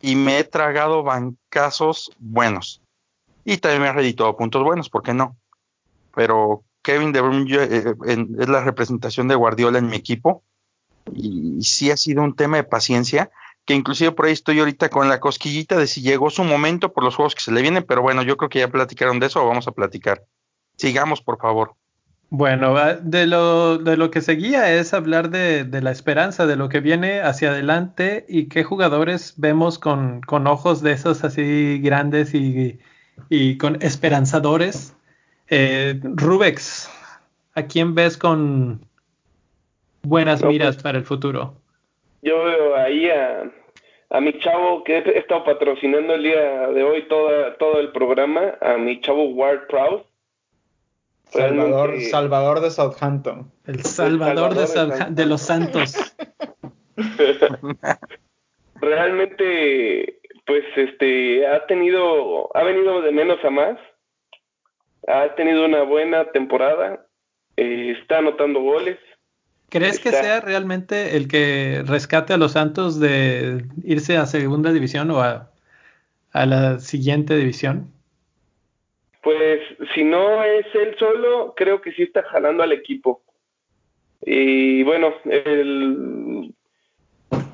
y 0.00 0.14
me 0.16 0.38
he 0.38 0.44
tragado 0.44 1.02
bancazos 1.02 2.10
buenos. 2.18 2.82
Y 3.44 3.58
también 3.58 3.82
me 3.82 3.88
ha 3.88 3.92
reditado 3.92 4.36
puntos 4.36 4.62
buenos, 4.62 4.90
¿por 4.90 5.02
qué 5.02 5.14
no? 5.14 5.36
pero 6.16 6.64
Kevin 6.80 7.12
De 7.12 7.20
Bruyne 7.20 7.56
eh, 7.56 7.94
es 8.06 8.48
la 8.48 8.64
representación 8.64 9.28
de 9.28 9.34
Guardiola 9.34 9.78
en 9.78 9.88
mi 9.88 9.96
equipo 9.96 10.42
y, 11.14 11.62
sí 11.62 11.90
ha 11.90 11.96
sido 11.96 12.22
un 12.22 12.34
tema 12.34 12.56
de 12.56 12.64
paciencia 12.64 13.30
que 13.66 13.74
inclusive 13.74 14.12
por 14.12 14.26
ahí 14.26 14.32
estoy 14.32 14.60
ahorita 14.60 14.88
con 14.88 15.08
la 15.08 15.20
cosquillita 15.20 15.76
de 15.76 15.86
si 15.86 16.00
llegó 16.00 16.30
su 16.30 16.44
momento 16.44 16.92
por 16.92 17.04
los 17.04 17.16
juegos 17.16 17.34
que 17.34 17.42
se 17.42 17.52
le 17.52 17.62
vienen, 17.62 17.84
pero 17.84 18.00
bueno, 18.00 18.22
yo 18.22 18.36
creo 18.36 18.48
que 18.48 18.60
ya 18.60 18.68
platicaron 18.68 19.20
de 19.20 19.26
eso 19.26 19.42
o 19.42 19.48
vamos 19.48 19.68
a 19.68 19.72
platicar. 19.72 20.24
Sigamos, 20.76 21.20
por 21.20 21.38
favor. 21.38 21.74
Bueno, 22.28 22.74
de 23.02 23.26
lo, 23.26 23.78
de 23.78 23.96
lo 23.96 24.10
que 24.10 24.20
seguía 24.20 24.72
es 24.72 24.94
hablar 24.94 25.30
de, 25.30 25.64
de, 25.64 25.80
la 25.80 25.92
esperanza, 25.92 26.46
de 26.46 26.56
lo 26.56 26.68
que 26.68 26.80
viene 26.80 27.20
hacia 27.20 27.50
adelante 27.50 28.26
y 28.28 28.46
qué 28.46 28.64
jugadores 28.64 29.34
vemos 29.36 29.78
con, 29.78 30.22
con 30.22 30.46
ojos 30.46 30.80
de 30.82 30.92
esos 30.92 31.22
así 31.22 31.78
grandes 31.82 32.34
y, 32.34 32.80
y 33.28 33.58
con 33.58 33.80
esperanzadores 33.80 34.96
eh, 35.48 36.00
Rubex, 36.02 36.90
¿a 37.54 37.62
quién 37.62 37.94
ves 37.94 38.16
con 38.16 38.84
buenas 40.02 40.42
miras 40.42 40.76
para 40.76 40.98
el 40.98 41.04
futuro? 41.04 41.60
Yo 42.22 42.44
veo 42.44 42.76
ahí 42.76 43.08
a, 43.10 43.50
a 44.10 44.20
mi 44.20 44.38
chavo 44.38 44.84
que 44.84 44.98
he 44.98 45.18
estado 45.18 45.44
patrocinando 45.44 46.14
el 46.14 46.22
día 46.22 46.68
de 46.68 46.82
hoy 46.82 47.06
toda, 47.08 47.56
todo 47.56 47.80
el 47.80 47.92
programa, 47.92 48.54
a 48.60 48.76
mi 48.76 49.00
chavo 49.00 49.24
Ward 49.30 49.66
Prowse. 49.68 50.04
Salvador, 51.24 52.00
Salvador 52.02 52.60
de 52.60 52.70
Southampton. 52.70 53.50
El 53.66 53.82
Salvador, 53.84 54.54
de, 54.54 55.06
de 55.10 55.26
los 55.26 55.42
Santos. 55.42 56.14
Realmente, 58.76 60.20
pues, 60.46 60.64
este, 60.76 61.46
ha 61.46 61.66
tenido, 61.66 62.56
ha 62.56 62.62
venido 62.62 63.02
de 63.02 63.10
menos 63.10 63.44
a 63.44 63.50
más 63.50 63.78
ha 65.06 65.34
tenido 65.34 65.64
una 65.64 65.82
buena 65.82 66.24
temporada, 66.32 67.06
eh, 67.56 67.96
está 68.00 68.18
anotando 68.18 68.60
goles. 68.60 68.98
¿Crees 69.68 69.98
que 69.98 70.10
sea 70.10 70.40
realmente 70.40 71.16
el 71.16 71.26
que 71.26 71.82
rescate 71.84 72.32
a 72.32 72.36
los 72.36 72.52
Santos 72.52 73.00
de 73.00 73.64
irse 73.84 74.16
a 74.16 74.26
segunda 74.26 74.72
división 74.72 75.10
o 75.10 75.20
a, 75.20 75.50
la 76.32 76.78
siguiente 76.78 77.34
división? 77.34 77.90
Pues 79.22 79.60
si 79.94 80.04
no 80.04 80.44
es 80.44 80.66
él 80.74 80.94
solo, 80.98 81.54
creo 81.56 81.80
que 81.80 81.92
sí 81.92 82.02
está 82.02 82.22
jalando 82.24 82.62
al 82.62 82.72
equipo. 82.72 83.22
Y 84.22 84.84
bueno, 84.84 85.14
el, 85.24 86.54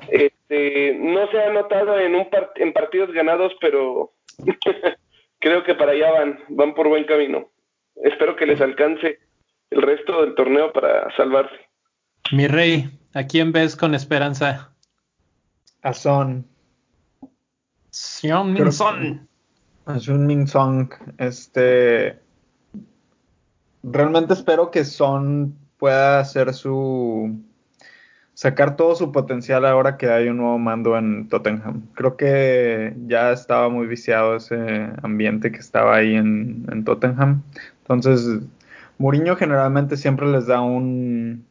este, 0.09 0.95
no 0.99 1.31
se 1.31 1.41
ha 1.41 1.51
notado 1.51 1.99
en, 1.99 2.13
un 2.15 2.27
en 2.55 2.73
partidos 2.73 3.11
ganados, 3.11 3.53
pero 3.59 4.11
creo 5.39 5.63
que 5.63 5.73
para 5.73 5.93
allá 5.93 6.11
van, 6.11 6.39
van 6.49 6.75
por 6.75 6.89
buen 6.89 7.05
camino. 7.05 7.49
Espero 8.03 8.35
que 8.35 8.45
les 8.45 8.61
alcance 8.61 9.19
el 9.71 9.81
resto 9.81 10.21
del 10.21 10.35
torneo 10.35 10.71
para 10.71 11.09
salvarse. 11.15 11.72
Mi 12.31 12.47
rey, 12.47 12.97
¿a 13.13 13.23
quién 13.23 13.51
ves 13.51 13.75
con 13.75 13.93
esperanza? 13.93 14.71
A 15.81 15.93
Son. 15.93 16.47
Sion 17.91 18.53
Min 18.53 18.71
Son. 18.71 19.27
A 19.85 19.99
Sun 19.99 20.25
Min 20.25 20.47
Song. 20.47 20.89
Este. 21.17 22.19
Realmente 23.83 24.33
espero 24.33 24.71
que 24.71 24.85
Son 24.85 25.55
pueda 25.77 26.19
hacer 26.19 26.53
su 26.53 27.43
sacar 28.33 28.75
todo 28.75 28.95
su 28.95 29.11
potencial 29.11 29.65
ahora 29.65 29.97
que 29.97 30.09
hay 30.09 30.27
un 30.27 30.37
nuevo 30.37 30.57
mando 30.57 30.97
en 30.97 31.27
Tottenham. 31.27 31.87
Creo 31.93 32.17
que 32.17 32.95
ya 33.05 33.31
estaba 33.31 33.69
muy 33.69 33.85
viciado 33.85 34.37
ese 34.37 34.89
ambiente 35.03 35.51
que 35.51 35.59
estaba 35.59 35.97
ahí 35.97 36.15
en, 36.15 36.83
Tottenham. 36.85 37.43
Entonces, 37.81 38.41
Mourinho 38.97 39.35
generalmente 39.35 39.97
siempre 39.97 40.27
les 40.27 40.47
da 40.47 40.61
un, 40.61 41.45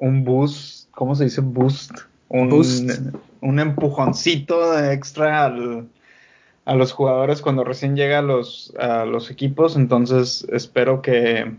un 0.00 0.24
boost, 0.24 0.90
¿cómo 0.92 1.14
se 1.14 1.24
dice? 1.24 1.40
Boost. 1.40 1.92
Un, 2.28 3.12
un 3.40 3.58
empujoncito 3.58 4.78
extra 4.78 5.46
a 5.46 6.74
los 6.74 6.92
jugadores 6.92 7.42
cuando 7.42 7.64
recién 7.64 7.96
llega 7.96 8.22
los, 8.22 8.72
a 8.78 9.04
los 9.04 9.30
equipos. 9.30 9.76
Entonces, 9.76 10.46
espero 10.50 11.02
que 11.02 11.56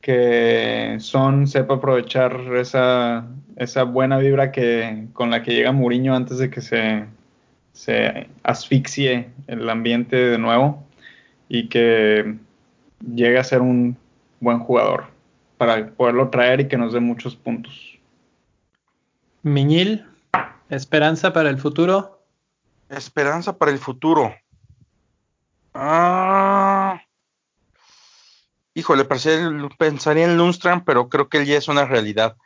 que 0.00 0.96
Son 1.00 1.46
sepa 1.46 1.74
aprovechar 1.74 2.40
esa, 2.56 3.26
esa 3.56 3.82
buena 3.82 4.18
vibra 4.18 4.52
que, 4.52 5.06
con 5.12 5.30
la 5.30 5.42
que 5.42 5.52
llega 5.52 5.72
Mourinho 5.72 6.14
antes 6.14 6.38
de 6.38 6.50
que 6.50 6.60
se, 6.60 7.04
se 7.72 8.28
asfixie 8.42 9.28
el 9.46 9.68
ambiente 9.68 10.16
de 10.16 10.38
nuevo 10.38 10.82
y 11.48 11.68
que 11.68 12.36
llegue 13.14 13.38
a 13.38 13.44
ser 13.44 13.60
un 13.60 13.96
buen 14.40 14.60
jugador. 14.60 15.06
Para 15.58 15.90
poderlo 15.90 16.30
traer 16.30 16.60
y 16.60 16.68
que 16.68 16.78
nos 16.78 16.92
dé 16.92 17.00
muchos 17.00 17.36
puntos. 17.36 17.98
Miñil, 19.42 20.06
esperanza 20.70 21.32
para 21.32 21.50
el 21.50 21.58
futuro. 21.58 22.22
Esperanza 22.88 23.58
para 23.58 23.72
el 23.72 23.78
futuro. 23.78 24.34
Ah, 25.74 27.00
híjole, 28.74 29.04
pensaría 29.04 30.24
en 30.24 30.36
Lundstrand, 30.36 30.84
pero 30.84 31.08
creo 31.08 31.28
que 31.28 31.38
él 31.38 31.46
ya 31.46 31.58
es 31.58 31.68
una 31.68 31.84
realidad. 31.84 32.36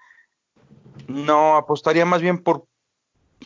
No, 1.07 1.57
apostaría 1.57 2.05
más 2.05 2.21
bien 2.21 2.43
por. 2.43 2.67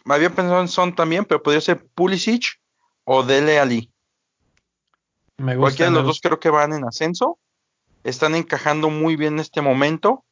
Me 0.04 0.14
había 0.14 0.30
pensado 0.30 0.60
en 0.60 0.68
Son 0.68 0.94
también, 0.94 1.24
pero 1.24 1.42
podría 1.42 1.60
ser 1.60 1.86
Pulisic 1.94 2.60
o 3.04 3.22
Dele 3.22 3.58
Ali. 3.58 3.90
Me 5.38 5.54
gusta, 5.54 5.60
Cualquiera 5.60 5.90
de 5.90 5.96
los 5.96 6.06
dos 6.06 6.20
creo 6.20 6.40
que 6.40 6.50
van 6.50 6.72
en 6.72 6.84
ascenso. 6.84 7.38
Están 8.06 8.36
encajando 8.36 8.88
muy 8.88 9.16
bien 9.16 9.34
en 9.34 9.40
este 9.40 9.60
momento. 9.60 10.24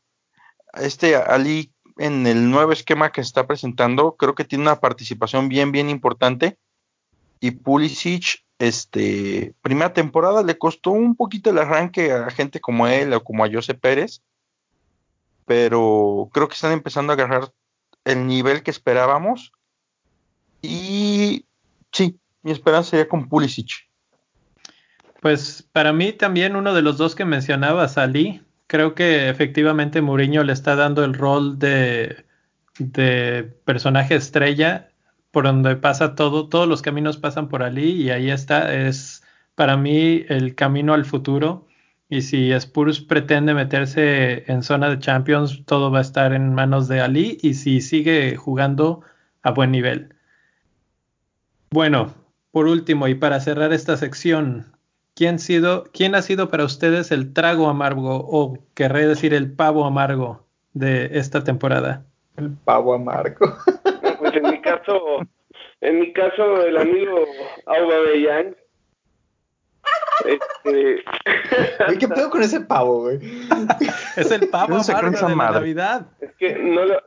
Este 0.75 1.17
Ali 1.17 1.73
en 1.97 2.25
el 2.29 2.49
nuevo 2.49 2.71
esquema 2.71 3.11
que 3.11 3.21
se 3.21 3.27
está 3.27 3.49
presentando, 3.49 4.15
creo 4.17 4.37
que 4.37 4.45
tiene 4.45 4.63
una 4.63 4.79
participación 4.79 5.49
bien, 5.49 5.73
bien 5.73 5.91
importante. 5.91 6.57
Y 7.41 7.51
Pulisic, 7.51 8.45
este, 8.61 9.55
primera 9.61 9.93
temporada 9.93 10.45
le 10.45 10.57
costó 10.57 10.93
un 10.93 11.17
poquito 11.17 11.51
el 11.51 11.59
arranque 11.59 12.13
a 12.13 12.31
gente 12.31 12.61
como 12.61 12.87
él 12.87 13.13
o 13.13 13.25
como 13.25 13.45
a 13.45 13.51
José 13.53 13.75
Pérez, 13.75 14.23
pero 15.45 16.31
creo 16.33 16.47
que 16.47 16.55
están 16.55 16.73
empezando 16.73 17.13
a 17.13 17.17
agarrar 17.17 17.53
el 18.05 18.25
nivel 18.29 18.63
que 18.63 18.71
esperábamos. 18.71 19.53
Y 20.63 21.45
sí, 21.91 22.21
mi 22.43 22.53
esperanza 22.53 22.91
sería 22.91 23.09
con 23.09 23.29
Pulisic. 23.29 23.89
Pues 25.25 25.67
para 25.73 25.95
mí 25.95 26.13
también 26.13 26.55
uno 26.55 26.75
de 26.75 26.83
los 26.83 26.99
dos 26.99 27.15
que 27.15 27.25
mencionabas, 27.25 27.97
Ali, 27.97 28.43
creo 28.67 28.95
que 28.95 29.31
efectivamente 29.31 30.03
Mourinho 30.03 30.45
le 30.45 30.53
está 30.53 30.77
dando 30.77 31.03
el 31.03 31.15
rol 31.15 31.59
de, 31.59 32.27
de 32.79 33.45
personaje 33.65 34.17
estrella 34.17 34.91
por 35.31 35.45
donde 35.45 35.77
pasa 35.77 36.15
todo, 36.15 36.51
todos 36.51 36.69
los 36.69 36.83
caminos 36.83 37.17
pasan 37.17 37.49
por 37.49 37.63
Ali 37.63 37.93
y 37.93 38.11
ahí 38.11 38.29
está, 38.29 38.75
es 38.75 39.23
para 39.55 39.79
mí 39.79 40.27
el 40.29 40.55
camino 40.55 40.93
al 40.93 41.07
futuro. 41.07 41.69
Y 42.11 42.21
si 42.21 42.53
Spurs 42.53 43.01
pretende 43.01 43.55
meterse 43.55 44.45
en 44.53 44.63
zona 44.63 44.91
de 44.91 44.99
Champions, 44.99 45.65
todo 45.65 45.91
va 45.91 46.01
a 46.01 46.03
estar 46.03 46.35
en 46.35 46.53
manos 46.53 46.87
de 46.87 47.01
Ali 47.01 47.39
y 47.41 47.55
si 47.55 47.81
sigue 47.81 48.37
jugando 48.37 49.01
a 49.43 49.53
buen 49.53 49.71
nivel. 49.71 50.17
Bueno, 51.71 52.13
por 52.51 52.67
último 52.67 53.09
y 53.09 53.15
para 53.15 53.41
cerrar 53.41 53.73
esta 53.73 53.97
sección, 53.97 54.74
¿Quién, 55.15 55.39
sido, 55.39 55.85
¿Quién 55.93 56.17
ha 56.17 56.23
sido 56.23 56.49
para 56.49 56.65
ustedes 56.65 57.13
el 57.13 57.33
trago 57.33 57.69
amargo 57.69 58.17
o 58.17 58.59
querré 58.75 59.07
decir 59.07 59.33
el 59.33 59.53
pavo 59.53 59.85
amargo 59.85 60.45
de 60.73 61.11
esta 61.13 61.45
temporada? 61.45 62.05
El 62.37 62.51
pavo 62.65 62.95
amargo. 62.95 63.57
pues 64.19 64.35
en 64.35 64.51
mi 64.51 64.61
caso, 64.61 65.21
en 65.81 66.01
mi 66.01 66.13
caso 66.13 66.63
el 66.67 66.77
amigo 66.77 67.25
Aubameyang. 67.67 68.57
Este... 70.25 71.05
¿qué 71.99 72.09
pedo 72.09 72.31
con 72.31 72.43
ese 72.43 72.63
pavo, 72.63 73.03
güey? 73.03 73.21
es 74.17 74.31
el 74.33 74.49
pavo 74.49 74.77
amargo 74.77 75.29
de 75.29 75.37
la 75.37 75.51
Navidad. 75.53 76.07
Es 76.21 76.35
que 76.37 76.57
no 76.59 76.87
lo, 76.87 77.01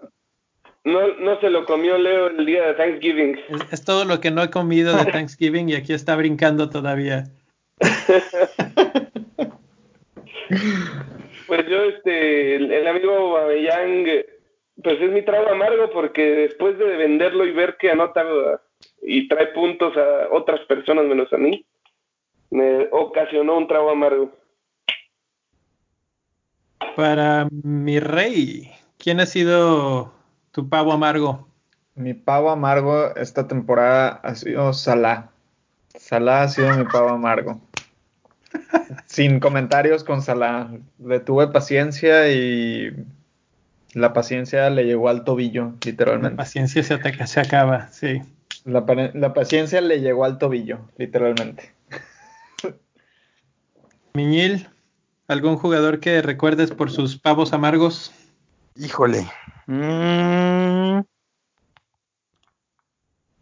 no, 0.86 1.14
no 1.20 1.38
se 1.42 1.50
lo 1.50 1.66
comió 1.66 1.98
Leo 1.98 2.28
el 2.28 2.46
día 2.46 2.68
de 2.68 2.74
Thanksgiving. 2.76 3.38
es, 3.70 3.84
todo 3.84 4.06
lo 4.06 4.22
que 4.22 4.32
no 4.32 4.42
he 4.42 4.50
comido 4.50 4.96
de 4.96 5.12
Thanksgiving 5.12 5.68
y 5.68 5.76
aquí 5.76 5.92
está 5.92 6.16
brincando 6.16 6.70
todavía. 6.70 7.26
Pues 11.48 11.68
yo, 11.68 11.84
este, 11.84 12.56
el, 12.56 12.88
amigo 12.88 13.34
Babellán, 13.34 14.06
pues 14.84 15.02
es 15.02 15.12
mi 15.12 15.22
trago 15.24 15.50
amargo 15.50 15.90
porque 15.92 16.22
después 16.24 16.78
de 16.78 16.98
venderlo 16.98 17.46
y 17.46 17.52
ver 17.52 17.78
que 17.78 17.92
anota 17.92 18.26
y 19.02 19.28
trae 19.28 19.48
puntos 19.48 19.96
a 19.98 20.30
otras 20.32 20.62
personas 20.62 21.06
menos 21.06 21.32
a 21.34 21.38
mí, 21.38 21.66
me 22.50 22.88
ocasionó 22.92 23.58
un 23.58 23.68
trago 23.68 23.90
amargo. 23.90 24.32
Para 26.96 27.48
mi 27.52 28.00
rey, 28.00 28.72
¿quién 28.98 29.20
ha 29.20 29.26
sido 29.26 30.12
tu 30.52 30.70
pavo 30.70 30.92
amargo? 30.92 31.48
Mi 31.96 32.14
pavo 32.14 32.50
amargo 32.50 33.16
esta 33.16 33.48
temporada 33.48 34.20
ha 34.24 34.36
sido 34.36 34.74
Salah. 34.74 35.32
Salah 35.96 36.44
ha 36.44 36.48
sido 36.48 36.76
mi 36.76 36.86
pavo 36.86 37.10
amargo. 37.10 37.60
Sin 39.06 39.40
comentarios 39.40 40.04
con 40.04 40.22
Salah. 40.22 40.70
Le 41.04 41.20
tuve 41.20 41.48
paciencia 41.48 42.32
y 42.32 42.92
la 43.94 44.14
paciencia 44.14 44.70
le 44.70 44.86
llegó 44.86 45.10
al 45.10 45.24
tobillo, 45.24 45.74
literalmente. 45.84 46.32
La 46.32 46.38
paciencia 46.38 46.84
se, 46.84 46.94
ataca, 46.94 47.28
se 47.28 47.40
acaba, 47.40 47.90
sí. 47.92 48.22
La, 48.66 48.86
la 49.14 49.34
paciencia 49.34 49.82
le 49.82 50.02
llegó 50.02 50.26
al 50.26 50.38
tobillo, 50.38 50.80
literalmente. 50.98 51.74
Miñil, 54.14 54.68
¿algún 55.28 55.58
jugador 55.58 56.00
que 56.00 56.22
recuerdes 56.22 56.72
por 56.72 56.92
sus 56.92 57.18
pavos 57.18 57.54
amargos? 57.54 58.12
Híjole. 58.76 59.28
Mm. 59.68 61.02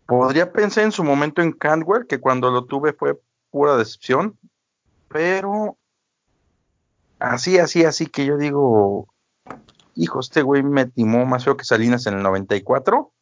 Podría 0.05 0.51
pensar 0.51 0.83
en 0.83 0.91
su 0.91 1.03
momento 1.03 1.41
en 1.41 1.51
Cantwell, 1.51 2.05
que 2.07 2.19
cuando 2.19 2.51
lo 2.51 2.65
tuve 2.65 2.93
fue 2.93 3.19
pura 3.49 3.77
decepción, 3.77 4.37
pero 5.15 5.77
así, 7.19 7.57
así, 7.57 7.85
así 7.85 8.07
que 8.07 8.25
yo 8.25 8.35
digo, 8.35 9.07
hijo, 9.95 10.19
este 10.19 10.41
güey 10.41 10.61
me 10.61 10.87
timó 10.87 11.25
más 11.25 11.45
feo 11.45 11.55
que 11.55 11.63
Salinas 11.63 12.05
en 12.05 12.15
el 12.15 12.23
94. 12.23 13.13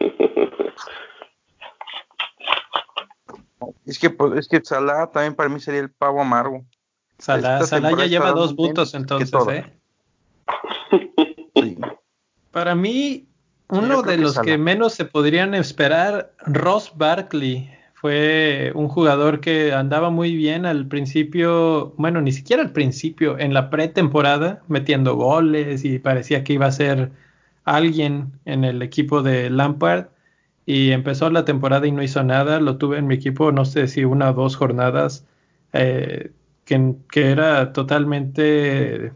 es 3.86 4.00
que 4.00 4.10
pues, 4.10 4.40
es 4.40 4.48
que 4.48 4.60
Salah 4.60 5.12
también 5.12 5.36
para 5.36 5.48
mí 5.48 5.60
sería 5.60 5.78
el 5.78 5.92
pavo 5.92 6.20
amargo. 6.20 6.64
Salah, 7.20 7.64
ya 7.64 8.06
lleva 8.06 8.32
dos 8.32 8.56
votos 8.56 8.92
entonces, 8.94 9.32
¿eh? 9.50 9.72
Para 12.50 12.74
mí, 12.74 13.28
uno 13.68 14.02
de 14.02 14.16
los 14.16 14.36
que 14.40 14.58
menos 14.58 14.94
se 14.94 15.04
podrían 15.04 15.54
esperar, 15.54 16.32
Ross 16.40 16.92
Barkley. 16.96 17.70
Fue 18.00 18.72
un 18.74 18.88
jugador 18.88 19.40
que 19.40 19.74
andaba 19.74 20.08
muy 20.08 20.34
bien 20.34 20.64
al 20.64 20.86
principio, 20.88 21.92
bueno, 21.98 22.22
ni 22.22 22.32
siquiera 22.32 22.62
al 22.62 22.72
principio, 22.72 23.38
en 23.38 23.52
la 23.52 23.68
pretemporada, 23.68 24.62
metiendo 24.68 25.16
goles 25.16 25.84
y 25.84 25.98
parecía 25.98 26.42
que 26.42 26.54
iba 26.54 26.64
a 26.64 26.72
ser 26.72 27.12
alguien 27.64 28.32
en 28.46 28.64
el 28.64 28.80
equipo 28.80 29.22
de 29.22 29.50
Lampard. 29.50 30.06
Y 30.64 30.92
empezó 30.92 31.28
la 31.30 31.44
temporada 31.44 31.86
y 31.86 31.92
no 31.92 32.02
hizo 32.02 32.22
nada. 32.24 32.58
Lo 32.60 32.78
tuve 32.78 32.98
en 32.98 33.06
mi 33.06 33.16
equipo, 33.16 33.52
no 33.52 33.66
sé 33.66 33.86
si 33.86 34.04
una 34.04 34.30
o 34.30 34.34
dos 34.34 34.56
jornadas, 34.56 35.26
eh, 35.74 36.32
que, 36.64 36.94
que, 37.12 37.30
era 37.30 37.72
totalmente 37.74 39.12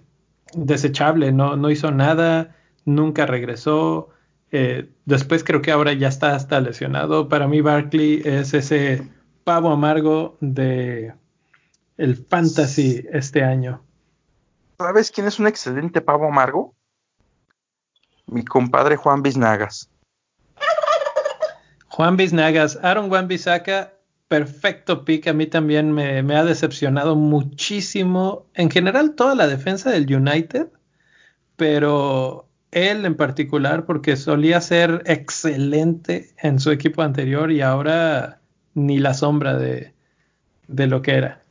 desechable, 0.55 1.32
no, 1.32 1.57
no 1.57 1.70
hizo 1.70 1.91
nada, 1.91 2.55
nunca 2.85 3.24
regresó. 3.26 4.11
Eh, 4.57 4.89
después 5.05 5.43
creo 5.43 5.63
que 5.63 5.73
ahora 5.73 5.95
ya 5.95 6.07
está 6.07 6.37
hasta 6.37 6.61
lesionado. 6.61 7.29
Para 7.29 7.49
mí 7.49 7.61
Barkley 7.61 8.23
es 8.25 8.55
ese 8.55 9.11
pavo 9.43 9.69
amargo 9.73 10.39
de 10.41 11.13
el 11.97 12.15
fantasy 12.15 13.05
este 13.11 13.43
año. 13.43 13.83
¿Sabes 14.79 15.11
quién 15.11 15.27
es 15.27 15.41
un 15.41 15.49
excelente 15.49 16.01
pavo 16.01 16.29
amargo? 16.29 16.73
Mi 18.27 18.45
compadre 18.45 18.95
Juan 18.95 19.25
Biznagas. 19.25 19.91
Juan 21.89 22.17
Biznagas, 22.17 22.79
Aaron 22.81 23.09
Juan 23.09 23.27
Bisaca, 23.27 23.95
perfecto 24.29 25.05
pick. 25.05 25.27
A 25.27 25.33
mí 25.33 25.49
también 25.49 25.91
me, 25.91 26.23
me, 26.23 26.37
ha 26.37 26.45
decepcionado 26.45 27.17
muchísimo. 27.17 28.47
En 28.55 28.71
general, 28.71 29.17
toda 29.17 29.35
la 29.35 29.49
defensa 29.49 29.91
del 29.91 30.15
United, 30.15 30.69
pero 31.57 32.47
él 32.75 33.07
en 33.07 33.16
particular 33.16 33.87
porque 33.87 34.16
solía 34.16 34.61
ser 34.61 35.03
excelente 35.07 36.35
en 36.39 36.59
su 36.59 36.70
equipo 36.70 37.03
anterior 37.03 37.51
y 37.51 37.61
ahora 37.62 38.41
ni 38.75 38.99
la 38.99 39.14
sombra 39.14 39.57
de, 39.57 39.95
de 40.68 40.87
lo 40.87 41.01
que 41.01 41.14
era. 41.14 41.45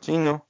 Sí, 0.00 0.16
no. 0.16 0.46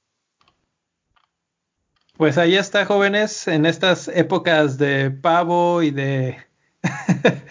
Pues 2.17 2.37
ahí 2.37 2.55
está, 2.55 2.85
jóvenes, 2.85 3.47
en 3.47 3.65
estas 3.65 4.07
épocas 4.07 4.77
de 4.77 5.11
pavo 5.11 5.81
y 5.81 5.91
de 5.91 6.37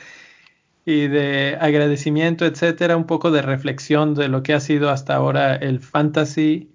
y 0.85 1.09
de 1.09 1.59
agradecimiento, 1.61 2.47
etcétera, 2.47 2.97
un 2.97 3.07
poco 3.07 3.31
de 3.31 3.43
reflexión 3.43 4.15
de 4.15 4.29
lo 4.29 4.43
que 4.43 4.55
ha 4.55 4.61
sido 4.61 4.91
hasta 4.91 5.15
ahora 5.15 5.55
el 5.57 5.81
fantasy 5.81 6.71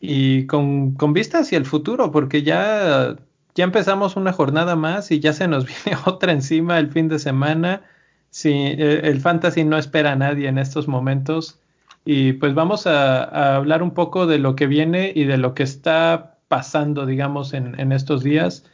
y 0.00 0.46
con, 0.46 0.94
con 0.94 1.12
vista 1.12 1.40
hacia 1.40 1.58
el 1.58 1.66
futuro, 1.66 2.10
porque 2.10 2.42
ya 2.42 3.16
ya 3.54 3.64
empezamos 3.64 4.16
una 4.16 4.32
jornada 4.32 4.76
más 4.76 5.10
y 5.10 5.20
ya 5.20 5.32
se 5.32 5.48
nos 5.48 5.66
viene 5.84 6.00
otra 6.06 6.32
encima 6.32 6.78
el 6.78 6.90
fin 6.90 7.08
de 7.08 7.18
semana. 7.18 7.82
Sí, 8.30 8.52
eh, 8.52 9.02
el 9.04 9.20
fantasy 9.20 9.64
no 9.64 9.78
espera 9.78 10.12
a 10.12 10.16
nadie 10.16 10.48
en 10.48 10.58
estos 10.58 10.88
momentos. 10.88 11.60
Y 12.04 12.34
pues 12.34 12.54
vamos 12.54 12.86
a, 12.86 13.56
hablar 13.56 13.82
un 13.82 13.92
poco 13.92 14.26
de 14.26 14.38
lo 14.38 14.56
que 14.56 14.66
viene 14.66 15.12
y 15.14 15.24
de 15.24 15.38
lo 15.38 15.54
que 15.54 15.62
está 15.62 16.38
pasando, 16.48 17.06
digamos, 17.06 17.54
en, 17.54 17.78
en 17.80 17.92
estos 17.92 18.22
días. 18.22 18.64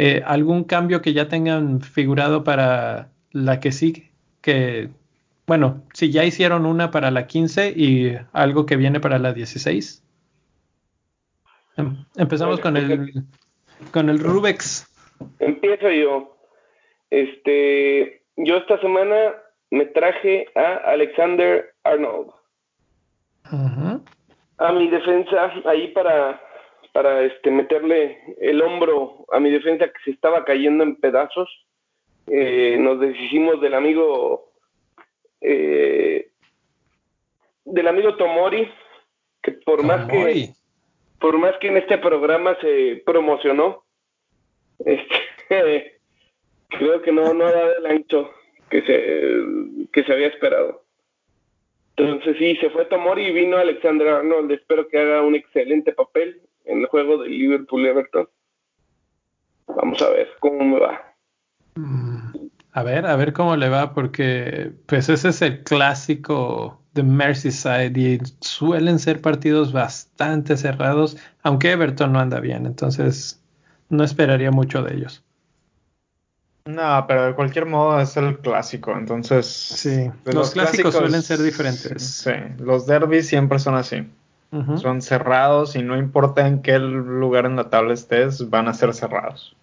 Eh, 0.00 0.22
¿Algún 0.26 0.64
cambio 0.64 1.02
que 1.02 1.12
ya 1.12 1.28
tengan 1.28 1.80
figurado 1.80 2.44
para 2.44 3.08
la 3.32 3.58
que 3.58 3.72
sí? 3.72 4.10
Que, 4.42 4.90
bueno, 5.46 5.82
si 5.92 6.10
ya 6.10 6.24
hicieron 6.24 6.66
una 6.66 6.90
para 6.90 7.10
la 7.10 7.26
15 7.26 7.70
y 7.70 8.16
algo 8.32 8.64
que 8.66 8.76
viene 8.76 9.00
para 9.00 9.18
la 9.18 9.32
16. 9.32 10.04
Em, 11.76 12.04
empezamos 12.16 12.60
con 12.60 12.76
el, 12.76 13.24
con 13.92 14.08
el 14.08 14.18
Rubex. 14.18 14.86
Empiezo 15.38 15.90
yo. 15.90 16.36
Este, 17.10 18.22
yo 18.36 18.56
esta 18.56 18.80
semana 18.80 19.34
me 19.70 19.86
traje 19.86 20.46
a 20.54 20.74
Alexander 20.92 21.74
Arnold. 21.84 22.30
A 24.58 24.72
mi 24.72 24.88
defensa, 24.88 25.52
ahí 25.64 25.88
para, 25.88 26.40
para 26.92 27.22
este, 27.22 27.50
meterle 27.50 28.18
el 28.40 28.60
hombro 28.60 29.24
a 29.32 29.40
mi 29.40 29.50
defensa 29.50 29.86
que 29.86 30.00
se 30.04 30.10
estaba 30.10 30.44
cayendo 30.44 30.84
en 30.84 30.96
pedazos. 30.96 31.48
Eh, 32.26 32.76
nos 32.78 33.00
deshicimos 33.00 33.60
del 33.60 33.74
amigo 33.74 34.52
eh, 35.40 36.30
del 37.64 37.88
amigo 37.88 38.16
Tomori, 38.16 38.70
que 39.42 39.52
por 39.52 39.82
más 39.82 40.08
que 40.08 40.50
por 41.20 41.38
más 41.38 41.56
que 41.58 41.68
en 41.68 41.76
este 41.76 41.98
programa 41.98 42.56
se 42.60 43.02
promocionó, 43.04 43.84
este, 44.84 46.00
creo 46.68 47.02
que 47.02 47.12
no, 47.12 47.34
no 47.34 47.46
ha 47.46 47.52
dado 47.52 47.86
ancho 47.86 48.30
que 48.70 48.82
se, 48.82 49.88
que 49.92 50.04
se 50.04 50.12
había 50.12 50.28
esperado. 50.28 50.84
Entonces 51.96 52.36
sí, 52.38 52.56
se 52.56 52.70
fue 52.70 52.84
Tomori 52.84 53.26
y 53.26 53.32
vino 53.32 53.56
Alexander 53.56 54.08
Arnold. 54.08 54.52
Espero 54.52 54.86
que 54.86 54.98
haga 54.98 55.22
un 55.22 55.34
excelente 55.34 55.92
papel 55.92 56.40
en 56.64 56.80
el 56.80 56.86
juego 56.86 57.18
de 57.18 57.28
Liverpool-Everton. 57.28 58.28
Vamos 59.66 60.00
a 60.00 60.10
ver 60.10 60.28
cómo 60.38 60.64
me 60.64 60.78
va. 60.78 61.14
A 62.72 62.82
ver, 62.84 63.06
a 63.06 63.16
ver 63.16 63.32
cómo 63.32 63.56
le 63.56 63.68
va, 63.68 63.94
porque 63.94 64.70
pues 64.86 65.08
ese 65.08 65.30
es 65.30 65.42
el 65.42 65.64
clásico 65.64 66.77
de 66.94 67.02
Merseyside 67.02 67.98
y 67.98 68.20
suelen 68.40 68.98
ser 68.98 69.20
partidos 69.20 69.72
bastante 69.72 70.56
cerrados, 70.56 71.16
aunque 71.42 71.72
Everton 71.72 72.12
no 72.12 72.20
anda 72.20 72.40
bien, 72.40 72.66
entonces 72.66 73.40
no 73.88 74.04
esperaría 74.04 74.50
mucho 74.50 74.82
de 74.82 74.94
ellos. 74.94 75.22
No, 76.68 77.04
pero 77.08 77.26
de 77.26 77.34
cualquier 77.34 77.64
modo 77.64 77.98
es 77.98 78.14
el 78.18 78.38
clásico, 78.40 78.92
entonces. 78.92 79.46
Sí, 79.46 80.10
los, 80.26 80.50
clásicos, 80.50 80.94
suelen 80.94 81.22
ser 81.22 81.40
diferentes. 81.40 82.02
Sí, 82.02 82.32
los 82.58 82.86
derbis 82.86 83.26
siempre 83.26 83.58
son 83.58 83.74
así. 83.74 84.06
Son 84.76 85.02
cerrados 85.02 85.76
y 85.76 85.82
no 85.82 85.98
importa 85.98 86.46
en 86.46 86.62
qué 86.62 86.78
lugar 86.78 87.44
en 87.44 87.56
la 87.56 87.68
tabla 87.68 87.92
estés, 87.92 88.48
van 88.48 88.66
a 88.66 88.72
ser 88.72 88.94
cerrados. 88.94 89.54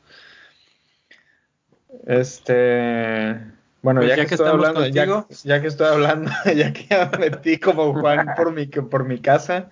Este. 2.06 3.55
Bueno, 3.86 4.02
pues 4.02 4.18
ya, 4.18 4.26
que, 4.26 4.34
estoy 4.34 4.48
hablando, 4.50 4.88
ya, 4.88 5.62
que 5.62 5.68
estoy 5.68 5.86
hablando, 5.86 6.32
ya 6.56 6.74
que 6.74 6.88
ya 6.90 7.12
metí 7.20 7.60
como 7.60 7.94
Juan 7.94 8.30
por 8.36 8.52
mi, 8.52 8.66
por 8.66 9.06
mi 9.06 9.20
casa, 9.20 9.70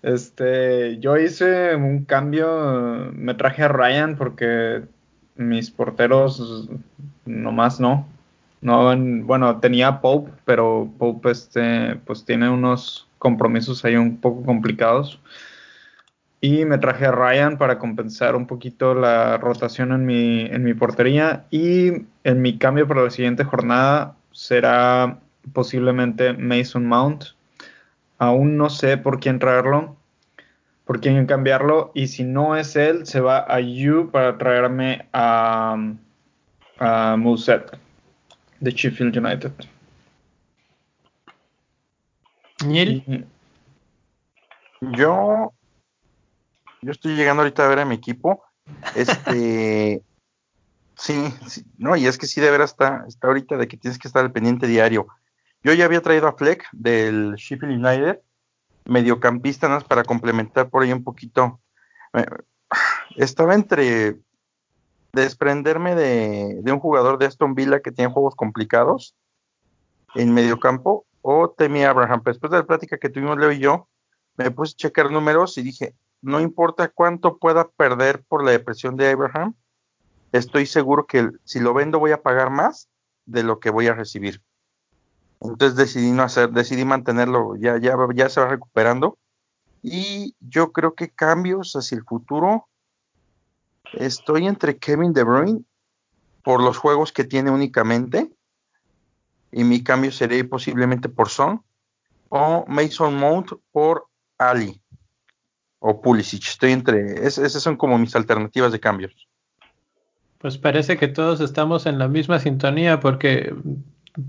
este, 0.00 0.96
yo 1.00 1.18
hice 1.18 1.76
un 1.76 2.06
cambio, 2.06 3.10
me 3.12 3.34
traje 3.34 3.62
a 3.62 3.68
Ryan 3.68 4.16
porque 4.16 4.84
mis 5.36 5.70
porteros 5.70 6.70
nomás 7.26 7.78
no. 7.78 8.08
No, 8.62 8.96
bueno, 8.96 9.60
tenía 9.60 10.00
Pope, 10.00 10.32
pero 10.46 10.90
Pope 10.96 11.32
este, 11.32 11.96
pues 12.06 12.24
tiene 12.24 12.48
unos 12.48 13.06
compromisos 13.18 13.84
ahí 13.84 13.96
un 13.96 14.16
poco 14.16 14.42
complicados. 14.44 15.20
Y 16.42 16.66
me 16.66 16.76
traje 16.76 17.06
a 17.06 17.12
Ryan 17.12 17.56
para 17.56 17.78
compensar 17.78 18.36
un 18.36 18.46
poquito 18.46 18.94
la 18.94 19.38
rotación 19.38 19.92
en 19.92 20.04
mi, 20.04 20.42
en 20.42 20.62
mi 20.64 20.74
portería. 20.74 21.46
Y 21.50 22.04
en 22.24 22.42
mi 22.42 22.58
cambio 22.58 22.86
para 22.86 23.04
la 23.04 23.10
siguiente 23.10 23.44
jornada 23.44 24.16
será 24.32 25.20
posiblemente 25.54 26.34
Mason 26.34 26.84
Mount. 26.84 27.24
Aún 28.18 28.58
no 28.58 28.68
sé 28.68 28.98
por 28.98 29.18
quién 29.20 29.38
traerlo 29.38 29.96
por 30.84 31.00
quién 31.00 31.24
cambiarlo. 31.26 31.90
Y 31.94 32.08
si 32.08 32.24
no 32.24 32.56
es 32.56 32.76
él, 32.76 33.06
se 33.06 33.20
va 33.20 33.46
a 33.48 33.60
You 33.60 34.10
para 34.10 34.36
traerme 34.38 35.06
a, 35.12 35.76
a 36.78 37.16
Muset 37.16 37.78
de 38.60 38.70
Sheffield 38.70 39.16
United. 39.16 39.52
Yo, 44.80 45.52
yo 46.82 46.90
estoy 46.90 47.14
llegando 47.14 47.42
ahorita 47.42 47.64
a 47.64 47.68
ver 47.68 47.78
a 47.80 47.84
mi 47.84 47.94
equipo. 47.94 48.42
Este, 48.94 50.02
sí, 50.96 51.34
no, 51.78 51.96
y 51.96 52.06
es 52.06 52.18
que 52.18 52.26
sí 52.26 52.40
de 52.40 52.50
veras 52.50 52.70
está, 52.72 53.04
está 53.08 53.28
ahorita 53.28 53.56
de 53.56 53.68
que 53.68 53.76
tienes 53.76 53.98
que 53.98 54.08
estar 54.08 54.24
al 54.24 54.32
pendiente 54.32 54.66
diario. 54.66 55.06
Yo 55.62 55.72
ya 55.72 55.84
había 55.84 56.02
traído 56.02 56.26
a 56.26 56.32
Fleck 56.32 56.66
del 56.72 57.34
Sheffield 57.36 57.84
United 57.84 58.20
mediocampista 58.84 59.78
para 59.80 60.02
complementar 60.02 60.68
por 60.68 60.82
ahí 60.82 60.92
un 60.92 61.04
poquito. 61.04 61.60
Estaba 63.16 63.54
entre 63.54 64.18
desprenderme 65.12 65.94
de, 65.94 66.72
un 66.72 66.80
jugador 66.80 67.18
de 67.18 67.26
Aston 67.26 67.54
Villa 67.54 67.80
que 67.80 67.92
tiene 67.92 68.12
juegos 68.12 68.34
complicados 68.34 69.14
en 70.14 70.32
mediocampo 70.32 71.06
o 71.20 71.50
Temi 71.50 71.84
Abraham. 71.84 72.22
después 72.24 72.50
de 72.50 72.58
la 72.58 72.66
plática 72.66 72.98
que 72.98 73.08
tuvimos 73.08 73.38
Leo 73.38 73.52
y 73.52 73.60
yo, 73.60 73.88
me 74.36 74.50
puse 74.50 74.72
a 74.72 74.76
checar 74.76 75.10
números 75.10 75.56
y 75.58 75.62
dije, 75.62 75.94
no 76.22 76.40
importa 76.40 76.88
cuánto 76.88 77.36
pueda 77.38 77.68
perder 77.68 78.24
por 78.24 78.44
la 78.44 78.52
depresión 78.52 78.96
de 78.96 79.10
Abraham, 79.10 79.54
estoy 80.30 80.66
seguro 80.66 81.06
que 81.06 81.30
si 81.44 81.60
lo 81.60 81.74
vendo 81.74 81.98
voy 81.98 82.12
a 82.12 82.22
pagar 82.22 82.50
más 82.50 82.88
de 83.26 83.42
lo 83.42 83.60
que 83.60 83.70
voy 83.70 83.88
a 83.88 83.94
recibir. 83.94 84.40
Entonces 85.40 85.76
decidí 85.76 86.12
no 86.12 86.22
hacer, 86.22 86.50
decidí 86.50 86.84
mantenerlo, 86.84 87.56
ya, 87.56 87.76
ya, 87.78 87.96
ya 88.14 88.28
se 88.28 88.40
va 88.40 88.48
recuperando. 88.48 89.18
Y 89.82 90.36
yo 90.38 90.70
creo 90.70 90.94
que 90.94 91.10
cambios 91.10 91.74
hacia 91.74 91.98
el 91.98 92.04
futuro. 92.04 92.68
Estoy 93.94 94.46
entre 94.46 94.78
Kevin 94.78 95.12
De 95.12 95.24
Bruyne 95.24 95.64
por 96.44 96.62
los 96.62 96.78
juegos 96.78 97.12
que 97.12 97.24
tiene 97.24 97.50
únicamente. 97.50 98.30
Y 99.50 99.64
mi 99.64 99.82
cambio 99.82 100.12
sería 100.12 100.48
posiblemente 100.48 101.08
por 101.08 101.28
Son. 101.28 101.64
O 102.28 102.64
Mason 102.68 103.16
Mount 103.16 103.50
por 103.72 104.06
Ali. 104.38 104.81
O 105.84 106.00
Pulisic. 106.00 106.46
Estoy 106.46 106.72
entre. 106.72 107.26
esas 107.26 107.52
son 107.62 107.76
como 107.76 107.98
mis 107.98 108.14
alternativas 108.14 108.72
de 108.72 108.80
cambios. 108.80 109.28
Pues 110.38 110.56
parece 110.56 110.96
que 110.96 111.08
todos 111.08 111.40
estamos 111.40 111.86
en 111.86 111.98
la 111.98 112.08
misma 112.08 112.38
sintonía 112.38 113.00
porque 113.00 113.54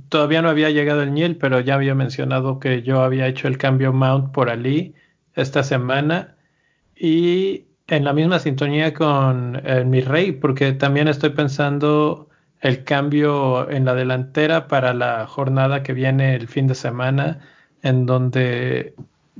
todavía 0.09 0.41
no 0.41 0.49
había 0.49 0.69
llegado 0.69 1.03
el 1.03 1.13
Niel, 1.13 1.37
pero 1.37 1.59
ya 1.59 1.75
había 1.75 1.95
mencionado 1.95 2.59
que 2.59 2.81
yo 2.81 3.01
había 3.01 3.27
hecho 3.27 3.47
el 3.47 3.57
cambio 3.57 3.93
Mount 3.93 4.31
por 4.31 4.49
Ali 4.49 4.95
esta 5.35 5.63
semana 5.63 6.35
y 6.95 7.65
en 7.87 8.03
la 8.03 8.13
misma 8.13 8.39
sintonía 8.39 8.93
con 8.93 9.61
mi 9.85 10.01
rey, 10.01 10.31
porque 10.31 10.71
también 10.73 11.07
estoy 11.07 11.31
pensando 11.31 12.29
el 12.61 12.83
cambio 12.83 13.69
en 13.69 13.85
la 13.85 13.93
delantera 13.93 14.67
para 14.67 14.93
la 14.93 15.27
jornada 15.27 15.83
que 15.83 15.93
viene 15.93 16.35
el 16.35 16.47
fin 16.47 16.65
de 16.65 16.75
semana, 16.75 17.39
en 17.81 18.05
donde 18.05 18.95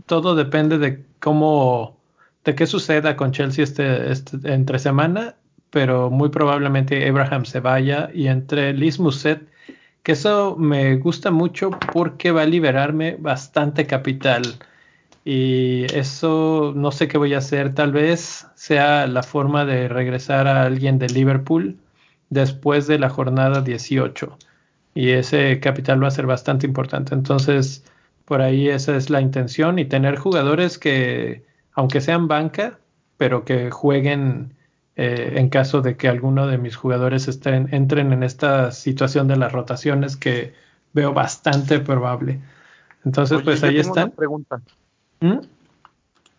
todo 0.05 0.35
depende 0.35 0.77
de 0.77 1.05
cómo, 1.19 1.97
de 2.43 2.55
qué 2.55 2.67
suceda 2.67 3.15
con 3.15 3.31
Chelsea 3.31 3.63
este, 3.63 4.11
este 4.11 4.37
entre 4.53 4.79
semana, 4.79 5.35
pero 5.69 6.09
muy 6.09 6.29
probablemente 6.29 7.07
Abraham 7.07 7.45
se 7.45 7.59
vaya 7.59 8.09
y 8.13 8.27
entre 8.27 8.73
Liz 8.73 8.99
Muset 8.99 9.47
que 10.03 10.11
eso 10.11 10.55
me 10.57 10.97
gusta 10.97 11.31
mucho 11.31 11.71
porque 11.93 12.31
va 12.31 12.43
a 12.43 12.45
liberarme 12.45 13.15
bastante 13.17 13.87
capital. 13.87 14.43
Y 15.25 15.85
eso 15.95 16.73
no 16.75 16.91
sé 16.91 17.07
qué 17.07 17.17
voy 17.17 17.33
a 17.33 17.37
hacer. 17.37 17.73
Tal 17.73 17.93
vez 17.93 18.47
sea 18.55 19.07
la 19.07 19.23
forma 19.23 19.65
de 19.65 19.87
regresar 19.87 20.47
a 20.47 20.63
alguien 20.63 20.99
de 20.99 21.07
Liverpool 21.07 21.77
después 22.29 22.87
de 22.87 22.99
la 22.99 23.09
jornada 23.09 23.61
18. 23.61 24.37
Y 24.95 25.11
ese 25.11 25.59
capital 25.61 26.03
va 26.03 26.09
a 26.09 26.11
ser 26.11 26.27
bastante 26.27 26.67
importante. 26.67 27.15
Entonces, 27.15 27.85
por 28.25 28.41
ahí 28.41 28.67
esa 28.69 28.97
es 28.97 29.09
la 29.09 29.21
intención 29.21 29.79
y 29.79 29.85
tener 29.85 30.17
jugadores 30.17 30.77
que, 30.77 31.43
aunque 31.73 32.01
sean 32.01 32.27
banca, 32.27 32.79
pero 33.17 33.45
que 33.45 33.71
jueguen 33.71 34.53
eh, 34.95 35.33
en 35.37 35.49
caso 35.49 35.81
de 35.81 35.97
que 35.97 36.07
alguno 36.07 36.45
de 36.45 36.57
mis 36.57 36.75
jugadores 36.75 37.27
estén, 37.27 37.73
entren 37.73 38.13
en 38.13 38.21
esta 38.21 38.71
situación 38.71 39.27
de 39.27 39.37
las 39.37 39.51
rotaciones 39.51 40.17
que 40.17 40.53
veo 40.93 41.13
bastante 41.13 41.79
probable. 41.79 42.39
Entonces, 43.03 43.41
pues 43.41 43.63
ahí 43.63 43.79
está. 43.79 44.07
pregunta. 44.09 44.61
¿Mm? 45.19 45.39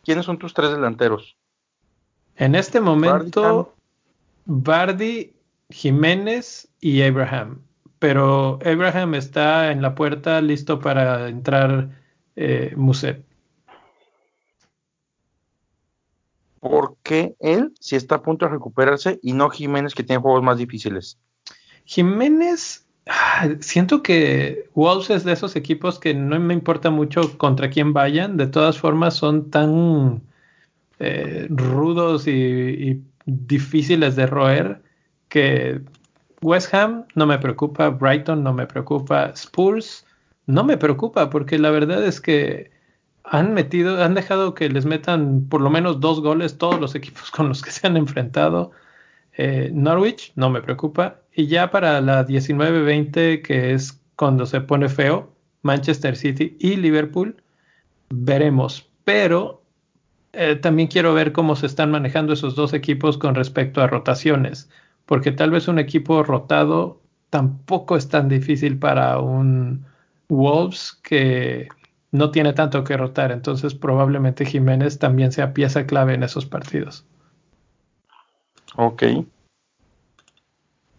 ¿Quiénes 0.05 0.25
son 0.25 0.39
tus 0.39 0.55
tres 0.55 0.71
delanteros? 0.71 1.37
En 2.37 2.55
este 2.55 2.81
momento, 2.81 3.75
Bardi, 4.45 5.33
Jiménez 5.71 6.69
y 6.81 7.03
Abraham. 7.03 7.61
Pero 7.99 8.59
Abraham 8.65 9.15
está 9.15 9.73
en 9.73 9.83
la 9.83 9.95
puerta 9.95 10.41
listo 10.41 10.79
para 10.79 11.29
entrar 11.29 11.89
eh, 12.37 12.73
Muset. 12.77 13.25
¿Por 16.65 16.97
qué 17.03 17.37
él 17.41 17.75
si 17.79 17.95
está 17.95 18.15
a 18.15 18.23
punto 18.23 18.47
de 18.47 18.53
recuperarse 18.53 19.21
y 19.23 19.35
no 19.35 19.51
Jiménez 19.51 19.95
que 19.95 20.03
tiene 20.03 20.23
juegos 20.23 20.43
más 20.43 20.57
difíciles? 20.57 21.19
Jiménez, 21.85 22.87
siento 23.61 24.03
que 24.03 24.65
Wolves 24.75 25.11
es 25.11 25.25
de 25.25 25.33
esos 25.33 25.57
equipos 25.57 25.99
que 25.99 26.15
no 26.15 26.41
me 26.41 26.55
importa 26.55 26.89
mucho 26.89 27.37
contra 27.37 27.69
quién 27.69 27.93
vayan, 27.93 28.39
de 28.39 28.47
todas 28.47 28.79
formas 28.79 29.13
son 29.13 29.51
tan 29.51 30.23
eh, 31.01 31.47
rudos 31.51 32.27
y, 32.27 33.03
difíciles 33.27 34.17
de 34.17 34.27
roer 34.27 34.83
que 35.29 35.83
West 36.41 36.73
Ham 36.73 37.05
no 37.15 37.27
me 37.27 37.39
preocupa, 37.39 37.91
Brighton 37.91 38.43
no 38.43 38.55
me 38.55 38.67
preocupa, 38.67 39.33
Spurs 39.35 40.07
no 40.47 40.65
me 40.65 40.79
preocupa 40.79 41.29
porque 41.29 41.59
la 41.59 41.71
verdad 41.71 42.07
es 42.07 42.23
que 42.23 42.74
han 43.25 43.55
metido, 43.55 44.03
han 44.03 44.15
dejado 44.15 44.55
que 44.55 44.69
les 44.69 44.85
metan 44.85 45.47
por 45.49 45.61
lo 45.61 45.71
menos 45.71 46.01
dos 46.01 46.21
goles 46.21 46.59
todos 46.59 46.81
los 46.81 46.95
equipos 46.95 47.31
con 47.31 47.49
los 47.49 47.63
que 47.63 47.71
se 47.71 47.87
han 47.87 47.97
enfrentado. 47.97 48.71
Eh, 49.37 49.71
Norwich 49.73 50.33
no 50.37 50.51
me 50.51 50.63
preocupa. 50.63 51.21
Y 51.35 51.47
ya 51.47 51.71
para 51.71 52.01
la 52.01 52.27
19-20, 52.27 53.43
que 53.43 53.73
es 53.73 54.01
cuando 54.17 54.47
se 54.47 54.61
pone 54.61 54.89
feo, 54.89 55.33
Manchester 55.63 56.17
City 56.17 56.57
y 56.61 56.77
Liverpool, 56.77 57.43
veremos. 58.11 58.89
Pero 59.05 59.63
eh, 60.33 60.57
también 60.57 60.89
quiero 60.89 61.15
ver 61.15 61.33
cómo 61.33 61.57
se 61.57 61.67
están 61.67 61.91
manejando 61.91 62.33
esos 62.33 62.55
dos 62.55 62.75
equipos 62.75 63.19
con 63.19 63.35
respecto 63.35 63.81
a 63.81 63.87
rotaciones, 63.87 64.69
porque 65.07 65.33
tal 65.33 65.51
vez 65.51 65.69
un 65.69 65.79
equipo 65.79 66.23
rotado 66.23 67.01
tampoco 67.31 67.97
es 67.97 68.09
tan 68.09 68.29
difícil 68.29 68.79
para 68.79 69.19
un 69.19 69.85
Wolves 70.29 70.99
que 71.03 71.69
no 72.15 72.31
tiene 72.31 72.53
tanto 72.53 72.85
que 72.85 72.97
rotar, 72.97 73.33
entonces 73.33 73.75
probablemente 73.75 74.47
Jiménez 74.47 75.01
también 75.01 75.33
sea 75.33 75.53
pieza 75.53 75.85
clave 75.85 76.15
en 76.15 76.23
esos 76.23 76.47
partidos. 76.47 77.05
Ok. 78.77 79.03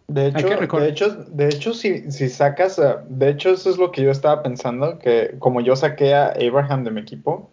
De 0.08 0.26
hecho, 0.26 0.46
de 0.46 0.88
hecho, 0.88 1.10
de 1.28 1.48
hecho 1.48 1.72
si, 1.72 2.12
si 2.12 2.28
sacas, 2.28 2.78
de 3.08 3.30
hecho 3.30 3.48
eso 3.48 3.70
es 3.70 3.78
lo 3.78 3.92
que 3.92 4.02
yo 4.02 4.10
estaba 4.10 4.42
pensando, 4.42 4.98
que 4.98 5.36
como 5.38 5.62
yo 5.62 5.74
saqué 5.74 6.14
a 6.14 6.34
Abraham 6.34 6.84
de 6.84 6.90
mi 6.90 7.00
equipo, 7.00 7.48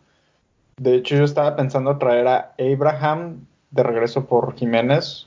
de 0.75 0.95
hecho 0.95 1.15
yo 1.15 1.23
estaba 1.23 1.55
pensando 1.55 1.97
traer 1.97 2.27
a 2.27 2.53
Abraham 2.59 3.45
de 3.71 3.83
regreso 3.83 4.25
por 4.25 4.55
Jiménez 4.55 5.25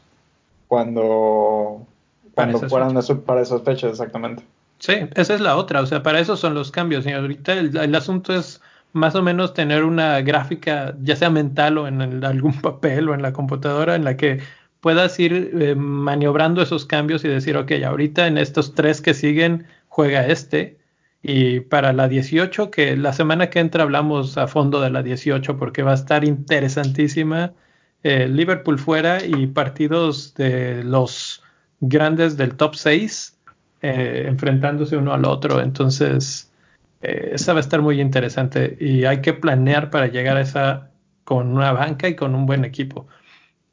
cuando, 0.69 1.87
cuando 2.35 2.59
fueran 2.69 2.95
para 3.25 3.41
esas 3.41 3.63
fechas, 3.63 3.93
exactamente. 3.93 4.43
Sí, 4.79 4.93
esa 5.15 5.35
es 5.35 5.41
la 5.41 5.57
otra, 5.57 5.81
o 5.81 5.87
sea, 5.87 6.03
para 6.03 6.21
eso 6.21 6.37
son 6.37 6.55
los 6.55 6.71
cambios. 6.71 7.07
Y 7.07 7.13
ahorita 7.13 7.55
el, 7.55 7.95
asunto 7.95 8.35
es 8.35 8.61
más 8.93 9.15
o 9.15 9.23
menos 9.23 9.55
tener 9.55 9.85
una 9.85 10.21
gráfica, 10.21 10.95
ya 11.03 11.17
sea 11.17 11.31
mental 11.31 11.79
o 11.79 11.89
en 11.89 12.25
algún 12.25 12.61
papel 12.61 13.09
o 13.09 13.15
en 13.15 13.23
la 13.23 13.33
computadora, 13.33 13.95
en 13.95 14.05
la 14.05 14.17
que 14.17 14.41
puedas 14.81 15.19
ir 15.19 15.51
eh, 15.61 15.75
maniobrando 15.75 16.63
esos 16.63 16.87
cambios 16.87 17.25
y 17.25 17.29
decir, 17.29 17.57
ok, 17.57 17.73
ahorita 17.85 18.27
en 18.27 18.39
estos 18.39 18.75
tres 18.75 19.01
que 19.01 19.15
siguen 19.15 19.67
juega 19.89 20.27
este. 20.27 20.79
Y 21.23 21.61
para 21.61 21.93
la 21.93 22.09
18, 22.09 22.71
que 22.71 22.97
la 22.97 23.13
semana 23.13 23.51
que 23.51 23.59
entra 23.61 23.83
hablamos 23.83 24.39
a 24.39 24.47
fondo 24.47 24.81
de 24.81 24.91
la 24.91 25.03
18 25.03 25.57
porque 25.57 25.83
va 25.83 25.93
a 25.93 25.95
estar 25.95 26.25
interesantísima. 26.25 27.55
Eh, 28.03 28.29
Liverpool 28.29 28.79
fuera 28.79 29.25
y 29.25 29.49
partidos 29.49 30.35
de 30.35 30.85
los 30.85 31.43
grandes 31.81 32.37
del 32.37 32.55
top 32.57 32.77
6 32.77 33.36
eh, 33.83 34.25
enfrentándose 34.27 34.97
uno 34.97 35.13
al 35.13 35.25
otro. 35.25 35.61
Entonces, 35.61 36.51
eh, 37.03 37.31
esa 37.35 37.53
va 37.53 37.59
a 37.59 37.61
estar 37.61 37.83
muy 37.83 38.01
interesante 38.01 38.77
y 38.81 39.05
hay 39.05 39.21
que 39.21 39.33
planear 39.33 39.91
para 39.91 40.07
llegar 40.07 40.37
a 40.37 40.41
esa 40.41 40.91
con 41.25 41.49
una 41.49 41.73
banca 41.73 42.09
y 42.09 42.17
con 42.17 42.35
un 42.35 42.47
buen 42.47 42.65
equipo. 42.65 43.07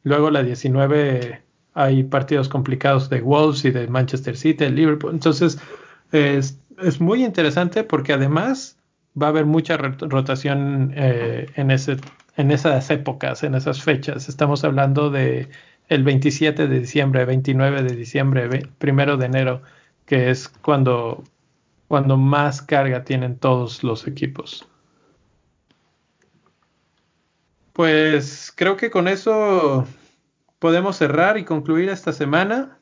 Luego 0.04 0.30
la 0.32 0.44
19 0.44 1.42
hay 1.74 2.04
partidos 2.04 2.50
complicados 2.50 3.10
de 3.10 3.22
Wolves 3.22 3.66
y 3.66 3.72
de 3.72 3.88
Manchester 3.88 4.36
City, 4.38 4.70
Liverpool. 4.70 5.14
Entonces, 5.14 5.58
es, 6.12 6.60
muy 7.00 7.24
interesante 7.24 7.84
porque 7.84 8.14
además 8.14 8.78
va 9.20 9.28
a 9.28 9.30
haber 9.30 9.46
mucha 9.46 9.78
rotación 9.78 10.94
eh, 10.96 11.48
en, 11.56 11.72
esas 11.72 12.90
épocas, 12.92 13.44
en 13.44 13.56
esas 13.56 13.82
fechas. 13.82 14.30
Estamos 14.30 14.64
hablando 14.64 15.10
de 15.10 15.48
el 15.90 16.04
27 16.04 16.68
de 16.68 16.80
diciembre, 16.80 17.26
29 17.26 17.84
de 17.84 17.96
diciembre, 17.96 18.68
primero 18.78 19.18
de 19.18 19.26
enero 19.26 19.62
que 20.14 20.30
es 20.30 20.48
cuando, 20.48 21.24
cuando 21.88 22.18
más 22.18 22.62
carga 22.62 23.04
tienen 23.04 23.40
todos 23.40 23.84
los 23.84 24.06
equipos. 24.06 24.64
Pues 27.74 28.54
creo 28.56 28.78
que 28.78 28.92
con 28.92 29.08
eso 29.08 29.88
podemos 30.60 30.98
cerrar 30.98 31.40
y 31.40 31.46
concluir 31.46 31.90
esta 31.90 32.14
semana. 32.14 32.78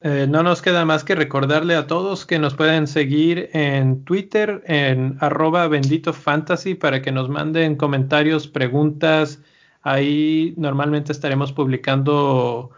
Eh, 0.00 0.26
no 0.26 0.42
nos 0.42 0.62
queda 0.62 0.86
más 0.86 1.04
que 1.04 1.14
recordarle 1.14 1.74
a 1.74 1.86
todos 1.86 2.24
que 2.24 2.38
nos 2.38 2.54
pueden 2.54 2.86
seguir 2.86 3.50
en 3.52 4.02
Twitter 4.04 4.64
en 4.66 5.18
arroba 5.20 5.68
bendito 5.68 6.14
fantasy 6.14 6.74
para 6.74 7.02
que 7.02 7.12
nos 7.12 7.28
manden 7.28 7.76
comentarios, 7.76 8.48
preguntas. 8.48 9.42
Ahí 9.82 10.54
normalmente 10.56 11.12
estaremos 11.12 11.52
publicando 11.52 12.70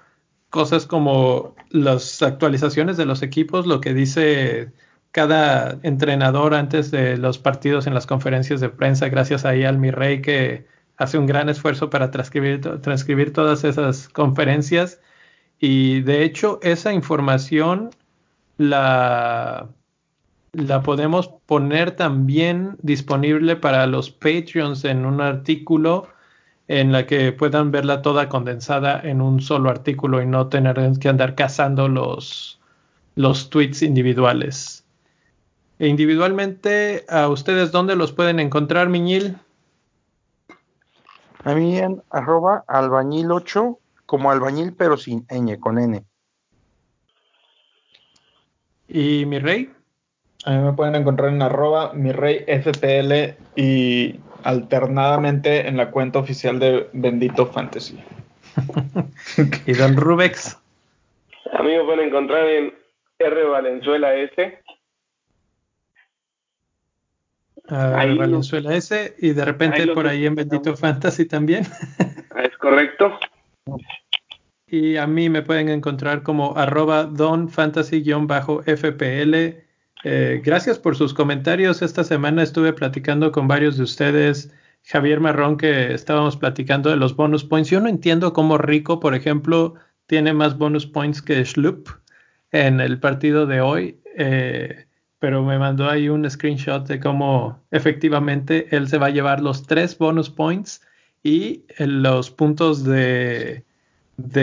cosas 0.51 0.87
como 0.87 1.55
las 1.71 2.23
actualizaciones 2.23 2.97
de 2.97 3.07
los 3.07 3.23
equipos, 3.23 3.67
lo 3.67 3.81
que 3.81 3.95
dice 3.95 4.73
cada 5.13 5.79
entrenador 5.83 6.55
antes 6.55 6.91
de 6.91 7.17
los 7.17 7.39
partidos 7.39 7.87
en 7.87 7.95
las 7.95 8.07
conferencias 8.07 8.61
de 8.61 8.69
prensa, 8.69 9.09
gracias 9.09 9.45
ahí 9.45 9.65
al 9.65 9.79
mi 9.79 9.91
rey 9.91 10.23
que 10.23 10.67
hace 10.97 11.19
un 11.19 11.27
gran 11.27 11.49
esfuerzo 11.49 11.89
para 11.89 12.11
transcribir, 12.11 12.61
transcribir 12.83 13.33
todas 13.33 13.65
esas 13.65 14.09
conferencias. 14.09 15.01
Y 15.59 16.03
de 16.03 16.25
hecho, 16.25 16.61
esa 16.63 16.93
información 16.93 17.91
la, 18.59 19.69
la 20.53 20.83
podemos 20.83 21.29
poner 21.47 21.93
también 21.93 22.77
disponible 22.83 23.57
para 23.57 23.87
los 23.87 24.11
Patreons 24.11 24.85
en 24.85 25.07
un 25.07 25.21
artículo 25.21 26.09
en 26.71 26.93
la 26.93 27.05
que 27.05 27.33
puedan 27.33 27.73
verla 27.73 28.01
toda 28.01 28.29
condensada 28.29 29.01
en 29.03 29.21
un 29.21 29.41
solo 29.41 29.71
artículo 29.71 30.23
y 30.23 30.27
no 30.27 30.47
tener 30.47 30.77
que 31.01 31.09
andar 31.09 31.35
cazando 31.35 31.89
los, 31.89 32.61
los 33.17 33.51
tweets 33.51 33.83
individuales. 33.83 34.85
E 35.81 35.89
individualmente, 35.89 37.05
¿a 37.09 37.27
ustedes 37.27 37.73
dónde 37.73 37.97
los 37.97 38.13
pueden 38.13 38.39
encontrar, 38.39 38.89
Miñil? 38.89 39.37
A 41.43 41.55
mí 41.55 41.77
en 41.77 42.05
arroba 42.09 42.65
albañil8, 42.69 43.77
como 44.07 44.31
albañil 44.31 44.73
pero 44.73 44.97
sin 44.97 45.27
ñ, 45.27 45.59
con 45.59 45.77
n. 45.77 46.05
¿Y 48.87 49.27
mi 49.27 49.41
rey? 49.41 49.73
A 50.45 50.53
mí 50.53 50.59
me 50.59 50.73
pueden 50.75 50.95
encontrar 50.95 51.31
en 51.31 51.43
arroba 51.43 51.93
mi 51.95 52.13
rey 52.13 52.45
FPL 52.47 53.35
y 53.57 54.21
alternadamente 54.45 55.69
en 55.69 55.77
la 55.77 55.91
cuenta 55.91 56.19
oficial 56.19 56.59
de 56.59 56.89
Bendito 56.93 57.47
Fantasy. 57.47 58.03
¿Y 59.67 59.73
Don 59.73 59.97
Rubex? 59.97 60.59
A 61.53 61.63
mí 61.63 61.77
me 61.77 61.85
pueden 61.85 62.09
encontrar 62.09 62.47
en 62.47 62.75
R 63.19 63.45
Valenzuela 63.45 64.15
S. 64.15 64.59
Valenzuela 67.69 68.75
S 68.75 69.15
y 69.19 69.33
de 69.33 69.45
repente 69.45 69.87
por 69.89 70.07
ahí 70.07 70.27
en 70.27 70.35
Bendito 70.35 70.77
Fantasy 70.77 71.27
también. 71.27 71.65
es 72.43 72.57
correcto. 72.59 73.19
Y 74.67 74.97
a 74.97 75.07
mí 75.07 75.29
me 75.29 75.43
pueden 75.43 75.69
encontrar 75.69 76.23
como 76.23 76.57
arroba 76.57 77.05
don 77.05 77.49
fantasy-fpl 77.49 79.70
eh, 80.03 80.41
gracias 80.45 80.79
por 80.79 80.97
sus 80.97 81.13
comentarios. 81.13 81.83
Esta 81.83 82.05
semana 82.05 82.43
estuve 82.43 82.73
platicando 82.73 83.33
con 83.33 83.49
varios 83.49 83.77
de 83.77 83.83
ustedes. 83.85 84.53
Javier 84.85 85.21
Marrón, 85.21 85.57
que 85.57 85.93
estábamos 85.93 86.37
platicando 86.37 86.91
de 86.91 86.97
los 86.97 87.15
bonus 87.15 87.45
points. 87.45 87.71
Yo 87.71 87.81
no 87.81 87.89
entiendo 87.89 88.33
cómo 88.33 88.57
Rico, 88.57 88.99
por 88.99 89.15
ejemplo, 89.15 89.75
tiene 90.07 90.33
más 90.33 90.57
bonus 90.57 90.87
points 90.87 91.21
que 91.21 91.45
Schlup 91.45 91.89
en 92.51 92.81
el 92.81 92.99
partido 92.99 93.47
de 93.47 93.61
hoy. 93.61 94.01
Eh, 94.17 94.87
pero 95.19 95.45
me 95.45 95.59
mandó 95.59 95.89
ahí 95.89 96.09
un 96.09 96.29
screenshot 96.29 96.87
de 96.89 96.99
cómo 96.99 97.63
efectivamente 97.71 98.75
él 98.75 98.89
se 98.89 98.97
va 98.97 99.09
a 99.09 99.11
llevar 99.11 99.43
los 99.43 99.67
tres 99.67 99.97
bonus 99.99 100.31
points 100.31 100.81
y 101.23 101.65
los 101.79 102.31
puntos 102.31 102.85
de 102.85 103.65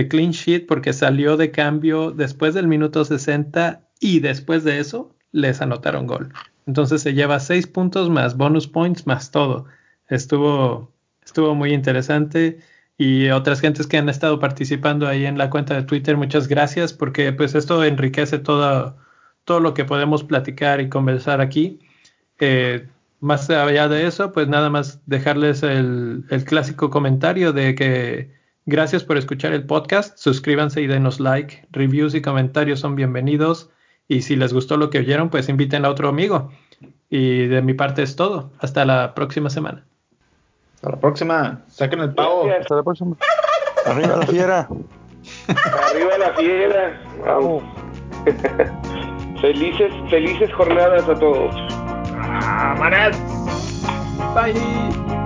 clean 0.07 0.31
sheet 0.31 0.67
porque 0.67 0.93
salió 0.93 1.35
de 1.35 1.49
cambio 1.49 2.11
después 2.11 2.53
del 2.53 2.67
minuto 2.67 3.03
60 3.03 3.87
y 3.99 4.19
después 4.19 4.63
de 4.63 4.77
eso 4.77 5.16
les 5.31 5.61
anotaron 5.61 6.07
gol. 6.07 6.33
Entonces 6.65 7.01
se 7.01 7.13
lleva 7.13 7.39
seis 7.39 7.67
puntos 7.67 8.09
más 8.09 8.35
bonus 8.37 8.67
points 8.67 9.07
más 9.07 9.31
todo. 9.31 9.65
Estuvo, 10.09 10.91
estuvo 11.23 11.55
muy 11.55 11.73
interesante 11.73 12.59
y 12.97 13.29
otras 13.29 13.61
gentes 13.61 13.87
que 13.87 13.97
han 13.97 14.09
estado 14.09 14.39
participando 14.39 15.07
ahí 15.07 15.25
en 15.25 15.37
la 15.37 15.49
cuenta 15.49 15.75
de 15.75 15.83
Twitter, 15.83 16.17
muchas 16.17 16.47
gracias 16.47 16.93
porque 16.93 17.31
pues 17.31 17.55
esto 17.55 17.83
enriquece 17.83 18.39
todo, 18.39 18.97
todo 19.45 19.59
lo 19.59 19.73
que 19.73 19.85
podemos 19.85 20.23
platicar 20.23 20.81
y 20.81 20.89
conversar 20.89 21.41
aquí. 21.41 21.79
Eh, 22.39 22.87
más 23.19 23.49
allá 23.49 23.87
de 23.87 24.07
eso, 24.07 24.31
pues 24.31 24.47
nada 24.47 24.69
más 24.69 25.01
dejarles 25.05 25.63
el, 25.63 26.25
el 26.29 26.45
clásico 26.45 26.89
comentario 26.89 27.53
de 27.53 27.75
que 27.75 28.31
gracias 28.65 29.03
por 29.03 29.17
escuchar 29.17 29.53
el 29.53 29.65
podcast, 29.65 30.17
suscríbanse 30.17 30.81
y 30.81 30.87
denos 30.87 31.19
like, 31.19 31.67
reviews 31.71 32.13
y 32.15 32.21
comentarios 32.21 32.79
son 32.79 32.95
bienvenidos 32.95 33.69
y 34.07 34.21
si 34.21 34.35
les 34.35 34.53
gustó 34.53 34.77
lo 34.77 34.89
que 34.89 34.99
oyeron, 34.99 35.29
pues 35.29 35.49
inviten 35.49 35.85
a 35.85 35.89
otro 35.89 36.09
amigo. 36.09 36.51
Y 37.09 37.47
de 37.47 37.61
mi 37.61 37.73
parte 37.73 38.03
es 38.03 38.15
todo. 38.15 38.51
Hasta 38.59 38.85
la 38.85 39.13
próxima 39.13 39.49
semana. 39.49 39.85
Hasta 40.75 40.91
la 40.91 40.99
próxima. 40.99 41.61
Saquen 41.67 41.99
el 42.01 42.13
pavo. 42.13 42.43
Gracias. 42.45 42.65
Hasta 42.65 42.75
la 42.75 42.83
próxima. 42.83 43.17
Arriba 43.85 44.17
la 44.17 44.27
fiera. 44.27 44.69
Arriba 45.89 46.17
la 46.19 46.33
fiera. 46.33 47.01
Vamos. 47.25 47.63
felices, 49.41 49.91
felices 50.09 50.53
jornadas 50.53 51.07
a 51.07 51.15
todos. 51.15 51.55
¡Ah, 52.13 52.75
manet! 52.77 53.15
Bye. 54.33 55.16